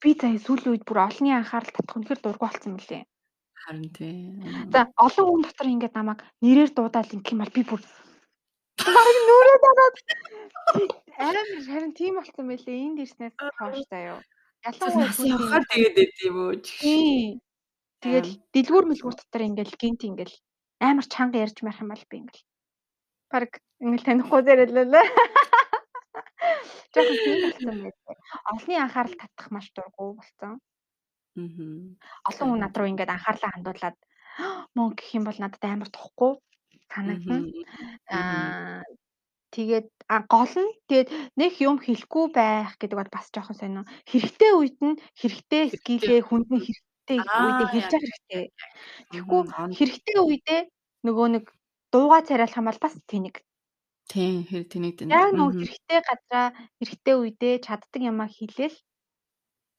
Би 0.00 0.10
заа 0.16 0.32
сүүлийн 0.40 0.72
үед 0.72 0.84
бүр 0.88 0.98
олонний 1.04 1.36
анхаарал 1.36 1.68
татах 1.68 1.96
үнэхээр 2.00 2.20
дургу 2.24 2.44
болсон 2.48 2.80
мөлий. 2.80 3.04
Харин 3.64 3.88
тий. 3.92 4.40
За 4.72 4.88
олон 4.96 5.24
хүн 5.28 5.42
дотор 5.44 5.68
ингээд 5.68 5.94
намайг 5.96 6.20
нэрээр 6.40 6.72
дуудаал 6.72 7.14
ингэх 7.14 7.32
юм 7.32 7.40
бол 7.44 7.52
би 7.52 7.62
бүр 7.68 7.82
баг 8.80 9.16
нүрээ 9.28 9.58
дараад 9.64 9.96
амар 11.20 11.48
харин 11.68 11.92
тийм 11.94 12.16
болсон 12.18 12.44
мөлий 12.48 12.76
энд 12.84 12.98
ирснээс 13.04 13.34
хойш 13.38 13.84
заяа. 13.92 14.20
Ялангуяа 14.64 15.12
явахаар 15.28 15.64
тэгээд 15.70 15.94
байд 15.96 16.12
юм 16.24 16.36
уу? 16.40 16.52
Тэгэл 18.04 18.36
дэлгүүр 18.52 18.84
мэлгүүр 18.92 19.16
дотор 19.16 19.42
ингээл 19.48 19.80
гинт 19.80 20.04
ингээл 20.04 20.36
амар 20.84 21.06
чанга 21.08 21.40
ярьж 21.40 21.64
марах 21.64 21.80
юм 21.80 21.88
бол 21.88 22.04
би 22.04 22.16
ингээл 22.20 22.44
баг 23.32 23.50
ингээл 23.80 24.08
танихгүй 24.08 24.40
зэрэлээ. 24.44 25.08
Жохоо 26.92 27.16
тийм 27.24 27.38
болсон 27.48 27.76
байдаг. 27.80 28.16
Олны 28.52 28.74
анхаарал 28.76 29.16
татах 29.16 29.48
маш 29.48 29.66
дургу 29.72 30.20
болсон. 30.20 30.60
Аа. 31.40 31.96
Олон 32.28 32.48
хүн 32.52 32.60
над 32.60 32.76
руу 32.76 32.92
ингээд 32.92 33.14
анхаарлаа 33.16 33.50
хандуулад 33.56 33.96
мөн 34.76 34.88
гэх 34.94 35.16
юм 35.16 35.24
бол 35.24 35.40
надад 35.40 35.64
амар 35.64 35.88
тухгүй 35.88 36.32
санагдана. 36.92 37.48
Аа 38.12 38.84
тэгээд 39.56 39.88
гол 40.28 40.54
нь 40.60 40.72
тэгээд 40.92 41.08
нэг 41.40 41.52
юм 41.64 41.80
хэлэхгүй 41.80 42.24
байх 42.36 42.76
гэдэг 42.76 42.98
бол 43.00 43.10
бас 43.16 43.32
жоохон 43.32 43.56
сонио. 43.56 43.88
Хэрэгтэй 44.04 44.52
үед 44.54 44.78
нь 44.84 45.00
хэрэгтэй 45.18 45.64
скилээ 45.72 46.20
хүнд 46.28 46.48
нь 46.52 46.62
хэрэгтэй 47.08 47.44
үедээ 47.44 47.68
хэлж 47.72 47.90
явах 47.92 48.04
хэрэгтэй. 48.04 48.44
Тэгэхгүй 49.12 49.40
хэрэгтэй 49.78 50.18
үедээ 50.24 50.60
нөгөө 51.04 51.26
нэг 51.34 51.44
дууга 51.92 52.18
царайлах 52.24 52.58
юм 52.58 52.68
бол 52.68 52.80
бас 52.80 52.94
тэнэг. 53.10 53.36
Тийм 54.08 54.44
хэр 54.48 54.64
тэнэг 54.72 54.92
тэнэг. 54.98 55.12
Яг 55.12 55.30
нөгөө 55.36 55.64
хэрэгтэй 55.64 56.00
газараа 56.00 56.48
хэрэгтэй 56.80 57.14
үедээ 57.20 57.54
чаддаг 57.64 58.02
юмаа 58.02 58.28
хэлээл 58.28 58.76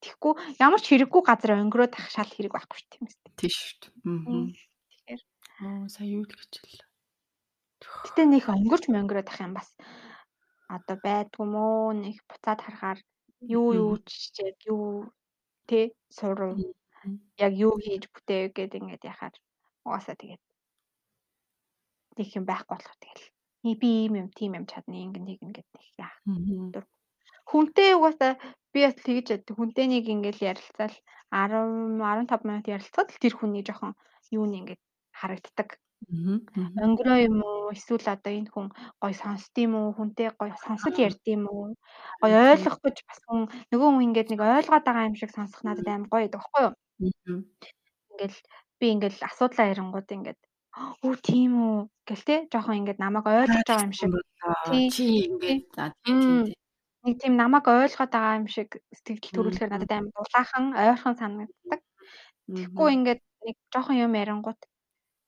Тэгэхгүй 0.05 0.33
ямар 0.61 0.81
ч 0.81 0.85
хэрэггүй 0.93 1.21
газар 1.25 1.57
өнгөрөөд 1.57 1.97
ах 1.97 2.07
шал 2.13 2.29
хэрэг 2.29 2.53
байхгүй 2.53 2.77
шүү 2.77 2.89
дээ. 2.93 3.09
Тийм 3.41 3.51
шүү 3.57 3.73
дээ. 3.81 3.91
Аа. 4.05 4.45
Тэгэхээр 4.85 5.21
оо 5.65 5.87
сая 5.89 6.07
юу 6.13 6.23
л 6.27 6.29
гэж 6.29 6.53
хэллээ. 6.61 6.89
Гэтэ 8.05 8.21
нэг 8.29 8.45
өнгөрч 8.45 8.85
мөнгөрөөд 8.93 9.29
ах 9.33 9.41
юм 9.41 9.53
бас 9.57 9.69
одоо 10.69 10.97
байдгүй 11.01 11.45
мó 11.49 11.89
нэг 11.93 12.21
буцаад 12.29 12.59
харахаар 12.61 12.99
юу 13.41 13.67
юу 13.73 13.93
ч 14.05 14.33
яг 14.45 14.57
юу 14.69 15.09
тэ 15.69 15.93
сурав 16.13 16.53
яг 17.45 17.51
юу 17.65 17.73
хийж 17.83 18.03
бүтээв 18.13 18.53
гэдэг 18.57 18.81
ингээд 18.81 19.03
яхаар 19.11 19.35
угаасаа 19.85 20.15
тэгээд 20.17 20.41
тэг 22.17 22.27
юм 22.37 22.45
байхгүй 22.47 22.75
болох 22.75 22.95
тэгэл 23.03 23.25
би 23.81 23.89
ийм 24.05 24.13
юм 24.21 24.29
тийм 24.37 24.51
юм 24.59 24.65
чадна 24.71 24.95
ингэн 24.95 25.25
нэг 25.25 25.39
ингээд 25.41 25.67
яах. 25.97 26.15
Хүнтэй 27.49 27.93
угаасаа 27.97 28.37
би 28.73 28.79
бас 28.85 28.95
тэгж 28.97 29.27
хүнтэй 29.57 29.85
нэг 29.89 30.05
ингээд 30.05 30.39
ярилцаал 30.51 30.95
10 31.33 31.97
15 31.97 32.45
минут 32.47 32.65
ярилцаад 32.75 33.09
тэр 33.21 33.33
хүний 33.35 33.63
жоохон 33.65 33.93
юу 34.37 34.45
нэг 34.45 34.59
ингээд 34.61 34.81
харагддаг. 35.19 35.69
Өнгөрөө 36.85 37.17
юм 37.25 37.37
уу? 37.41 37.73
Эсвэл 37.73 38.05
одоо 38.13 38.33
энэ 38.37 38.51
хүн 38.53 38.67
гой 39.01 39.13
сонсд 39.17 39.53
юм 39.57 39.73
уу? 39.79 39.95
Хүнтэй 39.97 40.29
гой 40.37 40.51
сонсож 40.61 40.95
ярьд 41.07 41.23
юм 41.25 41.49
уу? 41.49 41.73
Гой 42.21 42.31
ойлгох 42.53 42.77
гэж 42.85 42.97
бас 43.07 43.19
хүн 43.25 43.49
нөгөө 43.71 43.89
хүн 43.89 44.05
ингээд 44.07 44.29
нэг 44.29 44.41
ойлгоод 44.41 44.85
байгаа 44.85 45.09
юм 45.09 45.17
шиг 45.17 45.31
сонсох 45.33 45.61
надад 45.65 45.87
амар 45.89 46.09
гоё 46.11 46.21
байдаг 46.21 46.41
байхгүй 46.41 46.63
юу 46.67 46.73
Ингээл 46.99 48.39
би 48.79 48.85
ингээл 48.95 49.19
асуудлаа 49.27 49.71
ярингууд 49.71 50.07
ингээд 50.07 50.39
өө 51.03 51.15
тийм 51.23 51.51
үү? 51.55 51.79
гэл 52.07 52.23
те 52.27 52.35
жоохон 52.51 52.79
ингээд 52.83 52.99
намайг 53.01 53.25
ойлгож 53.25 53.63
байгаа 53.65 53.87
юм 53.87 53.95
шиг. 53.95 54.11
чи 54.93 55.05
ингээд 55.27 55.65
тийм 56.05 56.53
нэг 57.05 57.15
тийм 57.21 57.33
намайг 57.37 57.65
ойлгоод 57.65 58.11
байгаа 58.11 58.39
юм 58.39 58.47
шиг 58.47 58.69
сэтгэл 58.93 59.33
төрүүлэхээр 59.35 59.71
надад 59.73 59.91
амар 59.91 60.13
дулаахан 60.15 60.65
ойрхон 60.73 61.15
санагддаг. 61.17 61.81
Тэгэхгүй 62.45 62.89
ингээд 62.97 63.21
нэг 63.45 63.55
жоохон 63.73 63.97
юм 64.05 64.13
ярингууд 64.13 64.59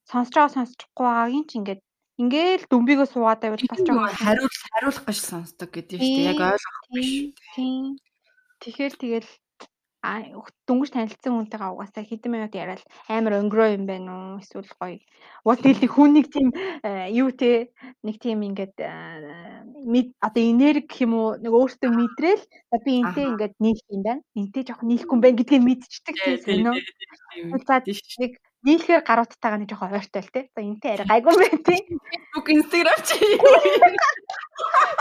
сонсож 0.09 0.33
байгаа 0.35 0.55
сонсчихгүй 0.55 1.05
байгаагийн 1.05 1.45
чи 1.49 1.55
ингээд 1.59 1.81
ингээл 2.21 2.65
дүмбигөө 2.71 3.07
суугаад 3.09 3.41
байвал 3.41 3.69
бас 3.69 3.81
жоохон 3.85 4.19
хариулт 4.25 4.57
хариулах 4.71 5.05
гэж 5.05 5.19
сонсдог 5.21 5.69
гэдэг 5.73 5.97
шүү 6.01 6.15
дээ. 6.17 6.29
Яг 6.33 6.41
ойлгох 6.49 6.79
биш. 6.93 7.11
Тийм. 7.53 7.83
Тэгэхээр 8.61 8.93
тэгэл 9.01 9.29
дөнгөж 10.67 10.89
танилцсан 10.91 11.33
хүнтэйгээ 11.35 11.71
угаасаа 11.71 12.03
хэдэн 12.07 12.31
минут 12.31 12.53
яриад 12.55 12.83
амар 13.07 13.39
өнгөрөө 13.43 13.75
юм 13.75 13.85
байна 13.87 14.11
уу 14.11 14.39
эсвэл 14.39 14.71
гоё. 14.79 14.99
Уус 15.43 15.59
тэгэл 15.59 15.87
хүн 15.87 16.11
нэг 16.15 16.27
тийм 16.31 16.51
э, 16.83 17.11
юу 17.11 17.31
те 17.31 17.71
нэг 18.03 18.15
тийм 18.23 18.43
ингээд 18.47 18.75
э, 18.79 19.63
одоо 20.23 20.43
энерги 20.43 20.87
гэх 20.87 21.03
юм 21.03 21.13
уу 21.15 21.29
нэг 21.39 21.51
өөртөө 21.51 21.91
мэдрээл 21.91 22.43
би 22.83 22.91
энтэй 23.03 23.25
ингээд 23.31 23.55
нийлх 23.59 23.85
юм 23.91 24.01
байна. 24.03 24.21
Энтэй 24.35 24.63
жоохон 24.63 24.87
нийлэхгүй 24.91 25.15
юм 25.15 25.23
байна 25.23 25.37
гэдгийг 25.39 25.63
мэдчихдэг 25.63 26.15
тийм. 26.43 26.67
За 27.67 27.83
нэг 27.83 28.31
нийлэхээр 28.63 29.03
гаруудтайгаа 29.07 29.59
нэг 29.59 29.69
жоохон 29.71 29.97
ойртой 29.97 30.23
л 30.23 30.33
те. 30.35 30.41
За 30.55 30.61
энтэй 30.63 30.91
арай 30.95 31.07
гайгүй 31.07 31.35
байна 31.35 31.59
те. 31.63 31.75
Facebook 32.11 32.47
Instagram 32.47 32.99
чи. 33.07 33.17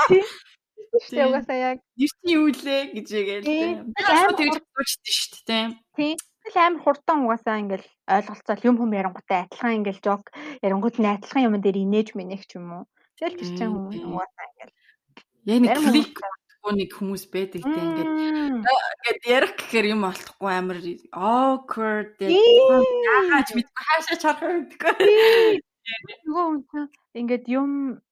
Тэгтээ 0.92 1.26
угаасаа 1.26 1.58
яг 1.58 1.78
нэрчний 1.98 2.34
юу 2.38 2.48
лээ 2.52 2.82
гэж 2.94 3.06
ягээл 3.10 3.46
тийм. 3.46 3.76
тэгж 3.94 4.56
бодчихсон 4.74 5.14
шүү 5.16 5.42
дээ 5.46 5.64
тийм. 5.96 6.16
Тэгэл 6.46 6.62
амар 6.62 6.82
хурдан 6.86 7.18
угаасаа 7.26 7.58
ингээл 7.62 7.88
ойлголцол 8.06 8.66
юм 8.68 8.76
хүм 8.78 8.90
ярангуйтай 8.94 9.38
адилхан 9.46 9.76
ингээл 9.82 10.04
жок 10.06 10.30
ярангуйд 10.62 10.96
нь 11.02 11.10
адилхан 11.10 11.46
юм 11.46 11.54
дээр 11.58 11.82
инээж 11.82 12.08
мэнэх 12.14 12.46
ч 12.46 12.62
юм 12.62 12.70
уу. 12.70 12.84
Тэгэл 13.18 13.38
тэр 13.38 13.50
чинь 13.58 13.74
угаасаа 13.74 14.46
ингээл 14.54 14.74
яг 15.50 15.58
нэг 15.58 16.14
клик 16.14 16.16
нэг 16.66 16.90
хүмүүс 16.98 17.30
байдаг 17.30 17.62
те 17.62 17.70
ингээд. 17.70 18.10
Ингээд 18.66 19.22
ярих 19.22 19.52
гэхээр 19.54 19.86
юм 19.94 20.02
болохгүй 20.02 20.50
амар 20.50 20.78
awkward 21.14 22.18
яахаач 22.18 23.48
мэдгүй 23.54 23.82
хаашаа 23.86 24.18
чарах 24.18 24.50
мэдгүй. 24.66 24.94
Нөгөө 26.26 26.46
хүн 26.66 26.86
ингээд 27.14 27.46
юм 27.46 28.02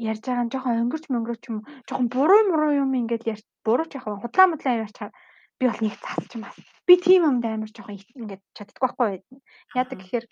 ярьж 0.00 0.22
байгаа 0.24 0.44
нь 0.44 0.52
жоохон 0.52 0.82
өнгөрч 0.88 1.04
мөнгөрч 1.12 1.42
юм 1.52 1.58
жоохон 1.88 2.08
буруу 2.08 2.42
муруу 2.48 2.72
юм 2.82 2.90
ингээд 3.00 3.28
ярьж 3.32 3.44
буруу 3.66 3.86
ч 3.88 4.00
яг 4.00 4.04
худлаа 4.08 4.46
мудлаа 4.48 4.80
ярьж 4.84 4.96
би 5.60 5.68
бол 5.68 5.80
нэг 5.84 5.94
засч 6.00 6.32
мас. 6.40 6.56
Би 6.88 6.96
тийм 6.96 7.28
юмд 7.28 7.44
амар 7.44 7.68
жоохон 7.68 8.00
ингээд 8.16 8.42
чаддаггүй 8.56 8.80
байхгүй. 8.80 9.20
Яадаг 9.76 9.98
гэхээр 10.00 10.26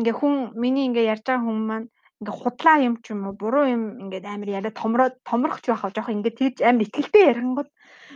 ингээ 0.00 0.16
хүн 0.16 0.56
миний 0.56 0.88
ингээ 0.88 1.12
ярьж 1.12 1.24
байгаа 1.28 1.44
хүн 1.44 1.60
маань 1.68 1.88
ингээ 2.24 2.36
худлаа 2.40 2.76
юм 2.80 2.94
ч 3.04 3.12
юм 3.12 3.28
уу 3.28 3.36
буруу 3.36 3.68
юм 3.68 3.84
ингээд 4.00 4.24
амар 4.24 4.48
яриа 4.48 4.72
томроо 4.72 5.12
томрохч 5.28 5.64
байхаа 5.68 5.92
жоох 5.92 6.08
ингээд 6.08 6.40
тэгж 6.40 6.56
амар 6.64 6.84
ихтэлтэй 6.88 7.22
ярингууд 7.32 7.68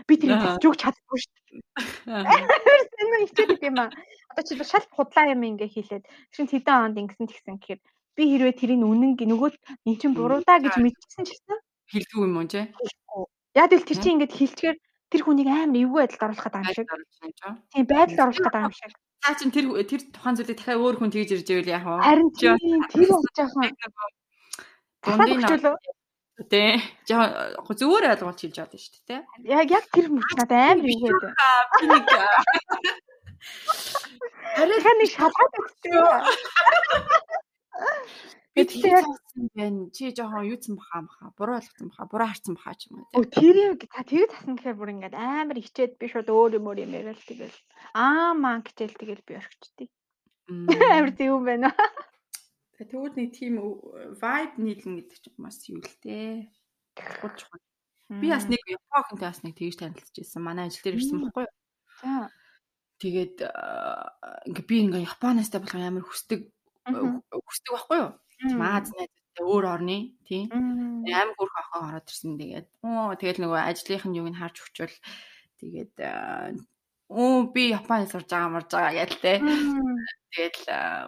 би 0.08 0.14
тэрийг 0.16 0.40
хэлж 0.40 0.64
өгч 0.64 0.80
чаддаггүй 0.80 1.18
шүү 1.20 1.32
дээ. 1.44 1.60
Энэ 3.04 3.16
ихтэй 3.28 3.44
юм 3.68 3.76
аа. 3.84 3.92
Одоо 4.32 4.44
чи 4.48 4.56
шал 4.64 4.86
худлаа 4.96 5.28
юм 5.28 5.44
ингээ 5.44 5.68
хийлээд 5.76 6.04
шин 6.32 6.48
хэдэн 6.48 6.84
онд 6.88 7.00
ингэсэн 7.04 7.28
тэгсэн 7.28 7.56
гэхээр 7.60 7.80
би 8.16 8.22
хэрвээ 8.30 8.54
тэрийг 8.54 8.80
үнэн 8.82 9.18
нөгөө 9.18 9.50
эн 9.86 9.96
чин 9.98 10.12
буруу 10.14 10.40
даа 10.46 10.58
гэж 10.62 10.74
мэдчихсэн 10.78 11.24
ч 11.26 11.30
гэсэн 11.34 11.58
хэлдэг 11.90 12.18
юм 12.18 12.36
уу 12.38 12.46
чи? 12.48 12.62
Яг 13.54 13.70
л 13.70 13.86
тэр 13.86 13.98
чинь 13.98 14.18
ингээд 14.18 14.34
хэлчихээр 14.34 14.76
тэр 15.10 15.22
хүнийг 15.22 15.48
амар 15.50 15.78
эвгүй 15.78 16.00
байдалд 16.02 16.24
оруулах 16.26 16.46
гэдэг 16.46 16.62
юм 16.62 16.74
шиг. 16.74 16.88
Тийм 17.70 17.84
байдалд 17.86 18.22
оруулах 18.22 18.44
гэдэг 18.46 18.66
юм 18.66 18.74
шиг. 18.74 18.92
Та 19.22 19.34
чинь 19.38 19.54
тэр 19.54 19.66
тэр 19.86 20.02
тухайн 20.10 20.36
зүйлийг 20.36 20.58
дахиад 20.58 20.82
өөр 20.82 20.96
хүн 20.98 21.12
тэгж 21.14 21.30
ирж 21.34 21.48
ивэл 21.50 21.72
яах 21.74 21.86
вэ? 21.86 22.02
Харин 22.02 22.30
тийм 22.34 22.82
тэр 22.90 23.10
байгаа 23.14 23.66
юм. 23.70 23.76
Дундын 25.04 25.78
Тэ. 26.50 26.82
Жаа 27.06 27.54
зүгээр 27.62 28.10
ойлгуулж 28.10 28.40
хэлж 28.42 28.56
байгаа 28.58 28.74
шүү 28.74 29.06
дээ, 29.06 29.22
тэ. 29.22 29.54
Яг 29.54 29.70
яг 29.70 29.86
тэр 29.94 30.10
мөч 30.10 30.26
надад 30.34 30.50
амар 30.50 30.90
юм 30.90 30.98
гээд. 30.98 31.30
Би 31.78 31.86
нэг 31.94 32.10
Арай 34.58 34.80
хань 34.82 35.06
шалгаад 35.14 35.54
өгсөн. 35.62 35.94
Би 38.54 38.62
тийм 38.70 38.94
байна. 39.54 39.90
Чи 39.90 40.14
жоохон 40.14 40.46
юуцсан 40.46 40.78
баха 40.78 41.02
маха. 41.02 41.32
Буруу 41.34 41.58
ойлгосон 41.58 41.90
баха. 41.90 42.06
Буруу 42.06 42.28
харсан 42.30 42.54
баха 42.54 42.74
ч 42.78 42.86
юм 42.86 43.02
уу. 43.02 43.10
Өө 43.18 43.26
тэр 43.34 43.56
яг 43.74 43.82
та 43.90 44.06
тэгээд 44.06 44.30
тасан 44.30 44.54
гэхээр 44.54 44.78
бүр 44.78 44.92
ингээд 44.94 45.16
амар 45.18 45.58
хичээд 45.58 45.98
би 45.98 46.06
шууд 46.06 46.30
өөр 46.30 46.62
юм 46.62 46.70
өөр 46.70 46.86
юм 46.86 46.94
яриад 46.94 47.18
тэгэл 47.18 47.58
аа 47.98 48.30
маа 48.38 48.62
гэтэл 48.62 48.94
тэгэл 48.94 49.26
би 49.26 49.34
орхичдээ. 49.42 49.88
Амар 50.94 51.12
тийм 51.18 51.30
юм 51.34 51.42
байна. 51.42 51.74
Тэгвэл 52.78 53.18
нэг 53.18 53.30
тийм 53.34 53.54
vibe 54.22 54.54
нийлэн 54.62 54.94
гэдэг 55.02 55.18
чинь 55.18 55.38
маш 55.42 55.58
юу 55.66 55.82
л 55.82 55.98
дээ. 56.06 56.46
Гол 56.94 57.34
чухал. 57.34 57.62
Би 58.06 58.30
бас 58.30 58.46
нэг 58.46 58.62
Японхонтой 58.70 59.34
бас 59.34 59.42
нэг 59.42 59.58
тэгж 59.58 59.82
танилцж 59.82 60.14
ирсэн. 60.14 60.42
Манай 60.46 60.70
ажил 60.70 60.84
дээр 60.86 61.02
ирсэн 61.02 61.26
байхгүй 61.26 61.50
юу? 61.50 62.30
Тэгээд 63.02 63.36
ингээ 64.46 64.66
би 64.70 64.76
ингээ 64.86 65.10
Японоос 65.10 65.50
та 65.50 65.58
болох 65.58 65.74
амар 65.74 66.06
хүсдэг 66.06 66.53
хүсдэг 66.84 67.72
байхгүй 67.74 67.98
юу? 68.02 68.10
Маад 68.60 68.86
найзтай 68.92 69.44
өөр 69.44 69.64
орны 69.74 69.98
тийм 70.28 70.48
амар 70.52 71.34
хөрх 71.38 71.56
охоо 71.62 71.80
ороод 71.88 72.08
ирсэн. 72.10 72.36
Тэгээд 72.38 72.68
оо 72.84 73.14
тэгэл 73.16 73.40
нөгөө 73.42 73.60
ажлынх 73.70 74.04
нь 74.06 74.18
юуг 74.20 74.28
нь 74.30 74.38
харж 74.40 74.56
өгчвөл 74.62 74.96
тэгээд 75.60 75.94
оо 77.08 77.48
би 77.54 77.62
Японд 77.72 78.10
сурж 78.10 78.28
байгаа 78.28 78.52
марж 78.52 78.68
байгаа 78.72 78.94
гэлтэй 79.00 79.36
тэгэл 80.34 80.62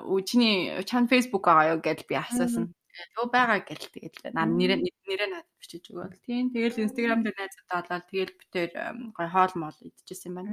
үчний 0.06 0.56
чан 0.88 1.04
Facebook 1.10 1.44
байгаа 1.44 1.76
юу 1.76 1.80
гэж 1.84 2.06
би 2.08 2.14
асуусан. 2.16 2.72
Төө 3.16 3.26
байгаа 3.28 3.60
гэл 3.68 3.92
тэгэл 3.92 4.32
наа 4.32 4.48
нэрээ 4.48 4.80
нэрээ 4.80 5.28
надад 5.28 5.52
бичиж 5.60 5.84
өгөөл. 5.92 6.16
Тийм 6.24 6.48
тэгэл 6.54 6.84
инстаграм 6.84 7.20
дээр 7.20 7.36
найзуудаа 7.36 7.78
олоод 7.84 8.04
тэгэл 8.08 8.38
битээр 8.40 8.72
гой 9.12 9.28
хоол 9.28 9.52
моол 9.60 9.78
идчихсэн 9.84 10.32
юм 10.32 10.36
байна. 10.40 10.52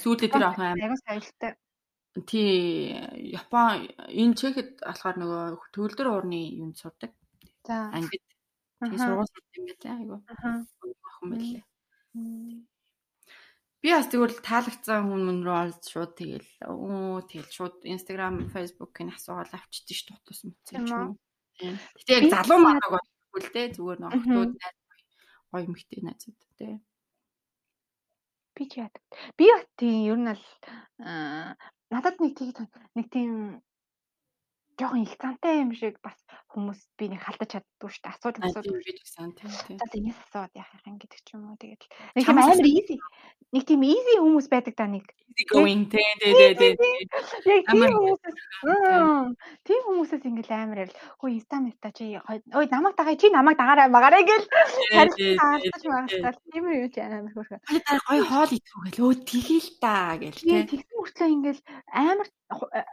Сүүлдээ 0.00 0.30
тэр 0.32 0.44
охин 0.48 0.64
амар 0.80 1.00
соёлтой. 1.04 1.52
Тий, 2.26 2.90
Япон 3.30 3.86
энэ 4.10 4.34
Чехэд 4.34 4.82
болохоор 4.82 5.16
нөгөө 5.22 5.42
төгөлдөр 5.70 6.08
уурны 6.10 6.40
юунд 6.58 6.74
сурдаг. 6.74 7.14
За. 7.62 7.86
Ангид. 7.94 8.24
Тий 8.82 8.98
сургууль 8.98 9.30
сурдаг 9.30 9.54
юм 9.54 9.66
байна 9.70 9.90
айгу. 9.94 10.16
Охин 11.06 11.28
байлээ. 11.30 11.64
Би 13.80 13.88
бас 13.94 14.10
тэгвэл 14.12 14.42
таалагдсан 14.44 15.06
хүн 15.06 15.40
рүү 15.46 15.56
олж 15.56 15.80
шууд 15.86 16.12
тэгэл 16.18 16.50
оо 16.68 17.22
тэгэл 17.24 17.48
шууд 17.48 17.76
Instagram, 17.86 18.50
Facebook-ийн 18.52 19.14
асуугаал 19.14 19.56
авчдээ 19.56 19.96
ш 19.96 20.02
тутас 20.04 20.44
мөцсөн 20.44 20.84
ч 20.84 20.90
юм. 20.90 21.16
Гэтэ 21.96 22.12
яг 22.18 22.24
залуу 22.28 22.58
манаг 22.60 22.88
байхгүй 22.92 23.40
л 23.40 23.52
дээ 23.54 23.66
зүгээр 23.78 23.98
нэг 24.04 24.12
охтууд 24.18 24.52
найз 24.52 24.76
гоё 25.48 25.66
мөхтэй 25.72 26.00
найзууд 26.04 26.40
тий. 26.60 26.74
Би 28.52 28.62
ч 28.68 28.72
яадаг. 28.84 29.04
Би 29.40 29.48
бат 29.48 29.68
тийм 29.80 29.96
ер 30.12 30.18
нь 30.20 30.34
л 30.36 30.44
надад 31.90 32.16
нэг 32.22 32.32
тийг 32.38 32.58
нэг 32.94 33.06
тийм 33.10 33.60
жоохон 34.80 35.04
их 35.04 35.14
цантай 35.20 35.60
юм 35.60 35.76
шиг 35.76 36.00
бас 36.00 36.16
хүмүүс 36.48 36.80
би 36.96 37.12
нэг 37.12 37.20
халтаж 37.20 37.60
чаддгүй 37.60 37.90
шүү 37.92 38.02
дээ. 38.06 38.14
Асуудал 38.16 38.48
асуудал 38.48 38.80
би 38.80 38.92
гэсэн 38.96 39.30
тийм 39.36 39.52
тийм. 39.68 39.76
За 39.76 39.86
тэгээс 39.92 40.18
асууад 40.24 40.52
яах 40.56 40.72
юм 40.88 40.96
гэдэг 40.96 41.20
ч 41.20 41.28
юм 41.36 41.52
уу. 41.52 41.60
Тэгээд 41.60 41.82
нэг 42.16 42.24
тийм 42.24 42.38
амар 42.40 42.64
easy 42.64 42.96
нэг 43.50 43.62
тийм 43.66 43.82
easy 43.82 44.14
хүмүүс 44.22 44.46
байдаг 44.46 44.74
да 44.78 44.86
нэг. 44.86 45.06
Easy 45.34 45.44
going 45.50 45.86
тийм 45.90 46.14
тийм 46.22 46.54
тийм. 46.54 46.76
Яг 47.50 47.66
тийм 47.66 47.90
хүмүүс. 47.98 48.20
Тийм 49.66 49.80
хүмүүсээс 49.86 50.24
ингээл 50.26 50.54
амар 50.54 50.82
ярил. 50.86 50.98
Хөө 51.18 51.30
инста 51.34 51.58
мэта 51.58 51.90
чи 51.90 52.14
ой 52.14 52.66
намайг 52.70 52.94
дагая 52.94 53.18
чи 53.18 53.30
намайг 53.30 53.58
дагаарай 53.58 53.90
магаарай 53.90 54.22
гэл 54.22 54.46
харилцаж 54.94 55.82
магастал 55.90 56.38
тийм 56.54 56.64
юм 56.70 56.90
чи 56.94 57.00
амар 57.02 57.30
хөөрхөө. 57.34 57.58
Гой 58.06 58.20
хоол 58.22 58.50
идэх 58.54 58.74
гэл 58.86 59.04
өө 59.10 59.14
тгийл 59.26 59.68
та 59.82 60.14
гэл 60.14 60.38
тийм. 60.38 60.66
Тэгсэн 60.70 60.94
мөртлөө 60.94 61.28
ингээл 61.34 61.62
амар 61.90 62.28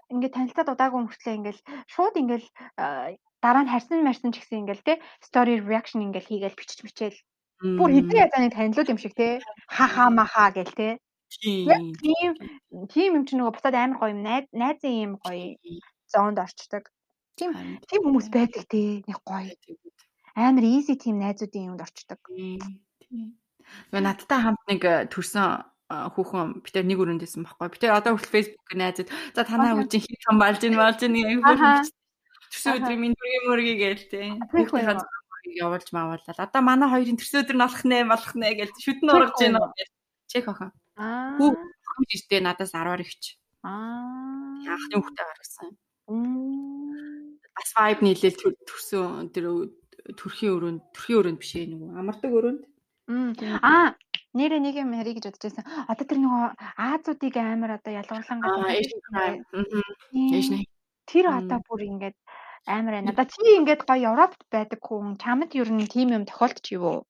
ингээд 0.09 0.33
танилцаад 0.33 0.73
удаагүй 0.73 1.01
мөртлөө 1.05 1.37
ингээл 1.37 1.61
шууд 1.85 2.15
ингээл 2.17 2.47
дараа 3.41 3.63
нь 3.63 3.71
харсан 3.71 4.01
марсан 4.01 4.33
ч 4.33 4.41
гэсэн 4.41 4.65
ингээл 4.65 4.85
те 4.87 4.93
story 5.21 5.61
reaction 5.61 6.01
ингээл 6.01 6.29
хийгээл 6.29 6.57
бичиж 6.57 6.81
бичээл 6.81 7.17
бүр 7.61 7.89
хэдэн 7.95 8.21
язаныг 8.25 8.53
танилуд 8.53 8.91
юм 8.91 8.99
шиг 9.01 9.13
те. 9.17 9.41
Хаха 9.67 10.09
маха 10.09 10.51
гэл 10.53 10.73
те. 10.77 10.89
Тийм 11.41 11.93
тийм 12.87 13.11
юм 13.17 13.23
чи 13.27 13.33
нөгөө 13.35 13.53
буцаад 13.57 13.75
амар 13.75 13.97
гоё 13.99 14.13
юм. 14.15 14.21
Найзын 14.53 14.95
юм 15.05 15.13
гоё 15.23 15.57
зоонд 16.07 16.39
орчдөг. 16.39 16.87
Тийм 17.37 17.51
тийм 17.89 18.01
хүмүүс 18.05 18.27
байдаг 18.29 18.63
те. 18.69 19.01
Нэг 19.03 19.19
гоё. 19.25 19.51
Амар 20.37 20.63
easy 20.63 20.95
тийм 20.95 21.17
найзуудын 21.19 21.73
юмд 21.73 21.81
орчдөг. 21.81 22.21
Тийм 22.29 23.35
надтай 23.91 24.39
хамт 24.41 24.61
нэг 24.69 24.81
төрсөн 25.11 25.65
хүүхэн 25.87 26.63
бид 26.63 26.75
нэг 26.83 26.99
өрөөндөөсөн 26.99 27.43
байхгүй. 27.47 27.67
Бид 27.71 27.83
одоо 27.91 28.15
хүртэл 28.15 28.35
Facebook 28.35 28.71
найзууд. 28.75 29.09
За 29.35 29.43
танаа 29.47 29.79
үжин 29.79 30.03
хит 30.03 30.19
хан 30.23 30.39
болж 30.39 30.61
ийн 30.63 30.75
болж 30.75 30.99
ийн 31.03 31.15
юм. 31.15 31.41
Төрсөн 31.43 32.75
өдрийн 32.79 32.99
минь 32.99 33.15
дүргийн 33.15 33.45
мөргий 33.47 33.77
гээл 33.79 34.05
те. 34.11 34.21
Явуулж 35.55 35.87
маавалаа. 35.95 36.35
Одоо 36.35 36.61
манай 36.61 36.89
хоёрын 36.91 37.17
төрсөн 37.17 37.41
өдөр 37.43 37.57
нь 37.57 37.63
болох 37.63 37.83
нэ 37.87 37.97
болох 38.11 38.33
нэ 38.35 38.49
гэж 38.59 38.71
шүдэн 38.83 39.11
ургаж 39.13 39.37
байна 39.39 39.59
чек 40.27 40.47
охин. 40.51 40.71
Аа. 40.99 41.37
Хүү 41.39 41.49
ирдээ 42.11 42.41
надаас 42.43 42.73
10-аар 42.75 43.01
ихч. 43.01 43.37
Аа. 43.63 44.59
Яахны 44.67 44.99
хүүхдээ 44.99 45.25
гаргасан. 45.27 45.71
Бас 47.55 47.69
vibe 47.73 48.01
нийлээл 48.05 48.37
төрсөн 48.67 49.31
тэр 49.33 49.45
төрхийн 50.15 50.53
өрөөнд 50.55 50.81
төрхийн 50.93 51.19
өрөөнд 51.19 51.39
биш 51.41 51.53
ээ 51.57 51.71
нөгөө 51.71 51.89
амардаг 51.99 52.31
өрөөнд. 52.31 52.63
Аа 53.63 53.95
нэрээ 54.37 54.61
нэг 54.61 54.75
юм 54.77 54.93
ярих 54.93 55.17
гэж 55.17 55.25
бодож 55.31 55.43
байсан. 55.49 55.65
Одоо 55.89 56.05
тэр 56.05 56.19
нөгөө 56.21 56.47
Аазуудыг 56.77 57.35
амар 57.39 57.71
одоо 57.81 57.91
ялгуурлан 57.97 58.39
гадаг. 58.43 58.77
Тэр 61.07 61.25
одоо 61.31 61.59
бүр 61.63 61.81
ингээд 61.87 62.17
амар 62.67 62.93
байна. 62.99 63.11
Одоо 63.11 63.25
чи 63.31 63.41
ингээд 63.59 63.81
гоё 63.89 64.11
Европт 64.11 64.41
байдаг 64.51 64.79
хүн 64.83 65.15
чамд 65.23 65.51
ер 65.55 65.69
нь 65.71 65.87
тийм 65.87 66.11
юм 66.17 66.23
тохиолдож 66.27 66.67
юу? 66.75 67.07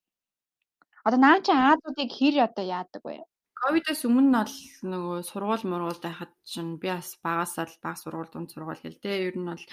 Одоо 1.08 1.20
наа 1.20 1.38
чи 1.46 1.52
Аазуудыг 1.52 2.10
хэр 2.14 2.36
одоо 2.48 2.66
яадаг 2.78 3.04
вэ? 3.04 3.26
Ковидос 3.58 4.06
өмнө 4.06 4.30
нь 4.30 4.38
бол 4.38 4.56
нөгөө 4.92 5.18
сургууль 5.30 5.66
мургуул 5.66 6.02
байхад 6.06 6.32
чинь 6.46 6.78
би 6.82 6.88
бас 6.94 7.18
багасаа 7.26 7.66
л 7.66 7.82
баг 7.82 7.96
сургууль 7.98 8.30
дунд 8.30 8.54
сургууль 8.54 8.78
те. 9.02 9.12
Ер 9.28 9.36
нь 9.40 9.50
бол 9.50 9.64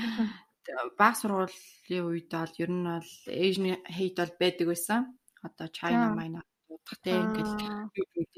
баг 0.97 1.15
сургуулийн 1.21 2.05
үед 2.09 2.33
бол 2.33 2.55
ер 2.65 2.71
нь 2.73 2.89
бол 2.89 3.11
Asian 3.29 3.67
hate 3.85 4.19
бол 4.25 4.35
байдаг 4.41 4.67
байсан. 4.73 5.01
Одоо 5.45 5.69
China 5.69 6.17
майна 6.17 6.41
удах 6.73 6.99
те 7.05 7.13
ингээл 7.13 7.55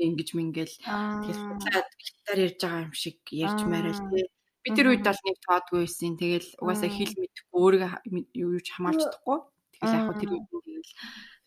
ингэж 0.06 0.28
мингээл 0.34 0.74
судлаад 0.74 1.88
гитар 2.02 2.38
ярьж 2.46 2.60
байгаа 2.62 2.84
юм 2.86 2.94
шиг 3.02 3.18
ярьж 3.30 3.60
марал 3.70 4.00
те 4.10 4.20
би 4.66 4.74
тэр 4.74 4.90
үед 4.90 5.06
бол 5.06 5.20
нэг 5.22 5.36
тоодгүй 5.46 5.78
байсан 5.86 6.18
тэгэл 6.18 6.48
угаасаа 6.58 6.90
хэл 6.90 7.14
мэдэхгүй 7.14 7.58
өөрийгөө 7.62 7.90
юу 8.34 8.50
юуч 8.58 8.66
хамгаалж 8.74 9.00
чадахгүй 9.06 9.38
тэгэл 9.78 9.94
яг 9.94 10.04
хөө 10.10 10.18
тэр 10.18 10.30
үед 10.34 10.46
тэгэл 10.50 10.92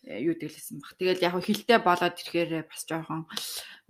э, 0.08 0.20
юу 0.24 0.34
дэглэсэн 0.40 0.76
баг. 0.80 0.92
Тэгэл 0.96 1.24
яг 1.28 1.34
хилтэй 1.44 1.78
болоод 1.84 2.16
ирэхээр 2.16 2.64
бас 2.64 2.82
жоохон 2.88 3.28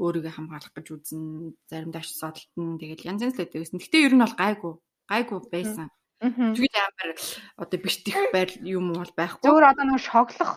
өөрийгөө 0.02 0.32
хамгаалах 0.34 0.74
гэж 0.74 0.86
үзэн 0.90 1.54
заримдаа 1.70 2.02
ч 2.02 2.10
содолтон 2.10 2.82
тэгэл 2.82 3.06
янз 3.06 3.22
янз 3.22 3.38
л 3.38 3.46
байсан. 3.46 3.78
Гэтэ 3.78 4.04
ер 4.10 4.14
нь 4.18 4.24
бол 4.26 4.34
гайгүй 4.34 4.74
гайгүй 5.10 5.38
байсан. 5.50 5.88
Тэгээд 6.20 6.76
амар 6.76 7.10
одоо 7.56 7.78
бэртэх 7.80 8.18
байр 8.34 8.50
юм 8.60 8.92
бол 8.92 9.12
байхгүй. 9.16 9.46
Зүгээр 9.46 9.70
одоо 9.72 9.84
нэг 9.88 10.00
шоглох 10.02 10.52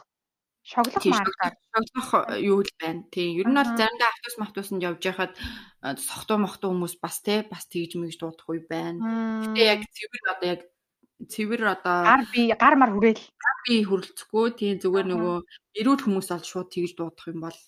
Шоглох 0.63 1.03
Тийм 1.03 1.11
маргаар. 1.11 1.53
шоглох 1.75 2.09
юу 2.39 2.63
л 2.63 2.71
байна. 2.79 3.03
Тийм 3.11 3.35
ер 3.35 3.47
нь 3.51 3.57
бол 3.59 3.67
заримдаа 3.75 4.09
автобус 4.15 4.39
мавтусанд 4.39 4.79
явж 4.79 5.03
байхад 5.03 5.35
а, 5.83 5.99
сохтуу 5.99 6.39
мохтуу 6.39 6.71
хүмүүс 6.71 6.95
бас 7.03 7.19
те 7.19 7.43
бас 7.43 7.67
тэгж 7.67 7.99
мэгж 7.99 8.15
дуудах 8.23 8.47
үе 8.47 8.63
байна. 8.63 9.43
Гэтэ 9.43 9.59
яг 9.59 9.81
цэвэр 9.91 10.23
одоо 10.31 10.47
яг 10.55 10.61
цэвэр 11.27 11.61
одоо 11.67 11.97
гар 12.07 12.23
би 12.31 12.41
гар 12.55 12.75
мар 12.79 12.91
хүрээл. 12.95 13.23
би 13.67 13.75
хөрөлцөхгүй 13.83 14.47
тийм 14.55 14.75
зүгээр 14.79 15.07
нөгөө 15.11 15.35
эрүүл 15.83 16.01
хүмүүс 16.03 16.27
бол 16.31 16.45
шууд 16.47 16.69
тэгж 16.71 16.91
дуудах 16.95 17.27
юм 17.27 17.39
бол 17.43 17.59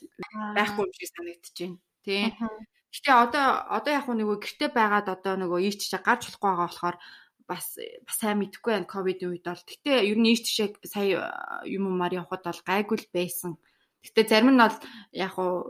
байхгүй 0.55 0.83
юм 0.87 0.93
шиг 0.95 1.09
санагдчихэв. 1.11 1.75
Тийм. 2.07 2.31
Аха. 2.31 2.47
Гэтэ 2.95 3.11
одоо 3.11 3.45
одоо 3.75 3.91
яг 3.91 4.07
нөгөө 4.07 4.37
гэрте 4.39 4.71
байгаад 4.71 5.07
одоо 5.11 5.35
нөгөө 5.35 5.59
ийч 5.67 5.83
чишээ 5.83 5.99
гарч 5.99 6.31
болохгүй 6.31 6.47
байгаа 6.47 6.67
болохоор 6.71 6.95
бас 7.47 7.77
бас 8.05 8.17
сайн 8.19 8.41
мэдэхгүй 8.41 8.71
байна 8.73 8.89
ковидын 8.89 9.31
үед 9.31 9.45
бол. 9.45 9.61
Гэтэ 9.61 10.05
ер 10.05 10.17
нь 10.19 10.29
ийч 10.29 10.45
чишээ 10.45 10.81
сая 10.85 11.29
юм 11.65 11.89
юмар 11.93 12.13
явахад 12.13 12.43
бол 12.45 12.61
гайгүй 12.65 12.97
л 13.01 13.09
байсан. 13.13 13.51
Гэтэ 14.05 14.21
зарим 14.29 14.53
нь 14.53 14.61
бол 14.61 14.77
яг 15.13 15.33
уу 15.37 15.65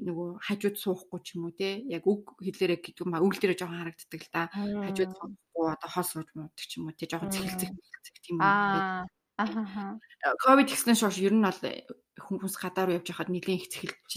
нөгөө 0.00 0.28
хажууд 0.40 0.76
суухгүй 0.80 1.20
ч 1.20 1.36
юм 1.36 1.48
уу 1.48 1.54
те 1.56 1.84
яг 1.88 2.08
үг 2.08 2.36
хэлээрээ 2.40 2.80
гэдэг 2.80 3.04
юм 3.04 3.12
а 3.12 3.24
үйл 3.24 3.36
дээрээ 3.36 3.60
жоохон 3.60 3.80
харагддаг 3.84 4.22
л 4.24 4.32
да. 4.32 4.42
Хажууд 4.52 5.12
суухгүй 5.12 5.66
одоо 5.76 5.90
хол 5.92 6.08
сууж 6.08 6.28
муудаг 6.32 6.64
ч 6.64 6.72
юм 6.80 6.88
уу 6.88 6.96
те 6.96 7.04
жоохон 7.04 7.32
цэглцэг 7.32 7.68
цэглцэг 7.68 8.16
тийм 8.24 8.40
юм. 8.40 8.48
Аа. 8.48 9.04
Аха. 9.36 10.00
Ковид 10.40 10.72
гэснээр 10.72 10.96
шууш 10.96 11.20
ер 11.20 11.36
нь 11.36 11.44
бол 11.44 11.60
хүмүүс 12.16 12.56
гадаар 12.56 12.88
руу 12.88 12.96
явж 12.96 13.12
байхад 13.12 13.28
нэлийн 13.28 13.60
их 13.60 13.68
цэглэж 13.68 14.12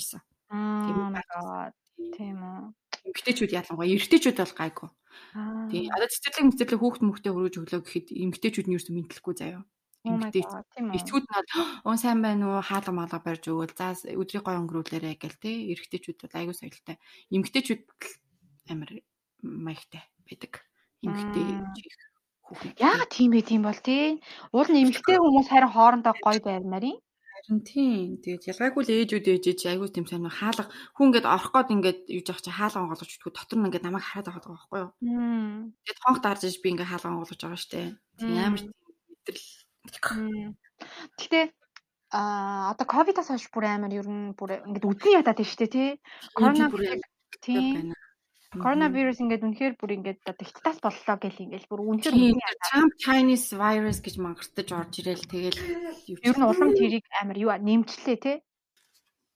my 1.12 1.24
god. 1.28 1.74
Тийм 2.16 2.40
үү. 2.40 2.89
Эмэгтэйчүүд 3.08 3.52
ялангуяа 3.56 3.92
эрэгтэйчүүд 3.94 4.38
бол 4.40 4.56
гайгүй. 4.60 4.90
Тийм. 5.72 5.92
Одоо 5.94 6.08
цэцэрлэг 6.10 6.46
мэцэрлэг 6.48 6.80
хүүхд 6.82 7.02
мөхтэй 7.06 7.32
хөрөөж 7.32 7.56
өглөө 7.60 7.82
гэхэд 7.84 8.08
эмэгтэйчүүд 8.12 8.68
нь 8.68 8.78
ч 8.80 8.88
мэдлэхгүй 8.90 9.36
заяа. 9.38 9.64
Үү. 10.08 10.32
эцгүүд 10.96 11.26
нь 11.28 11.34
бол 11.36 11.50
уун 11.88 12.00
сайн 12.00 12.24
байна 12.24 12.44
уу 12.48 12.64
хаалга 12.64 12.96
маалга 12.96 13.20
барьж 13.20 13.52
өгөөл 13.52 13.76
за 13.76 13.92
өдрийг 14.16 14.44
гой 14.48 14.56
өнгөрүүлээрэ 14.64 15.20
гэл 15.20 15.38
тий. 15.44 15.76
Эрэгтэйчүүд 15.76 16.24
бол 16.24 16.38
аягүй 16.40 16.56
соёлтой. 16.56 16.96
Эмэгтэйчүүд 17.36 17.82
л 17.84 18.72
амар 18.72 18.92
маягтай 19.44 20.04
байдаг. 20.24 20.64
Чих 21.04 21.96
хүүхэд. 22.48 22.80
Яагаад 22.80 23.12
тийм 23.14 23.30
бэ 23.36 23.42
тийм 23.44 23.62
бол 23.68 23.80
тий? 23.80 24.24
Уул 24.56 24.70
нь 24.72 24.82
эмэгтэй 24.88 25.18
хүмүүс 25.20 25.48
харин 25.52 25.74
хоорондоо 25.76 26.14
гоё 26.18 26.40
байрнаар 26.42 26.86
юм. 26.96 26.98
Харин 27.40 27.64
тийм. 27.64 28.20
Тэгээд 28.20 28.50
ялгаагүй 28.52 28.84
л 28.84 28.94
ээжүүд 29.00 29.28
ээжэж 29.32 29.60
аягүй 29.72 29.90
тийм 29.96 30.06
сайн 30.12 30.28
хаалга 30.28 30.68
хүн 30.92 31.16
ингээд 31.16 31.28
орох 31.28 31.56
гээд 31.56 31.74
ингээд 31.76 32.00
юуж 32.12 32.28
явах 32.28 32.44
чи 32.44 32.52
хаалга 32.52 32.84
онгоолгож 32.84 33.12
өгдөг. 33.16 33.32
Дотор 33.32 33.58
нь 33.58 33.68
ингээд 33.72 33.86
намайг 33.88 34.04
хараад 34.04 34.28
байгаа 34.28 34.52
байхгүй 34.60 34.80
юу? 34.84 34.92
Тэгээд 35.88 36.04
хонх 36.04 36.20
дарж 36.20 36.42
иж 36.44 36.56
би 36.60 36.68
ингээд 36.76 36.92
хаалга 36.92 37.10
онгоолгож 37.16 37.40
байгаа 37.40 37.62
штэ. 37.64 37.96
Тийм 38.20 38.36
амар 38.44 38.60
тийм 38.60 38.76
мэдрэл. 39.16 39.48
Гэтэ 41.16 41.40
а 42.12 42.74
одоо 42.74 42.86
ковидоос 42.90 43.30
хойш 43.32 43.48
бүр 43.54 43.66
амар 43.70 43.94
ер 43.94 44.08
нь 44.10 44.36
бүр 44.36 44.66
ингээд 44.68 44.90
үдэн 44.90 45.16
ядаад 45.24 45.40
байна 45.40 45.56
дээ 45.56 45.70
тий. 45.72 45.90
Коронавирус 46.36 46.92
тийм. 47.40 47.94
Коронавирус 48.50 49.22
ингээд 49.22 49.46
үнэхээр 49.46 49.74
бүр 49.78 49.92
ингээд 50.02 50.26
одоо 50.26 50.42
хятадас 50.42 50.82
боллоо 50.82 51.16
гэл 51.22 51.38
ингээд 51.46 51.70
бүр 51.70 51.82
үнэхээр. 51.86 52.34
Trump 52.66 52.94
Chinese 52.98 53.54
virus 53.54 54.02
гэж 54.02 54.16
мангартаж 54.18 54.70
орж 54.74 54.94
ирэл 55.06 55.22
тэгэл 55.30 55.60
Ер 56.26 56.34
нь 56.34 56.42
улам 56.50 56.74
тэрийг 56.74 57.06
амар 57.22 57.38
юу 57.38 57.54
нэмчлээ 57.54 58.18
тий. 58.18 58.38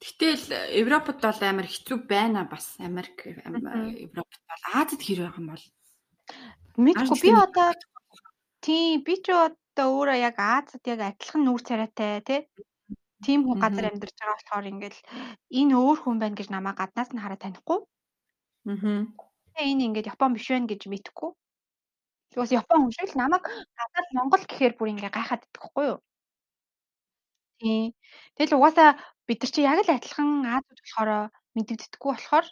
Гэтэл 0.01 0.49
Европод 0.81 1.21
бол 1.21 1.41
амар 1.45 1.69
хэцүү 1.69 1.97
байна 2.09 2.49
бас 2.49 2.73
Америк 2.81 3.21
ам- 3.45 3.61
Мгм. 3.61 4.09
Европод 4.09 4.41
бол 4.49 4.63
Азид 4.81 5.01
хэр 5.05 5.29
байгаа 5.29 5.37
юм 5.37 5.49
бол 5.53 5.65
Мэдгүй 6.81 7.17
би 7.21 7.29
одоо 7.37 7.69
тийм 8.65 9.05
би 9.05 9.13
ч 9.21 9.29
одоо 9.29 9.87
өөрөө 9.93 10.17
яг 10.25 10.35
Азад 10.41 10.81
яг 10.89 10.99
адилхан 11.05 11.45
нүүр 11.45 11.61
царайтай 11.61 12.25
тий. 12.25 12.41
Тийм 13.21 13.45
хүн 13.45 13.61
газар 13.61 13.93
амьдарч 13.93 14.17
байгаа 14.17 14.37
болохоор 14.41 14.65
ингээд 14.73 14.95
энэ 15.53 15.73
өөр 15.77 15.97
хүн 16.01 16.17
байна 16.17 16.33
гэж 16.33 16.49
намайг 16.49 16.81
гаднаас 16.81 17.13
нь 17.13 17.21
хараад 17.21 17.45
танихгүй. 17.45 17.79
Аа. 18.67 19.03
Энэ 19.59 19.83
ингээд 19.85 20.09
Япон 20.13 20.33
биш 20.33 20.47
байна 20.49 20.69
гэж 20.71 20.81
мэдэхгүй. 20.89 21.31
Тэгээс 22.31 22.51
Япон 22.61 22.79
хүн 22.81 22.93
шиг 22.95 23.09
л 23.11 23.19
намайг 23.21 23.43
гадаад 23.77 24.07
Монгол 24.17 24.43
гэхээр 24.47 24.73
бүр 24.79 24.91
ингээ 24.93 25.11
гайхаад 25.13 25.45
идэх 25.45 25.61
байхгүй 25.61 25.85
юу? 25.91 25.99
Тийм. 27.59 27.93
Тэгэл 28.35 28.57
угаасаа 28.57 28.89
бид 29.27 29.39
нар 29.41 29.51
чи 29.53 29.61
яг 29.61 29.79
л 29.85 29.93
адилхан 29.93 30.29
Азууд 30.55 30.79
болохоор 30.81 31.09
мэдэгддэггүй 31.55 32.11
болохоор 32.11 32.45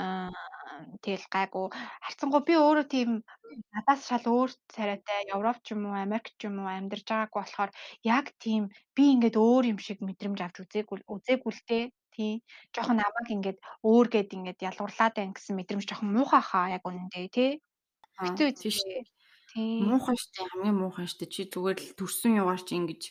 аа 0.00 0.30
тэгэл 1.04 1.26
гайгүй. 1.34 1.66
Харцангуй 2.04 2.42
би 2.48 2.54
өөрөө 2.56 2.86
тийм 2.94 3.10
надаас 3.72 4.00
шал 4.08 4.24
өөр 4.36 4.50
царайтай 4.74 5.20
Европ 5.36 5.58
ч 5.64 5.72
юм 5.74 5.88
уу, 5.88 5.96
Америк 6.04 6.26
ч 6.38 6.40
юм 6.48 6.60
уу 6.60 6.68
амьдарч 6.68 7.06
байгаагүй 7.08 7.40
болохоор 7.42 7.70
яг 8.04 8.26
тийм 8.44 8.62
би 8.96 9.04
ингээд 9.14 9.36
өөр 9.40 9.64
юм 9.72 9.78
шиг 9.86 9.98
мэдрэмж 10.04 10.38
авч 10.42 10.56
үзээгүй 10.64 10.98
үзээгүй 11.14 11.52
Тийм. 12.16 12.40
Жохон 12.72 12.96
намайг 12.96 13.28
ингээд 13.28 13.58
өөр 13.84 14.06
гэд 14.08 14.32
ингээд 14.32 14.64
ялгуурлаад 14.64 15.14
байна 15.20 15.36
гэсэн 15.36 15.52
мэдрэмж 15.56 15.84
жохон 15.84 16.16
муухай 16.16 16.40
хаа 16.40 16.72
яг 16.72 16.82
үнэндээ 16.88 17.28
тий. 17.28 17.50
Хэцүү 18.16 18.48
тийш. 18.56 18.80
Муухай 19.56 20.16
штэ 20.16 20.48
хамгийн 20.48 20.80
муухай 20.80 21.04
штэ 21.04 21.28
чи 21.28 21.44
зүгээр 21.44 21.76
л 21.76 21.96
төрсөн 22.00 22.40
югаар 22.40 22.62
чи 22.64 22.72
ингэж 22.80 23.02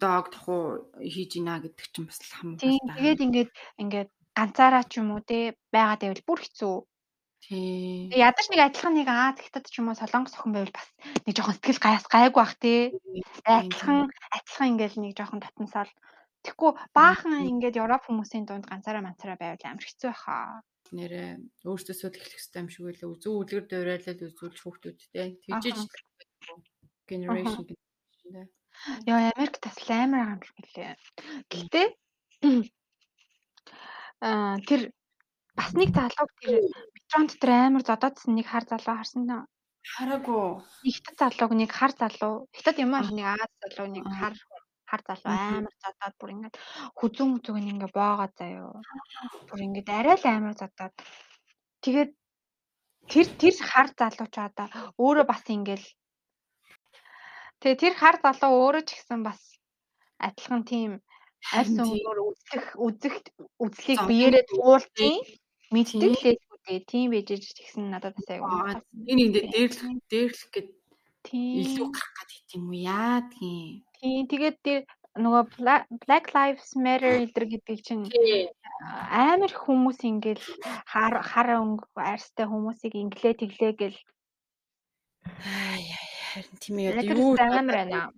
дог 0.00 0.32
тахуу 0.32 0.88
хийж 0.96 1.36
ийна 1.36 1.60
гэдэг 1.60 1.86
чинь 1.92 2.08
бас 2.08 2.20
л 2.24 2.32
хамаатай. 2.32 2.72
Тийм. 2.72 2.84
Тэгээд 2.96 3.20
ингээд 3.24 3.50
ингээд 3.84 4.10
ганцаараа 4.32 4.84
ч 4.88 5.00
юм 5.00 5.12
уу 5.12 5.20
те 5.20 5.56
байгаад 5.72 6.00
байвал 6.04 6.24
бүр 6.24 6.40
хэцүү. 6.40 6.76
тий. 7.44 8.08
Ядаж 8.12 8.46
нэг 8.48 8.60
адилхан 8.64 8.94
нэг 8.96 9.08
Аз 9.08 9.36
хятад 9.40 9.64
ч 9.68 9.80
юм 9.80 9.88
уу 9.88 9.96
солонгос 9.96 10.36
охин 10.36 10.52
байвал 10.56 10.72
бас 10.76 10.88
нэг 11.24 11.34
жоохон 11.36 11.56
сэтгэл 11.56 11.84
гаяас 11.84 12.06
гайгүй 12.08 12.36
бах 12.36 12.54
те. 12.60 12.92
Адилхан 13.44 14.08
адилхан 14.36 14.70
ингээл 14.72 14.96
нэг 15.04 15.12
жоохон 15.16 15.40
татансаал. 15.40 15.92
Тэгэхгүй 16.48 16.72
баахан 16.96 17.44
ингээд 17.44 17.76
Европ 17.76 18.08
хүмүүсийн 18.08 18.48
дунд 18.48 18.64
ганцаараа 18.64 19.04
манцаараа 19.04 19.36
байвал 19.36 19.68
амар 19.68 19.84
хэцүү 19.84 20.08
баха. 20.08 20.64
нэрээ 20.96 21.36
өөрсдөөсөө 21.68 22.08
эхлэх 22.08 22.32
хэрэгтэй 22.32 22.60
юм 22.64 22.68
шиг 22.72 22.84
үлээ. 22.88 23.12
Үзүү 23.12 23.32
үлгэр 23.36 23.64
дөрөөлөл 23.68 24.32
үзүүл 24.32 24.56
хүүхдүүдтэй. 24.56 25.28
Тэгжиж 25.44 25.76
generation 27.04 27.68
гэдэг. 27.68 28.48
Яа 29.04 29.32
Америк 29.32 29.56
тас 29.60 29.76
л 29.84 29.92
амар 29.92 30.24
байгаа 30.24 30.36
юм 30.36 30.42
шиг 30.48 30.58
лээ. 30.72 30.92
Гэтэ 31.52 31.82
аа 34.24 34.56
тэр 34.68 34.80
бас 35.58 35.70
нэг 35.74 35.90
залууг 35.92 36.30
тэр 36.40 36.54
метрон 36.96 37.26
дотор 37.28 37.50
амар 37.52 37.82
зодоодсэн 37.84 38.32
нэг 38.36 38.46
хар 38.48 38.64
залуу 38.64 38.96
харсан 38.96 39.24
нөө. 39.28 39.42
Хараагүй. 39.96 40.46
Хятад 40.88 41.16
залууг 41.20 41.52
нэг 41.58 41.70
хар 41.72 41.92
залуу. 41.92 42.48
Хятад 42.56 42.76
юм 42.80 42.92
аа 42.94 43.08
нэг 43.12 43.26
Аз 43.36 43.52
залуу 43.60 43.88
нэг 43.92 44.06
хар 44.08 44.34
хар 44.88 45.02
залуу 45.06 45.32
амар 45.36 45.74
зодоод 45.84 46.14
бүр 46.18 46.30
ингээд 46.34 46.56
хүзүүн 46.98 47.30
хүзүүг 47.36 47.58
нь 47.60 47.72
ингээ 47.76 47.92
боогоо 47.92 48.28
заяо. 48.38 48.80
Бүр 49.48 49.60
ингээд 49.66 49.88
арай 49.98 50.16
л 50.16 50.26
амар 50.26 50.54
зодоод. 50.56 50.94
Тэгээд 51.84 52.10
тэр 53.12 53.26
тэр 53.40 53.54
хар 53.70 53.88
залуу 54.00 54.28
ч 54.32 54.36
одоо 54.40 54.66
өөрөө 54.96 55.26
бас 55.28 55.44
ингээл 55.46 55.86
Тэгээ 57.60 57.80
тэр 57.82 57.94
хар 58.00 58.16
залуу 58.22 58.54
өөрөө 58.62 58.82
ч 58.86 58.90
гэсэн 58.96 59.20
бас 59.26 59.40
адилхан 60.22 60.62
тийм 60.62 60.90
аль 61.54 61.66
Харин 61.66 61.74
тийм. 61.74 61.86
сүнгээр 61.86 62.18
үзэх 62.28 62.64
үзэх 62.86 63.14
үзлийг 63.62 63.98
биеэрээ 64.10 64.44
туулчих 64.50 65.26
мэддэг 65.74 66.00
Тийм. 66.00 66.14
л 66.14 66.58
дээ. 66.66 66.80
Тийм 66.90 67.06
байж 67.10 67.28
иж 67.34 67.44
тэгсэн 67.56 67.84
надад 67.90 68.14
бас 68.14 68.28
аягүй. 68.28 68.78
Энэ 69.10 69.22
энэ 69.26 69.40
дээрлэх 69.52 69.90
дээрлэх 70.10 70.50
гээд 70.54 70.68
Тийм. 71.26 71.54
илүү 71.64 71.88
гарах 71.94 72.14
гэдэг 72.18 72.54
юм 72.56 72.64
уу 72.68 72.78
яа 72.78 73.18
тийм. 73.32 73.82
Тийм. 74.00 74.26
Тэгээд 74.30 74.56
тэр 74.62 74.80
нөгөө 75.18 75.42
Bla- 75.58 75.86
Black 76.06 76.30
Lives 76.34 76.78
Matter 76.78 77.26
эдэр 77.26 77.44
гэдэг 77.50 77.78
чинь 77.82 78.06
амар 79.10 79.50
хүмүүс 79.50 79.98
ингээл 80.06 80.44
хар 80.86 81.14
хар 81.26 81.48
өнгө 81.58 81.84
арьстай 81.98 82.46
хүмүүсийг 82.46 82.94
инглээ 82.94 83.34
тэглээ 83.42 83.72
гэл 83.74 83.98
харин 85.26 86.56
тийм 86.62 86.76
Black 86.94 87.10
юу 87.10 87.34
амар 87.34 87.74
байна. 87.74 88.14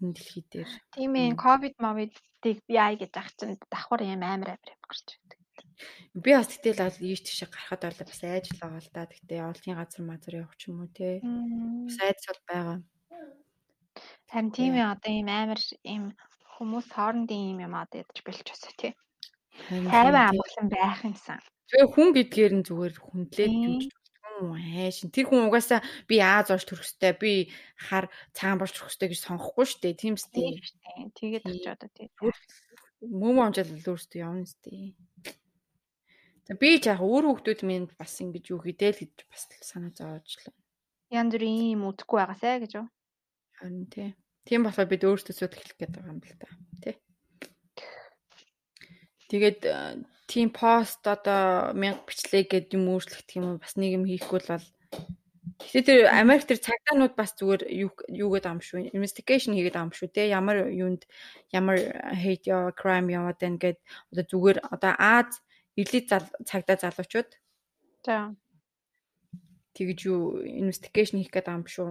энэ 0.00 0.12
дэлхий 0.12 0.44
дээр. 0.52 0.70
Тийм 0.92 1.12
ээ. 1.16 1.36
Ковид 1.40 1.74
мовидыг 1.80 2.58
би 2.68 2.74
ай 2.76 3.00
гэж 3.00 3.12
ах 3.16 3.32
чинь 3.36 3.56
давхар 3.72 4.04
юм 4.04 4.20
амар 4.20 4.60
амар 4.60 4.68
юм 4.68 4.80
гарч 4.84 5.16
ирдэг. 5.16 5.40
Би 6.12 6.30
бас 6.36 6.52
гэтэл 6.52 6.84
ал 6.84 6.96
ийш 7.00 7.24
тийш 7.24 7.48
гарахад 7.48 7.80
бол 7.88 8.04
бас 8.04 8.20
айж 8.24 8.52
л 8.52 8.60
байгаа 8.60 8.80
л 8.84 8.90
да. 8.92 9.08
Гэтэ 9.08 9.34
олонний 9.40 9.76
газар 9.80 10.02
мазар 10.04 10.34
явах 10.44 10.56
ч 10.60 10.68
юм 10.68 10.84
уу 10.84 10.92
те. 10.92 11.24
Бас 11.24 11.96
айдс 12.04 12.28
бол 12.28 12.42
байгаа. 12.44 12.76
Харин 14.30 14.50
тийм 14.54 14.78
ээ 14.78 14.86
одоо 14.94 15.10
ийм 15.10 15.28
амар 15.28 15.60
ийм 15.82 16.04
хүмүүс 16.54 16.86
хоорондын 16.94 17.58
юм 17.66 17.74
одоо 17.74 18.06
ядаж 18.06 18.18
бэлч 18.22 18.46
өсөө 18.54 18.74
тий. 18.78 18.92
Тайван 19.66 20.30
тийм, 20.30 20.38
амгалан 20.38 20.68
байх 20.70 21.00
юмсан. 21.02 21.38
Тэгээ 21.70 21.88
хүн 21.90 22.08
гэдгээр 22.14 22.52
нь 22.54 22.66
зүгээр 22.66 22.94
хүндлээд 22.94 23.50
Тийм. 23.50 23.90
хүн 24.22 24.54
хайшин. 24.54 25.10
Тэр 25.10 25.26
хүн 25.26 25.50
угаасаа 25.50 25.80
би 26.06 26.22
Аз 26.22 26.46
орж 26.54 26.64
төрөхстэй 26.66 27.12
би 27.18 27.32
хар 27.74 28.06
цагаан 28.30 28.62
болж 28.62 28.72
төрөхстэй 28.74 29.10
гэж 29.10 29.20
сонгохгүй 29.26 29.66
шүү 29.66 29.80
дээ. 29.82 29.94
Тийм 29.98 30.14
Тийм 30.14 30.54
дээ. 30.54 31.10
Тэгээд 31.18 31.42
Тийм. 31.44 31.50
очиж 31.50 31.66
одоо 31.74 31.90
тий. 31.90 32.08
Мөм 33.02 33.36
амжаал 33.42 33.72
өөртөө 33.72 34.20
явна 34.22 34.46
сте. 34.46 34.94
За 36.46 36.54
би 36.54 36.78
ч 36.78 36.86
яг 36.90 37.02
өөр 37.02 37.34
хүүхдүүд 37.34 37.60
минь 37.66 37.90
бас 37.98 38.14
ингэж 38.22 38.44
юу 38.54 38.60
хийдэл 38.62 38.94
гэж 38.94 39.26
бас 39.26 39.42
санаа 39.62 39.90
зовоочлаа. 39.94 40.54
Янз 41.10 41.34
бүрийн 41.34 41.74
ийм 41.74 41.82
үдэхгүй 41.90 42.18
байгаасай 42.18 42.62
гэж 42.62 42.72
юу. 42.78 42.86
Харин 43.60 43.86
тий. 43.92 44.16
Тийм 44.48 44.64
болохоор 44.64 44.88
бид 44.88 45.04
өөрсдөө 45.04 45.34
судлах 45.36 45.60
хэлэх 45.60 45.78
гээд 45.78 45.92
байгаа 45.94 46.12
юм 46.16 46.20
л 46.24 46.40
та. 46.40 46.48
Тэ. 46.80 46.90
Тэгээд 49.28 49.60
тийм 50.26 50.48
пост 50.50 51.04
одоо 51.04 51.76
мянга 51.76 52.08
бичлээ 52.08 52.48
гэд 52.48 52.72
юм 52.72 52.88
өөрчлөх 52.88 53.28
гэх 53.28 53.36
юм 53.36 53.60
бас 53.60 53.76
нэг 53.76 54.00
юм 54.00 54.08
хийхгүй 54.08 54.40
л 54.40 54.52
бол 54.56 54.66
Гэтэ 55.60 55.84
тэр 55.84 56.00
Америк 56.08 56.48
тэр 56.48 56.56
цагдаанууд 56.56 57.14
бас 57.16 57.36
зүгээр 57.36 57.68
юу 57.68 57.92
юу 58.08 58.28
гэдэг 58.32 58.48
юм 58.48 58.60
шүү. 58.64 58.78
Investigation 58.96 59.52
хийгээд 59.52 59.76
юм 59.76 59.92
шүү 59.92 60.08
те. 60.08 60.32
Ямар 60.32 60.72
юунд 60.72 61.04
ямар 61.52 61.76
hate 62.16 62.48
яа 62.48 62.72
crime 62.72 63.12
яваад 63.12 63.36
байна 63.40 63.60
гэд 63.60 63.78
одоо 64.12 64.24
зүгээр 64.24 64.58
одоо 64.72 64.92
Аз 64.96 65.40
элит 65.76 66.08
цагдаа 66.48 66.76
залуучууд 66.80 67.30
за 68.04 68.34
тэгж 69.76 69.98
юу 70.08 70.40
investigation 70.44 71.20
хийх 71.20 71.32
гэдэг 71.32 71.54
юм 71.60 71.64
шүү. 71.68 71.88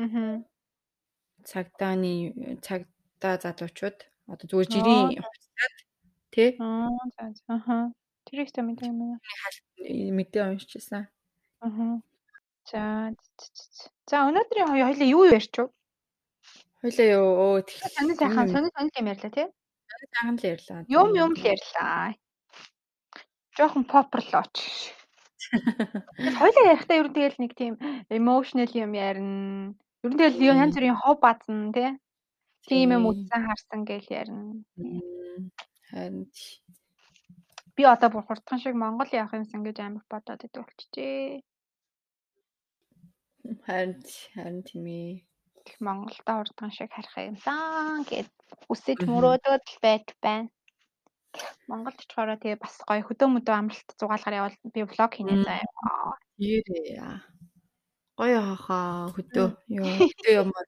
Аа. 0.00 0.44
Цагдааны 1.44 2.58
цагдаа 2.64 3.34
залуучууд 3.44 3.98
одоо 4.32 4.46
зүгээр 4.48 4.68
жирийн 4.72 5.08
хувцасад 5.20 5.74
тий. 6.34 6.50
Аа. 6.58 6.88
Аха. 7.48 7.92
Тэр 8.24 8.40
их 8.42 8.50
юм 8.56 8.72
юм. 8.80 9.20
Мэдээ 10.16 10.48
уншижсэн. 10.48 11.06
Аа. 11.60 12.00
За 12.70 13.12
за 14.08 14.16
өнөөдрийн 14.28 14.72
хоёлаа 14.72 15.08
юу 15.08 15.28
ярьч 15.28 15.54
вэ? 15.60 15.68
Хоёлаа 16.80 17.08
юу 17.12 17.28
өө 17.44 17.68
сонир 17.92 18.16
сайхан 18.16 18.48
сонир 18.48 18.72
сонир 18.72 18.94
юм 19.00 19.08
ярьлаа 19.12 19.32
тий? 19.36 19.48
Сонир 19.88 20.08
сайхан 20.12 20.36
л 20.40 20.44
ярьлаа. 20.52 20.80
Юм 20.88 21.08
юм 21.12 21.32
л 21.36 21.44
ярьлаа. 21.44 22.16
Жохон 23.56 23.84
попрлооч. 23.84 24.56
Хоёлаа 26.40 26.64
ярихдаа 26.72 26.96
ер 27.04 27.08
нь 27.12 27.16
тэгэл 27.16 27.40
нэг 27.40 27.52
тийм 27.52 27.74
emotional 28.08 28.70
юм 28.72 28.92
ярина. 28.96 29.76
Ер 30.04 30.12
нь 30.12 30.20
тэгэл 30.20 30.52
янз 30.52 30.76
бүрийн 30.76 31.00
хов 31.00 31.16
баазна 31.24 31.72
тий? 31.72 31.90
Тийм 32.68 32.92
юм 32.92 33.08
үзсэн 33.08 33.40
харсан 33.48 33.80
гэл 33.88 34.04
ярина. 34.20 34.60
Харин 35.88 36.28
би 37.76 37.82
одоо 37.88 38.08
бүр 38.12 38.24
хурдхан 38.28 38.60
шиг 38.60 38.76
Монгол 38.76 39.08
явах 39.08 39.32
юмсан 39.32 39.64
гэж 39.64 39.80
амар 39.80 40.04
бодоод 40.12 40.44
идэв 40.44 40.60
болчихжээ. 40.60 41.40
Харин 43.64 43.96
харин 44.36 44.60
тийм 44.68 44.84
ээ. 44.84 45.24
Их 45.64 45.76
Монголдо 45.80 46.32
урдган 46.36 46.68
шиг 46.76 46.92
харах 46.92 47.16
юмсан 47.24 48.04
гэд 48.04 48.28
үсэж 48.68 49.08
мөрөөдөөд 49.08 49.64
л 49.72 49.78
байж 49.80 50.04
байна. 50.20 50.52
Монголд 51.64 51.96
очихороо 51.96 52.36
тэгээ 52.36 52.60
бас 52.60 52.76
гоё 52.84 53.02
хөдөө 53.08 53.28
мөдөө 53.32 53.54
амралт 53.56 53.88
зугаалгаар 53.96 54.38
явал 54.40 54.56
би 54.68 54.80
влог 54.84 55.12
хийнэ 55.16 55.42
заяа. 55.48 56.12
Ирээ. 56.36 57.33
Гоё 58.18 58.40
хахаа 58.40 59.10
хөдөө. 59.14 59.48
Йоо 59.74 59.90
хөдөө 59.98 60.34
юмар. 60.42 60.66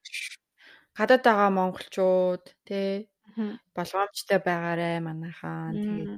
Гадаад 0.96 1.22
байгаа 1.26 1.50
монголчууд 1.54 2.44
тий 2.66 3.06
болгоомжтой 3.76 4.40
байгаарэ 4.40 5.04
манайхаа 5.04 5.70
тэгээд 5.76 6.12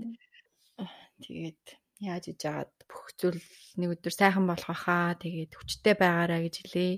тэгээд 1.24 1.62
яаж 2.08 2.24
иж 2.30 2.40
агаад 2.46 2.72
бүх 2.86 3.04
зүйл 3.18 3.42
нэг 3.80 3.98
өдөр 3.98 4.14
сайхан 4.14 4.46
болох 4.46 4.70
байхаа 4.70 5.18
тэгээд 5.18 5.52
хүчтэй 5.58 5.94
байгаараа 5.98 6.40
гэж 6.46 6.54
хэлээ. 6.62 6.92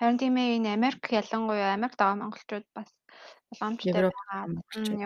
Харин 0.00 0.18
тийм 0.18 0.34
ээ 0.40 0.56
энэ 0.58 0.74
Америк 0.74 1.02
ялангуяа 1.12 1.76
Америкт 1.76 2.00
байгаа 2.00 2.18
монголчууд 2.24 2.66
бас 2.74 2.90
боломжтой 3.52 3.92
байгаа. 3.92 4.42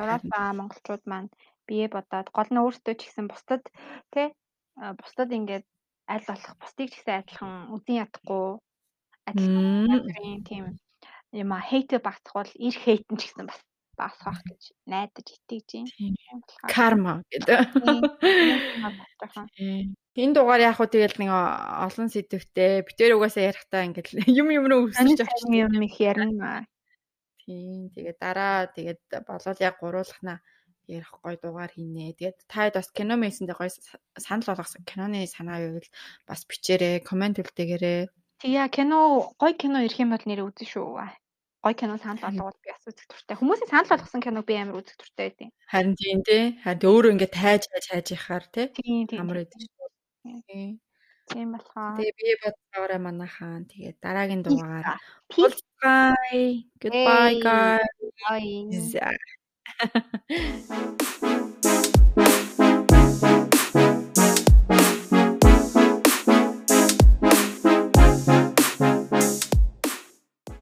Европ 0.00 0.24
байгаа 0.32 0.52
монголчууд 0.54 1.02
маань 1.10 1.30
бие 1.68 1.86
бодоод 1.92 2.32
гол 2.32 2.48
нь 2.48 2.62
өөртөө 2.62 2.94
ч 2.96 3.00
гэсэн 3.10 3.26
бусдад 3.28 3.62
тий 4.14 4.32
бусдад 4.78 5.30
ингээд 5.34 5.66
аль 6.08 6.24
болох 6.28 6.54
бусдыг 6.60 6.88
ч 6.90 6.94
гэсэн 6.96 7.20
адилхан 7.20 7.54
үдин 7.76 8.00
ядахгүй 8.04 8.46
адилхан 9.28 10.40
тийм 10.48 10.64
юм 11.32 11.52
а 11.52 11.60
хейт 11.60 11.92
багцхул 12.00 12.48
ир 12.56 12.74
хейт 12.84 13.04
нь 13.12 13.20
ч 13.20 13.28
гэсэн 13.28 13.46
бас 13.48 13.60
багасгах 13.98 14.38
гэж 14.46 14.62
найдаж 14.86 15.26
итгэж 15.26 15.66
байна. 15.74 15.90
Карма 16.70 17.26
гэдэг. 17.30 17.58
Энэ 20.18 20.34
дугаар 20.34 20.60
яг 20.62 20.76
хуу 20.78 20.86
тэгэл 20.86 21.18
нэг 21.18 21.30
олон 21.30 22.08
сэдвтэй 22.10 22.82
битэр 22.86 23.14
угаасаа 23.18 23.50
ярихдаа 23.50 23.82
ингээд 23.86 24.08
юм 24.40 24.50
юм 24.54 24.66
руу 24.70 24.88
өсөж 24.90 25.20
авчих 25.22 25.50
юм 25.50 25.82
их 25.82 25.98
ярина. 25.98 26.66
Тийм. 27.42 27.90
Тэгээд 27.94 28.18
дараа 28.22 28.66
тэгээд 28.70 29.02
болол 29.26 29.58
яг 29.58 29.74
гуруулахна 29.82 30.38
ярих 30.88 31.12
гой 31.22 31.36
дугаар 31.36 31.70
хийнэ. 31.70 32.16
Тэгээд 32.16 32.38
таад 32.48 32.74
бас 32.80 32.88
кино 32.90 33.14
мэйсэндээ 33.20 33.56
гой 33.60 33.70
санал 34.16 34.48
болгосон 34.48 34.82
киноны 34.88 35.28
санаа 35.28 35.60
байвал 35.60 35.88
бас 36.28 36.40
бичээрэй, 36.48 37.04
комент 37.04 37.38
үлдээгээрэй. 37.38 38.08
Тийя 38.40 38.66
кино 38.72 39.32
гой 39.38 39.52
кино 39.54 39.84
ирэх 39.84 40.00
юм 40.00 40.10
бол 40.16 40.24
нэр 40.24 40.48
үзэн 40.48 40.68
шүү 40.68 40.88
гой 41.62 41.74
кино 41.74 41.98
санал 41.98 42.22
болгоод 42.22 42.56
би 42.62 42.70
бас 42.70 42.84
үзэх 42.86 43.06
туртай. 43.10 43.36
Хүмүүсийн 43.36 43.70
санал 43.70 43.90
болгосон 43.90 44.22
киног 44.22 44.46
би 44.46 44.54
амар 44.56 44.78
үзэх 44.80 44.96
туртай 44.96 45.24
байдیں۔ 45.28 45.50
Харин 45.72 45.94
тийм 46.00 46.18
тий. 46.28 46.44
Харин 46.64 46.88
өөрөө 46.88 47.12
ингээд 47.14 47.34
тайж 47.34 47.62
хайж 47.68 47.84
хайж 47.90 48.08
ихаар 48.14 48.44
тий. 48.54 48.66
Амар 49.18 49.42
байдаг. 49.42 49.58
Тийм 51.28 51.48
болохоор. 51.52 51.98
Тэгээ 51.98 52.14
би 52.18 52.28
бодсоорой 52.42 53.00
манайхаа. 53.02 53.66
Тэгээ 53.68 53.92
дараагийн 54.00 54.42
дугаар. 54.46 54.96
Goodbye. 55.34 56.64
Goodbye 56.80 57.36
guys. 57.42 58.94
Bye. 58.96 59.37
Bye. 60.30 61.58